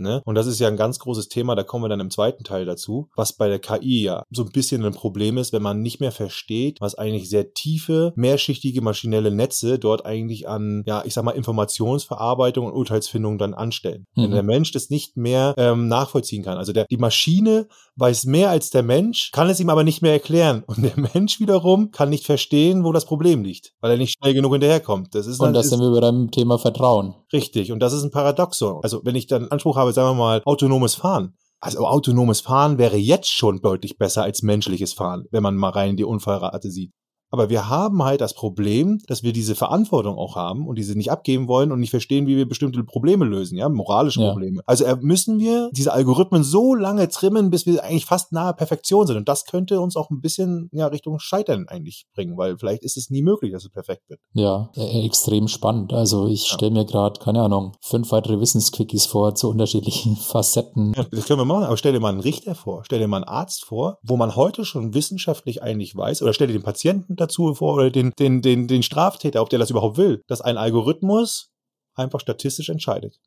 Ne? 0.00 0.22
Und 0.24 0.34
das 0.34 0.46
ist 0.46 0.58
ja 0.58 0.68
ein 0.68 0.76
ganz 0.76 0.98
großes 0.98 1.28
Thema, 1.28 1.54
da 1.54 1.62
kommen 1.62 1.84
wir 1.84 1.88
dann 1.88 2.00
im 2.00 2.10
zweiten 2.10 2.44
Teil 2.44 2.64
dazu, 2.64 3.08
was 3.16 3.32
bei 3.32 3.48
der 3.48 3.58
KI 3.58 4.02
ja 4.02 4.22
so 4.30 4.44
ein 4.44 4.52
bisschen 4.52 4.84
ein 4.84 4.92
Problem 4.92 5.38
ist, 5.38 5.52
wenn 5.52 5.62
man 5.62 5.80
nicht 5.80 6.00
mehr 6.00 6.12
versteht, 6.12 6.80
was 6.80 6.94
eigentlich 6.94 7.28
sehr 7.28 7.52
tiefe, 7.52 8.12
mehrschichtige 8.16 8.82
maschinelle 8.82 9.30
Netze 9.30 9.78
dort 9.78 10.06
eigentlich 10.06 10.48
an, 10.48 10.82
ja, 10.86 11.02
ich 11.04 11.14
sag 11.14 11.24
mal, 11.24 11.32
Informationsverarbeitung 11.32 12.66
und 12.66 12.72
Urteilsfindung 12.72 13.38
dann 13.38 13.54
anstellen. 13.54 14.06
Mhm. 14.14 14.22
Wenn 14.22 14.30
der 14.32 14.42
Mensch 14.42 14.72
das 14.72 14.90
nicht 14.90 15.16
mehr 15.16 15.54
ähm, 15.56 15.88
nachvollziehen 15.88 16.42
kann. 16.42 16.58
Also 16.58 16.72
der, 16.72 16.86
die 16.90 16.96
Maschine 16.96 17.68
weiß 17.96 18.26
mehr 18.26 18.50
als 18.50 18.70
der 18.70 18.82
Mensch, 18.82 19.30
kann 19.32 19.48
es 19.48 19.60
ihm 19.60 19.70
aber 19.70 19.84
nicht 19.84 20.02
mehr 20.02 20.12
erklären. 20.12 20.62
Und 20.66 20.82
der 20.82 20.98
Mensch 21.14 21.40
wiederum 21.40 21.90
kann 21.90 22.10
nicht 22.10 22.26
verstehen, 22.26 22.84
wo 22.84 22.92
das 22.92 23.04
Problem 23.04 23.42
liegt, 23.42 23.72
weil 23.80 23.92
er 23.92 23.96
nicht 23.96 24.16
schnell 24.18 24.34
genug 24.34 24.52
hinterherkommt. 24.52 25.14
Das 25.14 25.26
ist 25.26 25.40
und 25.40 25.52
das 25.52 25.68
sind 25.68 25.80
wir 25.80 25.88
über 25.88 26.00
dem 26.00 26.30
Thema 26.30 26.58
Vertrauen. 26.58 27.14
Richtig. 27.32 27.72
Und 27.72 27.80
das 27.80 27.92
ist 27.92 28.04
ein 28.04 28.10
Paradoxon. 28.10 28.80
Also 28.82 29.00
wenn 29.04 29.16
ich 29.16 29.26
dann 29.26 29.48
Anspruch 29.48 29.76
habe, 29.76 29.87
sagen 29.92 30.10
wir 30.10 30.14
mal, 30.14 30.42
autonomes 30.44 30.94
Fahren. 30.94 31.34
Also 31.60 31.86
autonomes 31.86 32.40
Fahren 32.40 32.78
wäre 32.78 32.96
jetzt 32.96 33.30
schon 33.30 33.60
deutlich 33.60 33.98
besser 33.98 34.22
als 34.22 34.42
menschliches 34.42 34.92
Fahren, 34.92 35.24
wenn 35.30 35.42
man 35.42 35.56
mal 35.56 35.70
rein 35.70 35.96
die 35.96 36.04
Unfallrate 36.04 36.70
sieht. 36.70 36.92
Aber 37.30 37.50
wir 37.50 37.68
haben 37.68 38.02
halt 38.02 38.20
das 38.20 38.34
Problem, 38.34 39.00
dass 39.06 39.22
wir 39.22 39.32
diese 39.32 39.54
Verantwortung 39.54 40.16
auch 40.16 40.36
haben 40.36 40.66
und 40.66 40.76
diese 40.76 40.96
nicht 40.96 41.10
abgeben 41.10 41.48
wollen 41.48 41.72
und 41.72 41.80
nicht 41.80 41.90
verstehen, 41.90 42.26
wie 42.26 42.36
wir 42.36 42.48
bestimmte 42.48 42.82
Probleme 42.84 43.24
lösen, 43.24 43.58
ja, 43.58 43.68
moralische 43.68 44.22
ja. 44.22 44.30
Probleme. 44.30 44.62
Also 44.66 44.84
müssen 45.00 45.38
wir 45.38 45.70
diese 45.72 45.92
Algorithmen 45.92 46.42
so 46.42 46.74
lange 46.74 47.08
trimmen, 47.08 47.50
bis 47.50 47.66
wir 47.66 47.84
eigentlich 47.84 48.06
fast 48.06 48.32
nahe 48.32 48.54
Perfektion 48.54 49.06
sind. 49.06 49.16
Und 49.16 49.28
das 49.28 49.44
könnte 49.44 49.80
uns 49.80 49.96
auch 49.96 50.10
ein 50.10 50.20
bisschen 50.20 50.70
ja, 50.72 50.86
Richtung 50.86 51.18
Scheitern 51.18 51.66
eigentlich 51.68 52.06
bringen, 52.14 52.36
weil 52.36 52.56
vielleicht 52.58 52.82
ist 52.82 52.96
es 52.96 53.10
nie 53.10 53.22
möglich, 53.22 53.52
dass 53.52 53.64
es 53.64 53.70
perfekt 53.70 54.08
wird. 54.08 54.20
Ja, 54.32 54.70
äh, 54.76 55.04
extrem 55.04 55.48
spannend. 55.48 55.92
Also 55.92 56.26
ich 56.28 56.48
ja. 56.48 56.54
stelle 56.54 56.72
mir 56.72 56.84
gerade, 56.84 57.20
keine 57.20 57.42
Ahnung, 57.42 57.76
fünf 57.80 58.10
weitere 58.12 58.40
Wissensquickies 58.40 59.06
vor 59.06 59.34
zu 59.34 59.50
unterschiedlichen 59.50 60.16
Facetten. 60.30 60.94
Ja, 60.96 61.04
das 61.10 61.26
können 61.26 61.40
wir 61.40 61.44
machen, 61.44 61.64
aber 61.64 61.76
stell 61.76 61.92
dir 61.92 62.00
mal 62.00 62.10
einen 62.10 62.20
Richter 62.20 62.54
vor, 62.54 62.84
stell 62.84 62.98
dir 62.98 63.08
mal 63.08 63.18
einen 63.18 63.24
Arzt 63.24 63.64
vor, 63.64 63.98
wo 64.02 64.16
man 64.16 64.36
heute 64.36 64.64
schon 64.64 64.94
wissenschaftlich 64.94 65.62
eigentlich 65.62 65.94
weiß, 65.94 66.22
oder 66.22 66.32
stell 66.32 66.46
dir 66.46 66.54
den 66.54 66.62
Patienten 66.62 67.16
dazu 67.20 67.54
vor 67.54 67.74
oder 67.74 67.90
den, 67.90 68.12
den, 68.18 68.42
den, 68.42 68.68
den 68.68 68.82
Straftäter, 68.82 69.42
ob 69.42 69.50
der 69.50 69.58
das 69.58 69.70
überhaupt 69.70 69.96
will, 69.96 70.22
dass 70.26 70.40
ein 70.40 70.56
Algorithmus 70.56 71.52
einfach 71.94 72.20
statistisch 72.20 72.68
entscheidet. 72.68 73.18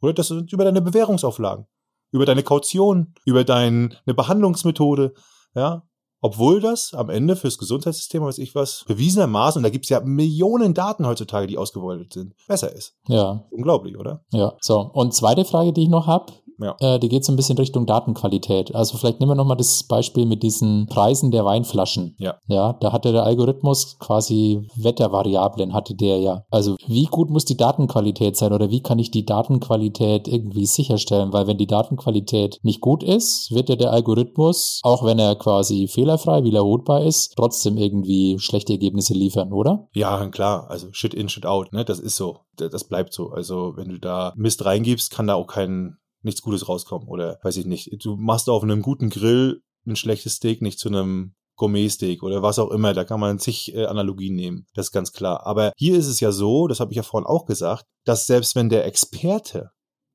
Oder 0.00 0.12
das 0.14 0.28
sind 0.28 0.52
über 0.52 0.64
deine 0.64 0.80
Bewährungsauflagen, 0.80 1.66
über 2.12 2.24
deine 2.24 2.42
Kaution, 2.42 3.14
über 3.24 3.44
deine 3.44 3.90
Behandlungsmethode, 4.06 5.14
ja. 5.54 5.82
Obwohl 6.20 6.60
das 6.60 6.94
am 6.94 7.10
Ende 7.10 7.36
fürs 7.36 7.58
Gesundheitssystem, 7.58 8.24
weiß 8.24 8.38
ich 8.38 8.56
was, 8.56 8.84
bewiesenermaßen, 8.88 9.60
und 9.60 9.62
da 9.62 9.70
gibt 9.70 9.84
es 9.84 9.88
ja 9.88 10.00
Millionen 10.00 10.74
Daten 10.74 11.06
heutzutage, 11.06 11.46
die 11.46 11.56
ausgewollt 11.56 12.12
sind, 12.12 12.34
besser 12.48 12.72
ist. 12.72 12.96
Ja. 13.06 13.44
Unglaublich, 13.50 13.96
oder? 13.96 14.24
Ja. 14.32 14.54
So, 14.60 14.80
und 14.80 15.14
zweite 15.14 15.44
Frage, 15.44 15.72
die 15.72 15.84
ich 15.84 15.88
noch 15.88 16.08
habe, 16.08 16.32
ja. 16.58 16.76
Äh, 16.80 16.98
die 16.98 17.08
geht 17.08 17.24
so 17.24 17.32
ein 17.32 17.36
bisschen 17.36 17.58
Richtung 17.58 17.86
Datenqualität. 17.86 18.74
Also 18.74 18.98
vielleicht 18.98 19.20
nehmen 19.20 19.30
wir 19.30 19.36
nochmal 19.36 19.56
das 19.56 19.84
Beispiel 19.84 20.26
mit 20.26 20.42
diesen 20.42 20.86
Preisen 20.86 21.30
der 21.30 21.44
Weinflaschen. 21.44 22.16
Ja. 22.18 22.36
Ja, 22.46 22.74
da 22.74 22.92
hatte 22.92 23.12
der 23.12 23.24
Algorithmus 23.24 23.98
quasi 23.98 24.68
Wettervariablen, 24.76 25.74
hatte 25.74 25.94
der 25.94 26.18
ja. 26.18 26.44
Also 26.50 26.76
wie 26.86 27.04
gut 27.04 27.30
muss 27.30 27.44
die 27.44 27.56
Datenqualität 27.56 28.36
sein 28.36 28.52
oder 28.52 28.70
wie 28.70 28.82
kann 28.82 28.98
ich 28.98 29.10
die 29.10 29.24
Datenqualität 29.24 30.28
irgendwie 30.28 30.66
sicherstellen? 30.66 31.32
Weil 31.32 31.46
wenn 31.46 31.58
die 31.58 31.66
Datenqualität 31.66 32.58
nicht 32.62 32.80
gut 32.80 33.02
ist, 33.02 33.50
wird 33.52 33.68
ja 33.68 33.76
der 33.76 33.92
Algorithmus, 33.92 34.80
auch 34.82 35.04
wenn 35.04 35.18
er 35.18 35.36
quasi 35.36 35.86
fehlerfrei, 35.88 36.44
wiederholbar 36.44 37.02
ist, 37.02 37.34
trotzdem 37.36 37.76
irgendwie 37.76 38.38
schlechte 38.38 38.72
Ergebnisse 38.72 39.14
liefern, 39.14 39.52
oder? 39.52 39.88
Ja, 39.94 40.26
klar. 40.28 40.66
Also 40.68 40.88
Shit 40.92 41.14
in, 41.14 41.28
Shit 41.28 41.46
out, 41.46 41.72
ne? 41.72 41.84
Das 41.84 41.98
ist 41.98 42.16
so. 42.16 42.40
Das 42.56 42.84
bleibt 42.84 43.12
so. 43.12 43.30
Also 43.30 43.74
wenn 43.76 43.88
du 43.88 43.98
da 43.98 44.32
Mist 44.36 44.64
reingibst, 44.64 45.12
kann 45.12 45.28
da 45.28 45.34
auch 45.34 45.46
kein 45.46 45.96
nichts 46.22 46.42
Gutes 46.42 46.68
rauskommen. 46.68 47.08
Oder 47.08 47.38
weiß 47.42 47.56
ich 47.56 47.66
nicht. 47.66 48.04
Du 48.04 48.16
machst 48.16 48.48
auf 48.48 48.62
einem 48.62 48.82
guten 48.82 49.10
Grill 49.10 49.62
ein 49.86 49.96
schlechtes 49.96 50.34
Steak 50.34 50.62
nicht 50.62 50.78
zu 50.78 50.88
einem 50.88 51.34
Gourmet-Steak 51.56 52.22
oder 52.22 52.42
was 52.42 52.58
auch 52.58 52.70
immer. 52.70 52.94
Da 52.94 53.04
kann 53.04 53.20
man 53.20 53.38
zig 53.38 53.74
äh, 53.74 53.86
Analogien 53.86 54.34
nehmen. 54.34 54.66
Das 54.74 54.86
ist 54.86 54.92
ganz 54.92 55.12
klar. 55.12 55.46
Aber 55.46 55.72
hier 55.76 55.98
ist 55.98 56.06
es 56.06 56.20
ja 56.20 56.32
so, 56.32 56.68
das 56.68 56.80
habe 56.80 56.92
ich 56.92 56.96
ja 56.96 57.02
vorhin 57.02 57.26
auch 57.26 57.46
gesagt, 57.46 57.84
dass 58.04 58.26
selbst 58.26 58.54
wenn 58.54 58.68
der 58.68 58.86
Experte, 58.86 59.70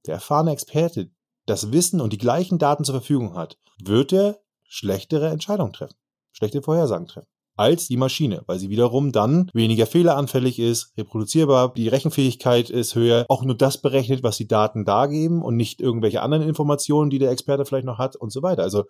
der 0.06 0.16
erfahrene 0.16 0.52
Experte, 0.52 1.12
das 1.46 1.72
Wissen 1.72 2.02
und 2.02 2.14
die 2.14 2.18
gleichen 2.18 2.58
Daten 2.58 2.86
zur 2.86 2.96
Verfügung 2.96 3.36
hat, 3.36 3.58
wird 3.84 4.14
er 4.14 4.40
schlechtere 4.64 5.30
Entscheidungen 5.30 5.74
treffen, 5.74 5.96
schlechte 6.32 6.62
Vorhersagen 6.62 7.08
treffen. 7.08 7.28
Als 7.56 7.88
die 7.88 7.98
Maschine, 7.98 8.44
weil 8.48 8.60
sie 8.60 8.70
wiederum 8.70 9.12
dann 9.12 9.50
weniger 9.54 9.86
fehleranfällig 9.86 10.60
ist, 10.60 10.94
reproduzierbar, 10.98 11.74
die 11.74 11.88
Rechenfähigkeit 11.88 12.70
ist 12.70 12.96
höher, 12.96 13.26
auch 13.30 13.44
nur 13.44 13.56
das 13.56 13.82
berechnet, 13.82 14.24
was 14.24 14.38
die 14.38 14.48
Daten 14.48 14.86
dargeben 14.86 15.42
und 15.42 15.56
nicht 15.56 15.82
irgendwelche 15.82 16.22
anderen 16.22 16.48
Informationen, 16.48 17.10
die 17.10 17.20
der 17.20 17.32
Experte 17.32 17.66
vielleicht 17.66 17.86
noch 17.86 18.00
hat 18.00 18.16
und 18.16 18.32
so 18.32 18.42
weiter. 18.42 18.64
Also 18.64 18.84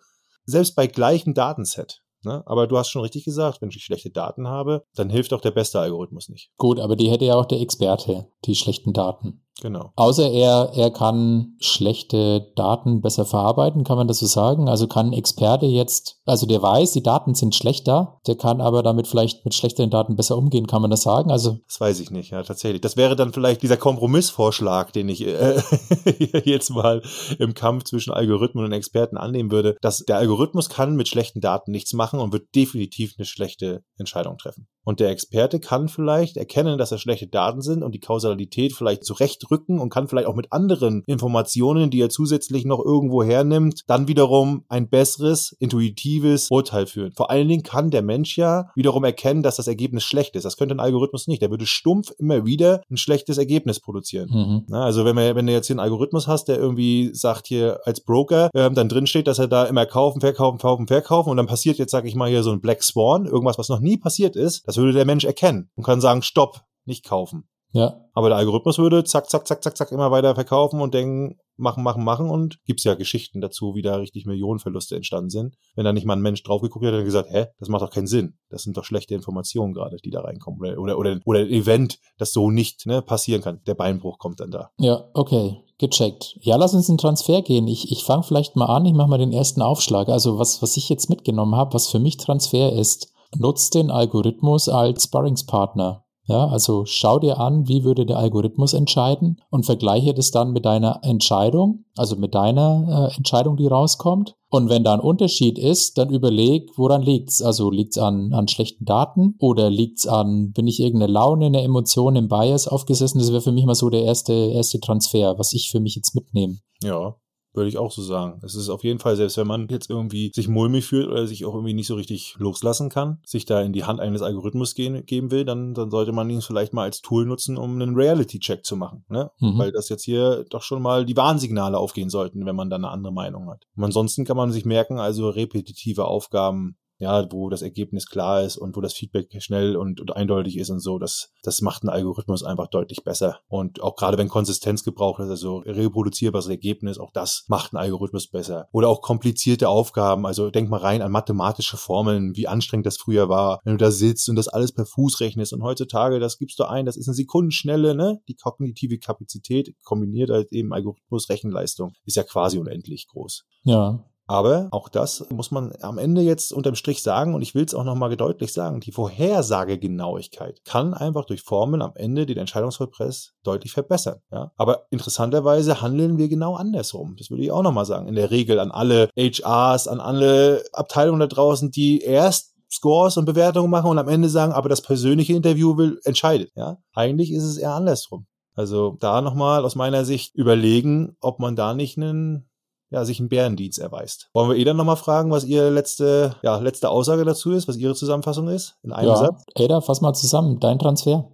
selbst 0.46 0.76
bei 0.76 0.88
gleichem 0.88 1.34
Datenset 1.34 2.02
Ne? 2.26 2.42
Aber 2.46 2.68
du 2.68 2.78
hast 2.78 2.90
schon 2.90 3.02
richtig 3.02 3.26
gesagt, 3.26 3.62
wenn 3.62 3.70
ich 3.70 3.84
schlechte 3.84 4.10
Daten 4.10 4.48
habe, 4.48 4.84
dann 4.96 5.10
hilft 5.10 5.34
auch 5.34 5.42
der 5.42 5.52
beste 5.52 5.80
Algorithmus 5.80 6.30
nicht. 6.30 6.52
Gut, 6.58 6.80
aber 6.80 6.96
die 6.96 7.10
hätte 7.10 7.26
ja 7.26 7.36
auch 7.36 7.46
der 7.46 7.60
Experte, 7.60 8.28
die 8.46 8.56
schlechten 8.56 8.94
Daten. 8.94 9.43
Genau. 9.62 9.92
Außer 9.96 10.30
er, 10.30 10.72
er 10.76 10.92
kann 10.92 11.56
schlechte 11.60 12.52
Daten 12.56 13.02
besser 13.02 13.26
verarbeiten, 13.26 13.84
kann 13.84 13.98
man 13.98 14.08
das 14.08 14.20
so 14.20 14.26
sagen? 14.26 14.68
Also 14.68 14.88
kann 14.88 15.08
ein 15.08 15.14
Experte 15.14 15.68
jetzt, 15.68 16.20
also 16.26 16.48
der 16.48 16.62
weiß, 16.62 16.92
die 16.92 17.04
Daten 17.04 17.36
sind 17.36 17.54
schlechter, 17.54 18.20
der 18.26 18.36
kann 18.36 18.62
aber 18.62 18.82
damit 18.82 19.08
vielleicht 19.08 19.46
mit 19.46 19.54
schlechteren 19.54 19.92
Daten 19.92 20.16
besser 20.16 20.38
umgehen, 20.38 20.66
kann 20.66 20.82
man 20.82 20.90
das 20.92 21.04
sagen? 21.04 21.32
Also 21.32 21.60
das 21.68 21.80
weiß 21.80 22.00
ich 22.00 22.10
nicht, 22.10 22.32
ja, 22.32 22.42
tatsächlich. 22.42 22.82
Das 22.82 22.98
wäre 22.98 23.16
dann 23.16 23.32
vielleicht 23.32 23.62
dieser 23.62 23.78
Kompromissvorschlag, 23.78 24.92
den 24.92 25.08
ich 25.10 25.26
äh, 25.26 25.62
jetzt 26.46 26.72
mal 26.72 27.04
im 27.38 27.54
Kampf 27.54 27.84
zwischen 27.84 28.12
Algorithmen 28.12 28.66
und 28.66 28.72
Experten 28.72 29.18
annehmen 29.18 29.52
würde, 29.52 29.78
dass 29.82 30.00
der 30.00 30.18
Algorithmus 30.18 30.70
kann 30.70 30.96
mit 30.96 31.08
schlechten 31.08 31.42
Daten 31.42 31.72
nichts 31.72 31.94
machen 31.94 32.20
und 32.20 32.34
wird 32.34 32.56
definitiv 32.56 33.14
eine 33.18 33.26
schlechte 33.26 33.84
Entscheidung 33.98 34.38
treffen. 34.38 34.68
Und 34.84 35.00
der 35.00 35.10
Experte 35.10 35.60
kann 35.60 35.88
vielleicht 35.88 36.38
erkennen, 36.38 36.78
dass 36.78 36.90
das 36.90 37.02
schlechte 37.02 37.28
Daten 37.28 37.62
sind 37.62 37.84
und 37.84 37.94
die 37.94 38.00
Kausalität 38.00 38.74
vielleicht 38.74 39.06
zurechtrücken 39.06 39.80
und 39.80 39.90
kann 39.90 40.08
vielleicht 40.08 40.28
auch 40.28 40.36
mit 40.36 40.52
anderen 40.52 41.04
Informationen, 41.06 41.90
die 41.90 42.02
er 42.02 42.10
zusätzlich 42.10 42.66
noch 42.66 42.84
irgendwo 42.84 43.24
hernimmt, 43.24 43.82
dann 43.88 44.08
wiederum 44.08 44.64
ein 44.68 44.90
besseres, 44.90 45.56
intuitives 45.60 46.50
Urteil 46.50 46.86
führen. 46.86 47.14
Vor 47.16 47.30
allen 47.30 47.48
Dingen 47.48 47.64
kann 47.64 47.92
der 47.92 48.02
Mensch 48.02 48.38
ja 48.38 48.70
wiederum 48.76 49.04
erkennen, 49.04 49.44
dass 49.44 49.56
das 49.56 49.68
Ergebnis 49.68 50.04
schlecht 50.04 50.36
ist. 50.36 50.44
Das 50.44 50.58
könnte 50.58 50.76
ein 50.76 50.80
Algorithmus 50.80 51.28
nicht. 51.28 51.42
Der 51.42 51.50
würde 51.50 51.66
stumpf 51.66 52.12
immer 52.18 52.46
wieder 52.46 52.82
ein 52.90 52.98
schlechtes 52.98 53.38
Ergebnis 53.38 53.80
produzieren. 53.80 54.30
Mhm. 54.32 54.64
Na, 54.68 54.84
also 54.84 55.06
wenn, 55.06 55.16
man, 55.16 55.36
wenn 55.36 55.48
du 55.48 55.54
jetzt 55.54 55.68
hier 55.68 55.76
einen 55.76 55.80
Algorithmus 55.80 56.28
hast, 56.28 56.48
der 56.48 56.58
irgendwie 56.58 57.12
sagt 57.14 57.48
hier 57.48 57.80
als 57.86 58.02
Broker, 58.02 58.50
ähm, 58.54 58.76
dann 58.76 58.90
drin 58.90 59.08
steht, 59.08 59.28
dass 59.28 59.40
er 59.40 59.48
da 59.48 59.66
immer 59.66 59.86
kaufen, 59.86 60.22
verkaufen, 60.22 60.60
kaufen, 60.60 60.88
verkaufen 60.88 61.30
und 61.30 61.38
dann 61.38 61.48
passiert 61.48 61.78
jetzt, 61.78 61.92
sag 61.92 62.06
ich 62.06 62.16
mal, 62.16 62.30
hier 62.30 62.44
so 62.44 62.52
ein 62.52 62.62
Black 62.62 62.84
Swan, 62.84 63.26
irgendwas, 63.26 63.58
was 63.58 63.70
noch 63.70 63.80
nie 63.80 63.98
passiert 63.98 64.36
ist, 64.36 64.64
das 64.74 64.82
würde 64.82 64.94
der 64.94 65.06
Mensch 65.06 65.24
erkennen 65.24 65.70
und 65.76 65.84
kann 65.84 66.02
sagen, 66.02 66.24
stopp, 66.24 66.62
nicht 66.86 67.06
kaufen. 67.06 67.48
Ja. 67.74 68.02
Aber 68.14 68.30
der 68.30 68.38
Algorithmus 68.40 68.80
würde 68.80 69.04
zack, 69.04 69.30
zack, 69.30 69.48
zack, 69.48 69.64
zack, 69.64 69.78
zack 69.78 69.92
immer 69.92 70.10
weiter 70.10 70.34
verkaufen 70.34 70.82
und 70.82 70.96
denken, 70.96 71.38
machen, 71.58 71.84
machen, 71.84 72.04
machen 72.04 72.30
und 72.30 72.58
gibt's 72.66 72.84
ja 72.84 72.96
Geschichten 72.96 73.40
dazu, 73.40 73.76
wie 73.76 73.84
da 73.84 73.98
richtig 73.98 74.26
Millionenverluste 74.26 74.96
entstanden 74.96 75.30
sind. 75.30 75.56
Wenn 75.76 75.86
da 75.86 75.94
nicht 75.94 76.06
mal 76.06 76.16
ein 76.16 76.22
Mensch 76.22 76.42
drauf 76.42 76.62
geguckt 76.62 76.86
hat, 76.86 76.94
hat 76.94 77.02
er 77.02 77.04
gesagt, 77.04 77.30
hä, 77.32 77.46
das 77.60 77.70
macht 77.70 77.84
doch 77.84 77.92
keinen 77.92 78.08
Sinn. 78.08 78.38
Das 78.50 78.64
sind 78.64 78.78
doch 78.78 78.84
schlechte 78.84 79.14
Informationen 79.14 79.74
gerade, 79.74 79.98
die 79.98 80.10
da 80.10 80.22
reinkommen. 80.22 80.60
Oder, 80.60 80.80
oder, 80.80 80.98
oder, 80.98 81.20
oder 81.26 81.40
ein 81.42 81.50
Event, 81.50 82.00
das 82.18 82.32
so 82.32 82.50
nicht 82.50 82.88
ne, 82.88 83.04
passieren 83.04 83.44
kann. 83.44 83.62
Der 83.68 83.76
Beinbruch 83.76 84.18
kommt 84.18 84.40
dann 84.40 84.50
da. 84.50 84.72
Ja, 84.80 85.10
okay. 85.14 85.58
Gecheckt. 85.78 86.38
Ja, 86.42 86.56
lass 86.56 86.74
uns 86.74 86.90
in 86.90 86.98
Transfer 86.98 87.42
gehen. 87.42 87.68
Ich, 87.68 87.92
ich 87.92 88.04
fange 88.04 88.24
vielleicht 88.24 88.56
mal 88.56 88.68
an, 88.68 88.86
ich 88.86 88.94
mache 88.94 89.10
mal 89.10 89.18
den 89.18 89.34
ersten 89.34 89.62
Aufschlag. 89.62 90.10
Also 90.10 90.40
was, 90.40 90.62
was 90.62 90.78
ich 90.78 90.90
jetzt 90.90 91.10
mitgenommen 91.10 91.56
habe, 91.56 91.74
was 91.74 91.90
für 91.90 92.00
mich 92.00 92.18
Transfer 92.18 92.72
ist, 92.72 93.14
nutzt 93.36 93.76
den 93.76 93.92
Algorithmus 93.92 94.70
als 94.70 95.04
Sparringspartner. 95.04 96.04
Ja, 96.26 96.48
also 96.48 96.86
schau 96.86 97.20
dir 97.20 97.38
an, 97.38 97.68
wie 97.68 97.84
würde 97.84 98.06
der 98.06 98.18
Algorithmus 98.18 98.74
entscheiden 98.74 99.42
und 99.50 99.66
vergleiche 99.66 100.14
das 100.14 100.32
dann 100.32 100.54
mit 100.54 100.64
deiner 100.64 101.02
Entscheidung, 101.04 101.84
also 101.98 102.16
mit 102.16 102.34
deiner 102.34 103.10
äh, 103.12 103.18
Entscheidung, 103.18 103.58
die 103.58 103.68
rauskommt. 103.68 104.36
Und 104.50 104.70
wenn 104.70 104.86
da 104.86 104.94
ein 104.94 105.02
Unterschied 105.02 105.60
ist, 105.60 105.98
dann 105.98 106.12
überleg, 106.12 106.72
woran 106.78 107.02
liegt's? 107.02 107.42
Also 107.42 107.70
liegt's 107.70 107.98
an, 107.98 108.32
an 108.34 108.48
schlechten 108.48 108.86
Daten 108.86 109.36
oder 109.40 109.70
liegt's 109.70 110.08
an, 110.08 110.54
bin 110.54 110.68
ich 110.68 110.80
irgendeine 110.80 111.12
Laune, 111.12 111.48
eine 111.48 111.62
Emotion, 111.62 112.16
im 112.16 112.30
Bias 112.30 112.70
aufgesessen? 112.70 113.20
Das 113.20 113.32
wäre 113.32 113.42
für 113.42 113.52
mich 113.52 113.66
mal 113.66 113.76
so 113.76 113.90
der 113.90 114.04
erste, 114.04 114.34
erste 114.34 114.80
Transfer, 114.80 115.38
was 115.38 115.52
ich 115.52 115.72
für 115.72 115.82
mich 115.82 115.96
jetzt 115.96 116.16
mitnehme. 116.16 116.60
Ja, 116.82 117.16
würde 117.54 117.70
ich 117.70 117.78
auch 117.78 117.92
so 117.92 118.02
sagen. 118.02 118.40
Es 118.44 118.56
ist 118.56 118.70
auf 118.70 118.84
jeden 118.84 119.00
Fall, 119.00 119.16
selbst 119.16 119.38
wenn 119.38 119.48
man 119.48 119.68
jetzt 119.70 119.90
irgendwie 119.90 120.32
sich 120.34 120.48
mulmig 120.48 120.86
fühlt 120.86 121.08
oder 121.08 121.28
sich 121.28 121.46
auch 121.46 121.54
irgendwie 121.54 121.74
nicht 121.74 121.88
so 121.88 121.96
richtig 121.96 122.36
loslassen 122.38 122.90
kann, 122.90 123.20
sich 123.26 123.46
da 123.46 123.62
in 123.62 123.74
die 123.74 123.84
Hand 123.84 124.00
eines 124.00 124.22
Algorithmus 124.22 124.76
gehen, 124.76 125.06
geben 125.06 125.32
will, 125.32 125.46
dann, 125.46 125.74
dann 125.74 125.92
sollte 125.92 126.12
man 126.12 126.30
ihn 126.30 126.42
vielleicht 126.42 126.74
mal 126.74 126.84
als 126.84 127.02
Tool 127.02 127.26
nutzen, 127.26 127.58
um 127.58 127.82
einen 127.82 127.96
Reality-Check 127.96 128.66
zu 128.66 128.76
machen. 128.76 129.06
Ne? 129.10 129.32
Mhm. 129.40 129.58
Weil 129.58 129.72
das 129.72 129.90
jetzt 129.90 130.04
hier 130.04 130.46
doch 130.50 130.64
schon 130.64 130.82
mal 130.82 131.06
die 131.06 131.18
Warnsignale 131.18 131.78
aufgehen 131.78 132.10
sollten, 132.10 132.46
wenn 132.46 132.56
man 132.56 132.70
da 132.70 132.76
eine 132.76 132.90
andere 132.90 133.14
Meinung 133.14 133.50
hat. 133.50 133.66
Und 133.76 133.84
ansonsten 133.84 134.26
kann 134.26 134.38
man 134.38 134.52
sich 134.52 134.66
merken, 134.66 135.00
also 135.00 135.30
repetitive 135.30 136.06
Aufgaben 136.06 136.78
ja, 137.04 137.32
wo 137.32 137.50
das 137.50 137.62
Ergebnis 137.62 138.08
klar 138.08 138.42
ist 138.44 138.58
und 138.58 138.76
wo 138.76 138.82
das 138.82 138.94
Feedback 138.94 139.30
schnell 139.42 139.76
und, 139.76 140.02
und 140.02 140.16
eindeutig 140.16 140.58
ist 140.58 140.70
und 140.70 140.80
so, 140.80 140.98
das, 140.98 141.32
das 141.44 141.62
macht 141.62 141.84
einen 141.84 141.90
Algorithmus 141.90 142.44
einfach 142.44 142.68
deutlich 142.68 143.04
besser. 143.04 143.40
Und 143.48 143.82
auch 143.82 143.96
gerade 143.96 144.18
wenn 144.18 144.30
Konsistenz 144.30 144.84
gebraucht 144.84 145.22
ist, 145.22 145.30
also 145.30 145.58
reproduzierbares 145.58 146.48
Ergebnis, 146.48 146.98
auch 146.98 147.12
das 147.12 147.46
macht 147.48 147.74
einen 147.74 147.84
Algorithmus 147.84 148.28
besser. 148.28 148.68
Oder 148.72 148.90
auch 148.90 149.02
komplizierte 149.02 149.70
Aufgaben, 149.70 150.26
also 150.26 150.50
denk 150.50 150.70
mal 150.70 150.80
rein 150.80 151.02
an 151.02 151.12
mathematische 151.12 151.78
Formeln, 151.78 152.36
wie 152.36 152.48
anstrengend 152.48 152.86
das 152.86 152.98
früher 152.98 153.30
war, 153.30 153.60
wenn 153.64 153.74
du 153.74 153.78
da 153.78 153.92
sitzt 153.92 154.30
und 154.30 154.36
das 154.36 154.48
alles 154.48 154.72
per 154.72 154.86
Fuß 154.86 155.20
rechnest 155.20 155.54
und 155.54 155.62
heutzutage, 155.62 156.20
das 156.20 156.38
gibst 156.38 156.58
du 156.60 156.64
ein, 156.64 156.86
das 156.86 156.98
ist 156.98 157.08
eine 157.08 157.16
Sekundenschnelle, 157.16 157.96
ne? 157.96 158.22
Die 158.28 158.36
kognitive 158.36 158.98
Kapazität 158.98 159.76
kombiniert 159.84 160.30
halt 160.30 160.52
eben 160.52 160.74
Algorithmus 160.74 161.30
Rechenleistung 161.30 161.94
ist 162.06 162.16
ja 162.16 162.24
quasi 162.24 162.58
unendlich 162.58 163.08
groß. 163.08 163.46
Ja, 163.64 164.06
aber 164.34 164.68
auch 164.72 164.90
das 164.90 165.24
muss 165.30 165.52
man 165.52 165.74
am 165.82 166.00
Ende 166.00 166.22
jetzt 166.22 166.54
unterm 166.54 166.74
Strich 166.74 167.04
sagen 167.04 167.36
und 167.36 167.44
ich 167.44 167.54
will 167.54 167.66
es 167.66 167.76
auch 167.76 167.84
nochmal 167.84 168.18
deutlich 168.18 168.52
sagen, 168.52 168.80
die 168.80 168.92
Vorhersagegenauigkeit 168.92 170.66
kann 170.66 170.96
einfach 170.96 171.26
durch 171.26 171.44
Formeln 171.44 171.84
am 171.84 171.92
Ende 171.94 172.26
den 172.26 172.40
Entscheidungsvollpress 172.40 173.34
deutlich 173.44 173.74
verbessern. 173.74 174.22
Ja? 174.32 174.52
Aber 174.58 174.88
interessanterweise 174.90 175.84
handeln 175.84 176.18
wir 176.18 176.30
genau 176.30 176.56
andersrum. 176.56 177.16
Das 177.16 177.30
würde 177.30 177.44
ich 177.44 177.52
auch 177.52 177.62
nochmal 177.62 177.86
sagen. 177.86 178.08
In 178.08 178.16
der 178.16 178.32
Regel 178.32 178.60
an 178.60 178.72
alle 178.72 179.08
HRs, 179.16 179.88
an 179.88 180.00
alle 180.00 180.64
Abteilungen 180.74 181.20
da 181.20 181.28
draußen, 181.28 181.70
die 181.70 182.02
erst 182.02 182.56
Scores 182.72 183.18
und 183.18 183.26
Bewertungen 183.26 183.70
machen 183.70 183.92
und 183.92 184.00
am 184.00 184.08
Ende 184.08 184.30
sagen, 184.30 184.52
aber 184.52 184.68
das 184.68 184.82
persönliche 184.82 185.34
Interview 185.34 185.78
will, 185.78 186.00
entscheidet. 186.06 186.50
Ja? 186.56 186.80
Eigentlich 186.96 187.32
ist 187.32 187.44
es 187.44 187.58
eher 187.58 187.76
andersrum. 187.76 188.26
Also 188.56 188.98
da 189.00 189.22
nochmal 189.22 189.64
aus 189.64 189.76
meiner 189.76 190.06
Sicht 190.06 190.34
überlegen, 190.34 191.18
ob 191.22 191.40
man 191.40 191.56
da 191.56 191.76
nicht 191.76 191.98
einen 191.98 192.50
ja, 192.94 193.04
sich 193.06 193.20
ein 193.20 193.28
Bärendienst 193.28 193.80
erweist. 193.80 194.30
Wollen 194.34 194.52
wir 194.52 194.56
Eda 194.56 194.76
nochmal 194.76 194.98
fragen, 194.98 195.32
was 195.32 195.46
ihre 195.46 195.72
letzte, 195.72 196.36
ja, 196.44 196.58
letzte 196.58 196.90
Aussage 196.90 197.26
dazu 197.26 197.52
ist, 197.52 197.68
was 197.68 197.78
ihre 197.78 197.96
Zusammenfassung 197.96 198.48
ist? 198.48 198.76
In 198.84 198.94
einem 198.94 199.10
ja. 199.10 199.18
Satz? 199.18 199.44
Eda, 199.56 199.82
fass 199.82 200.02
mal 200.02 200.14
zusammen, 200.14 200.60
dein 200.60 200.78
Transfer. 200.78 201.28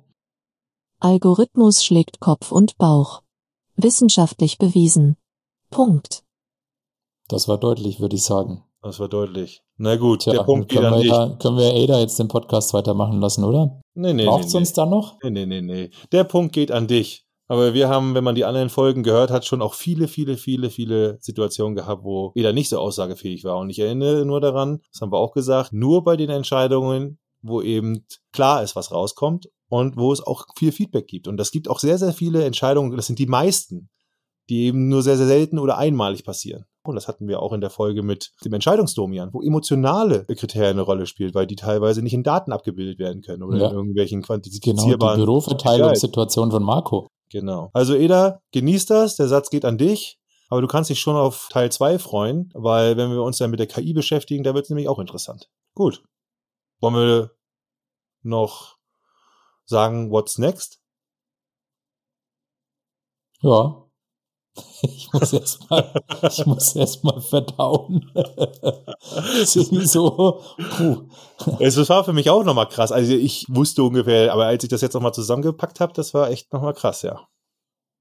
Algorithmus 1.02 1.84
schlägt 1.84 2.22
Kopf 2.22 2.54
und 2.54 2.78
Bauch. 2.78 3.24
Wissenschaftlich 3.76 4.58
bewiesen. 4.58 5.18
Punkt. 5.70 6.24
Das 7.28 7.50
war 7.50 7.58
deutlich, 7.58 8.00
würde 8.00 8.16
ich 8.16 8.24
sagen. 8.24 8.64
Das 8.82 9.02
war 9.02 9.10
deutlich. 9.10 9.62
Na 9.78 9.98
gut, 9.98 10.22
Tja, 10.22 10.32
der 10.32 10.44
Punkt 10.44 10.70
geht 10.70 10.82
an 10.82 11.02
dich. 11.02 11.12
Können 11.12 11.58
wir 11.58 11.74
Ada 11.74 12.00
jetzt 12.00 12.18
den 12.20 12.30
Podcast 12.30 12.74
weitermachen 12.74 13.20
lassen, 13.20 13.44
oder? 13.44 13.82
Nee, 13.96 14.14
nee, 14.14 14.26
Braucht's 14.26 14.54
nee, 14.54 14.60
uns 14.60 14.72
dann 14.72 14.90
noch? 14.90 15.18
Nee, 15.24 15.32
nee, 15.32 15.46
nee, 15.46 15.62
nee. 15.62 15.90
Der 16.14 16.24
Punkt 16.24 16.54
geht 16.54 16.72
an 16.72 16.88
dich. 16.88 17.26
Aber 17.52 17.74
wir 17.74 17.90
haben, 17.90 18.14
wenn 18.14 18.24
man 18.24 18.36
die 18.36 18.46
anderen 18.46 18.70
Folgen 18.70 19.02
gehört 19.02 19.32
hat, 19.32 19.44
schon 19.44 19.64
auch 19.64 19.74
viele, 19.74 20.08
viele, 20.08 20.38
viele, 20.38 20.70
viele 20.70 21.18
Situationen 21.20 21.76
gehabt, 21.76 22.04
wo 22.04 22.32
jeder 22.36 22.54
nicht 22.54 22.70
so 22.70 22.78
aussagefähig 22.78 23.44
war. 23.44 23.58
Und 23.58 23.72
ich 23.72 23.80
erinnere 23.80 24.24
nur 24.24 24.40
daran, 24.40 24.82
das 24.92 25.02
haben 25.02 25.12
wir 25.12 25.18
auch 25.18 25.34
gesagt, 25.34 25.74
nur 25.74 26.04
bei 26.04 26.16
den 26.16 26.30
Entscheidungen, 26.30 27.18
wo 27.42 27.64
eben 27.64 28.06
klar 28.32 28.62
ist, 28.62 28.76
was 28.76 28.92
rauskommt 28.92 29.50
und 29.68 29.98
wo 29.98 30.14
es 30.14 30.22
auch 30.22 30.46
viel 30.58 30.72
Feedback 30.72 31.08
gibt. 31.08 31.28
Und 31.28 31.38
das 31.38 31.50
gibt 31.50 31.72
auch 31.72 31.80
sehr, 31.80 31.98
sehr 31.98 32.14
viele 32.14 32.46
Entscheidungen, 32.46 32.96
das 32.96 33.08
sind 33.08 33.18
die 33.18 33.26
meisten, 33.26 33.90
die 34.50 34.66
eben 34.66 34.88
nur 34.88 35.02
sehr, 35.02 35.18
sehr 35.18 35.28
selten 35.28 35.58
oder 35.58 35.80
einmalig 35.80 36.24
passieren. 36.24 36.66
Und 36.84 36.96
das 36.96 37.08
hatten 37.08 37.28
wir 37.28 37.42
auch 37.42 37.54
in 37.54 37.62
der 37.62 37.72
Folge 37.72 38.04
mit 38.04 38.32
dem 38.46 38.54
Entscheidungsdomian, 38.54 39.30
wo 39.34 39.42
emotionale 39.42 40.26
Kriterien 40.26 40.74
eine 40.74 40.82
Rolle 40.82 41.08
spielt, 41.08 41.34
weil 41.34 41.48
die 41.48 41.56
teilweise 41.56 42.04
nicht 42.04 42.14
in 42.14 42.24
Daten 42.24 42.52
abgebildet 42.52 43.00
werden 43.00 43.24
können 43.24 43.42
oder 43.42 43.58
ja. 43.58 43.70
in 43.70 43.76
irgendwelchen 43.76 44.22
quantifizierbaren... 44.22 45.00
Genau, 45.00 45.16
die 45.16 45.26
Büroverteilungssituation 45.26 46.52
von 46.52 46.64
Marco. 46.64 47.10
Genau. 47.32 47.70
Also 47.74 47.96
Eda, 47.96 48.42
genieß 48.52 48.88
das, 48.88 49.16
der 49.16 49.28
Satz 49.28 49.50
geht 49.50 49.66
an 49.66 49.78
dich, 49.78 50.20
aber 50.50 50.62
du 50.62 50.68
kannst 50.68 50.90
dich 50.90 51.00
schon 51.00 51.16
auf 51.16 51.48
Teil 51.52 51.72
2 51.72 52.00
freuen, 52.00 52.52
weil 52.56 52.98
wenn 52.98 53.12
wir 53.12 53.22
uns 53.22 53.38
dann 53.38 53.52
mit 53.52 53.60
der 53.60 53.68
KI 53.68 53.94
beschäftigen, 53.94 54.44
da 54.44 54.54
wird 54.56 54.66
es 54.66 54.70
nämlich 54.70 54.88
auch 54.88 55.00
interessant. 55.00 55.50
Gut. 55.76 56.04
Wollen 56.80 56.96
wir 56.96 57.32
noch 58.24 58.78
sagen, 59.66 60.12
what's 60.12 60.38
next? 60.38 60.82
Ja. 63.42 63.89
Ich 64.82 65.12
muss 65.12 65.34
erst 65.34 65.70
mal, 65.70 66.04
ich 66.22 66.46
muss 66.46 66.76
erst 66.76 67.04
mal 67.04 67.20
verdauen. 67.20 68.12
so, 69.46 70.42
puh. 70.78 71.08
Es 71.60 71.90
war 71.90 72.04
für 72.04 72.14
mich 72.14 72.30
auch 72.30 72.44
nochmal 72.44 72.68
krass. 72.70 72.92
Also 72.92 73.14
ich 73.14 73.46
wusste 73.50 73.84
ungefähr, 73.84 74.32
aber 74.32 74.46
als 74.46 74.64
ich 74.64 74.70
das 74.70 74.82
jetzt 74.82 74.94
nochmal 74.94 75.14
zusammengepackt 75.14 75.80
habe, 75.80 75.94
das 75.94 76.14
war 76.14 76.30
echt 76.30 76.54
nochmal 76.54 76.74
krass, 76.74 77.02
ja. 77.02 77.28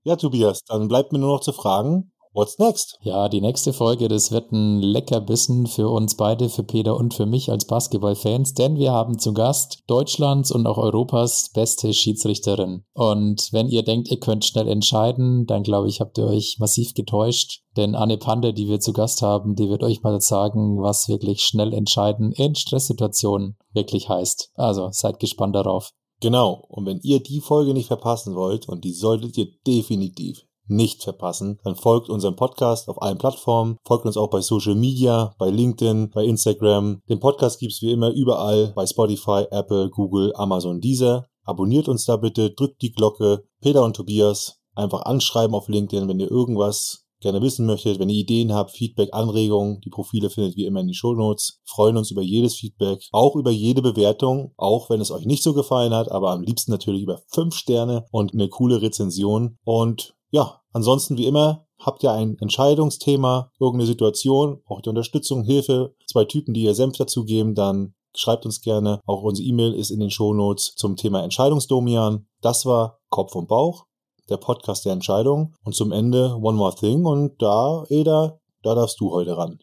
Ja, 0.05 0.16
Tobias, 0.16 0.64
dann 0.64 0.89
bleibt 0.89 1.12
mir 1.12 1.18
nur 1.18 1.35
noch 1.35 1.41
zu 1.41 1.53
fragen, 1.53 2.12
What's 2.39 2.57
next? 2.61 3.01
Ja, 3.03 3.28
die 3.28 3.41
nächste 3.41 3.72
Folge, 3.72 4.07
das 4.07 4.30
wird 4.30 4.53
ein 4.53 4.80
Leckerbissen 4.80 5.66
für 5.66 5.89
uns 5.89 6.16
beide, 6.16 6.49
für 6.49 6.62
Peter 6.62 6.97
und 6.97 7.12
für 7.12 7.26
mich 7.26 7.51
als 7.51 7.66
Basketballfans, 7.66 8.55
denn 8.55 8.76
wir 8.76 8.93
haben 8.93 9.18
zu 9.18 9.32
Gast 9.32 9.82
Deutschlands 9.89 10.53
und 10.53 10.64
auch 10.68 10.78
Europas 10.78 11.51
beste 11.53 11.93
Schiedsrichterin. 11.93 12.84
Und 12.95 13.49
wenn 13.51 13.66
ihr 13.66 13.82
denkt, 13.82 14.09
ihr 14.12 14.20
könnt 14.20 14.45
schnell 14.45 14.68
entscheiden, 14.68 15.47
dann 15.47 15.64
glaube 15.64 15.89
ich, 15.89 16.01
habt 16.01 16.16
ihr 16.16 16.26
euch 16.26 16.59
massiv 16.61 16.95
getäuscht. 16.95 17.62
Denn 17.76 17.97
Anne 17.97 18.18
Pande, 18.18 18.55
die 18.55 18.68
wir 18.68 18.78
zu 18.78 18.93
Gast 18.93 19.20
haben, 19.20 19.57
die 19.57 19.68
wird 19.68 19.82
euch 19.82 20.05
mal 20.05 20.20
sagen, 20.20 20.80
was 20.80 21.09
wirklich 21.09 21.41
schnell 21.41 21.74
entscheiden 21.74 22.30
in 22.30 22.55
Stresssituationen 22.55 23.57
wirklich 23.72 24.09
heißt. 24.09 24.53
Also 24.55 24.91
seid 24.93 25.18
gespannt 25.18 25.57
darauf. 25.57 25.91
Genau. 26.20 26.66
Und 26.68 26.86
wenn 26.86 27.01
ihr 27.03 27.20
die 27.20 27.41
Folge 27.41 27.74
nicht 27.74 27.89
verpassen 27.89 28.36
wollt, 28.36 28.68
und 28.68 28.84
die 28.84 28.93
solltet 28.93 29.36
ihr 29.36 29.49
definitiv 29.66 30.47
nicht 30.69 31.03
verpassen, 31.03 31.59
dann 31.64 31.77
folgt 31.77 32.09
unserem 32.09 32.37
Podcast 32.37 32.89
auf 32.89 33.01
allen 33.03 33.19
Plattformen, 33.19 33.77
folgt 33.85 34.07
uns 34.07 34.16
auch 34.16 34.31
bei 34.31 34.41
Social 34.41 34.75
Media, 34.75 35.35
bei 35.39 35.51
LinkedIn, 35.51 36.11
bei 36.11 36.25
Instagram. 36.25 37.01
Den 37.09 37.21
Podcast 37.21 37.61
gibt's 37.61 37.83
wie 37.83 37.93
immer 37.93 38.11
überall 38.11 38.73
bei 38.75 38.87
Spotify, 38.87 39.47
Apple, 39.51 39.91
Google, 39.91 40.33
Amazon, 40.37 40.81
Deezer. 40.81 41.27
Abonniert 41.45 41.89
uns 41.89 42.05
da 42.05 42.16
bitte, 42.16 42.51
drückt 42.51 42.83
die 42.83 42.93
Glocke. 42.93 43.45
Peter 43.61 43.85
und 43.85 43.97
Tobias 43.97 44.59
einfach 44.75 45.03
anschreiben 45.03 45.55
auf 45.55 45.69
LinkedIn, 45.69 46.09
wenn 46.09 46.21
ihr 46.21 46.31
irgendwas 46.31 47.09
gerne 47.21 47.43
wissen 47.43 47.66
möchtet, 47.66 47.99
wenn 47.99 48.09
ihr 48.09 48.21
Ideen 48.21 48.53
habt, 48.53 48.71
Feedback, 48.71 49.11
Anregungen, 49.12 49.81
die 49.81 49.91
Profile 49.91 50.31
findet 50.31 50.57
wie 50.57 50.66
immer 50.66 50.81
in 50.81 50.89
den 50.89 50.95
Show 50.95 51.14
Notes. 51.14 51.61
Freuen 51.64 51.97
uns 51.97 52.11
über 52.11 52.23
jedes 52.23 52.55
Feedback, 52.55 53.09
auch 53.12 53.35
über 53.37 53.51
jede 53.51 53.83
Bewertung, 53.83 54.53
auch 54.57 54.89
wenn 54.91 55.01
es 55.01 55.11
euch 55.11 55.27
nicht 55.27 55.43
so 55.43 55.53
gefallen 55.53 55.93
hat, 55.93 56.11
aber 56.11 56.31
am 56.31 56.43
liebsten 56.43 56.71
natürlich 56.71 57.03
über 57.03 57.21
fünf 57.29 57.55
Sterne 57.57 58.07
und 58.11 58.35
eine 58.35 58.49
coole 58.49 58.83
Rezension. 58.83 59.59
Und 59.64 60.14
ja, 60.31 60.61
ansonsten 60.72 61.16
wie 61.16 61.26
immer, 61.26 61.66
habt 61.79 62.03
ihr 62.03 62.12
ein 62.12 62.37
Entscheidungsthema, 62.39 63.51
irgendeine 63.61 63.87
Situation, 63.87 64.62
braucht 64.64 64.87
ihr 64.87 64.91
Unterstützung, 64.91 65.45
Hilfe, 65.45 65.95
zwei 66.07 66.24
Typen, 66.24 66.55
die 66.55 66.62
ihr 66.62 66.74
Senf 66.74 66.97
dazugeben, 66.97 67.55
dann 67.55 67.95
schreibt 68.14 68.45
uns 68.45 68.61
gerne. 68.61 69.01
Auch 69.07 69.22
unsere 69.22 69.47
E-Mail 69.47 69.74
ist 69.74 69.91
in 69.91 70.01
den 70.01 70.11
Shownotes 70.11 70.74
zum 70.76 70.97
Thema 70.97 71.22
Entscheidungsdomian. 71.22 72.26
Das 72.41 72.66
war 72.66 72.99
Kopf 73.11 73.35
und 73.35 73.49
Bauch, 73.49 73.87
der 74.29 74.37
Podcast 74.37 74.85
der 74.85 74.93
Entscheidung. 74.93 75.55
Und 75.62 75.74
zum 75.74 75.93
Ende 75.93 76.37
One 76.37 76.57
More 76.57 76.74
Thing. 76.74 77.05
Und 77.05 77.41
da, 77.41 77.85
Eda, 77.89 78.39
da 78.62 78.74
darfst 78.74 79.01
du 79.01 79.12
heute 79.12 79.37
ran. 79.37 79.59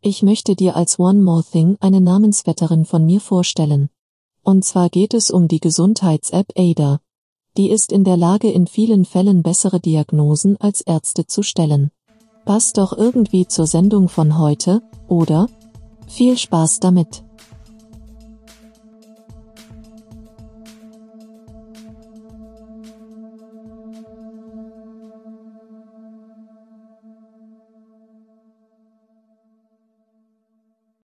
Ich 0.00 0.22
möchte 0.22 0.56
dir 0.56 0.74
als 0.74 0.98
One 0.98 1.20
More 1.20 1.44
Thing 1.44 1.76
eine 1.80 2.00
Namensvetterin 2.00 2.84
von 2.84 3.06
mir 3.06 3.20
vorstellen. 3.20 3.88
Und 4.42 4.64
zwar 4.64 4.88
geht 4.88 5.14
es 5.14 5.30
um 5.30 5.46
die 5.46 5.60
Gesundheits-App 5.60 6.48
Ada 6.56 7.00
die 7.56 7.70
ist 7.70 7.92
in 7.92 8.04
der 8.04 8.16
Lage, 8.16 8.50
in 8.50 8.66
vielen 8.66 9.04
Fällen 9.04 9.42
bessere 9.42 9.80
Diagnosen 9.80 10.56
als 10.58 10.80
Ärzte 10.80 11.26
zu 11.26 11.42
stellen. 11.42 11.90
Passt 12.44 12.78
doch 12.78 12.92
irgendwie 12.96 13.46
zur 13.46 13.66
Sendung 13.66 14.08
von 14.08 14.38
heute, 14.38 14.82
oder? 15.08 15.48
Viel 16.08 16.36
Spaß 16.36 16.80
damit! 16.80 17.24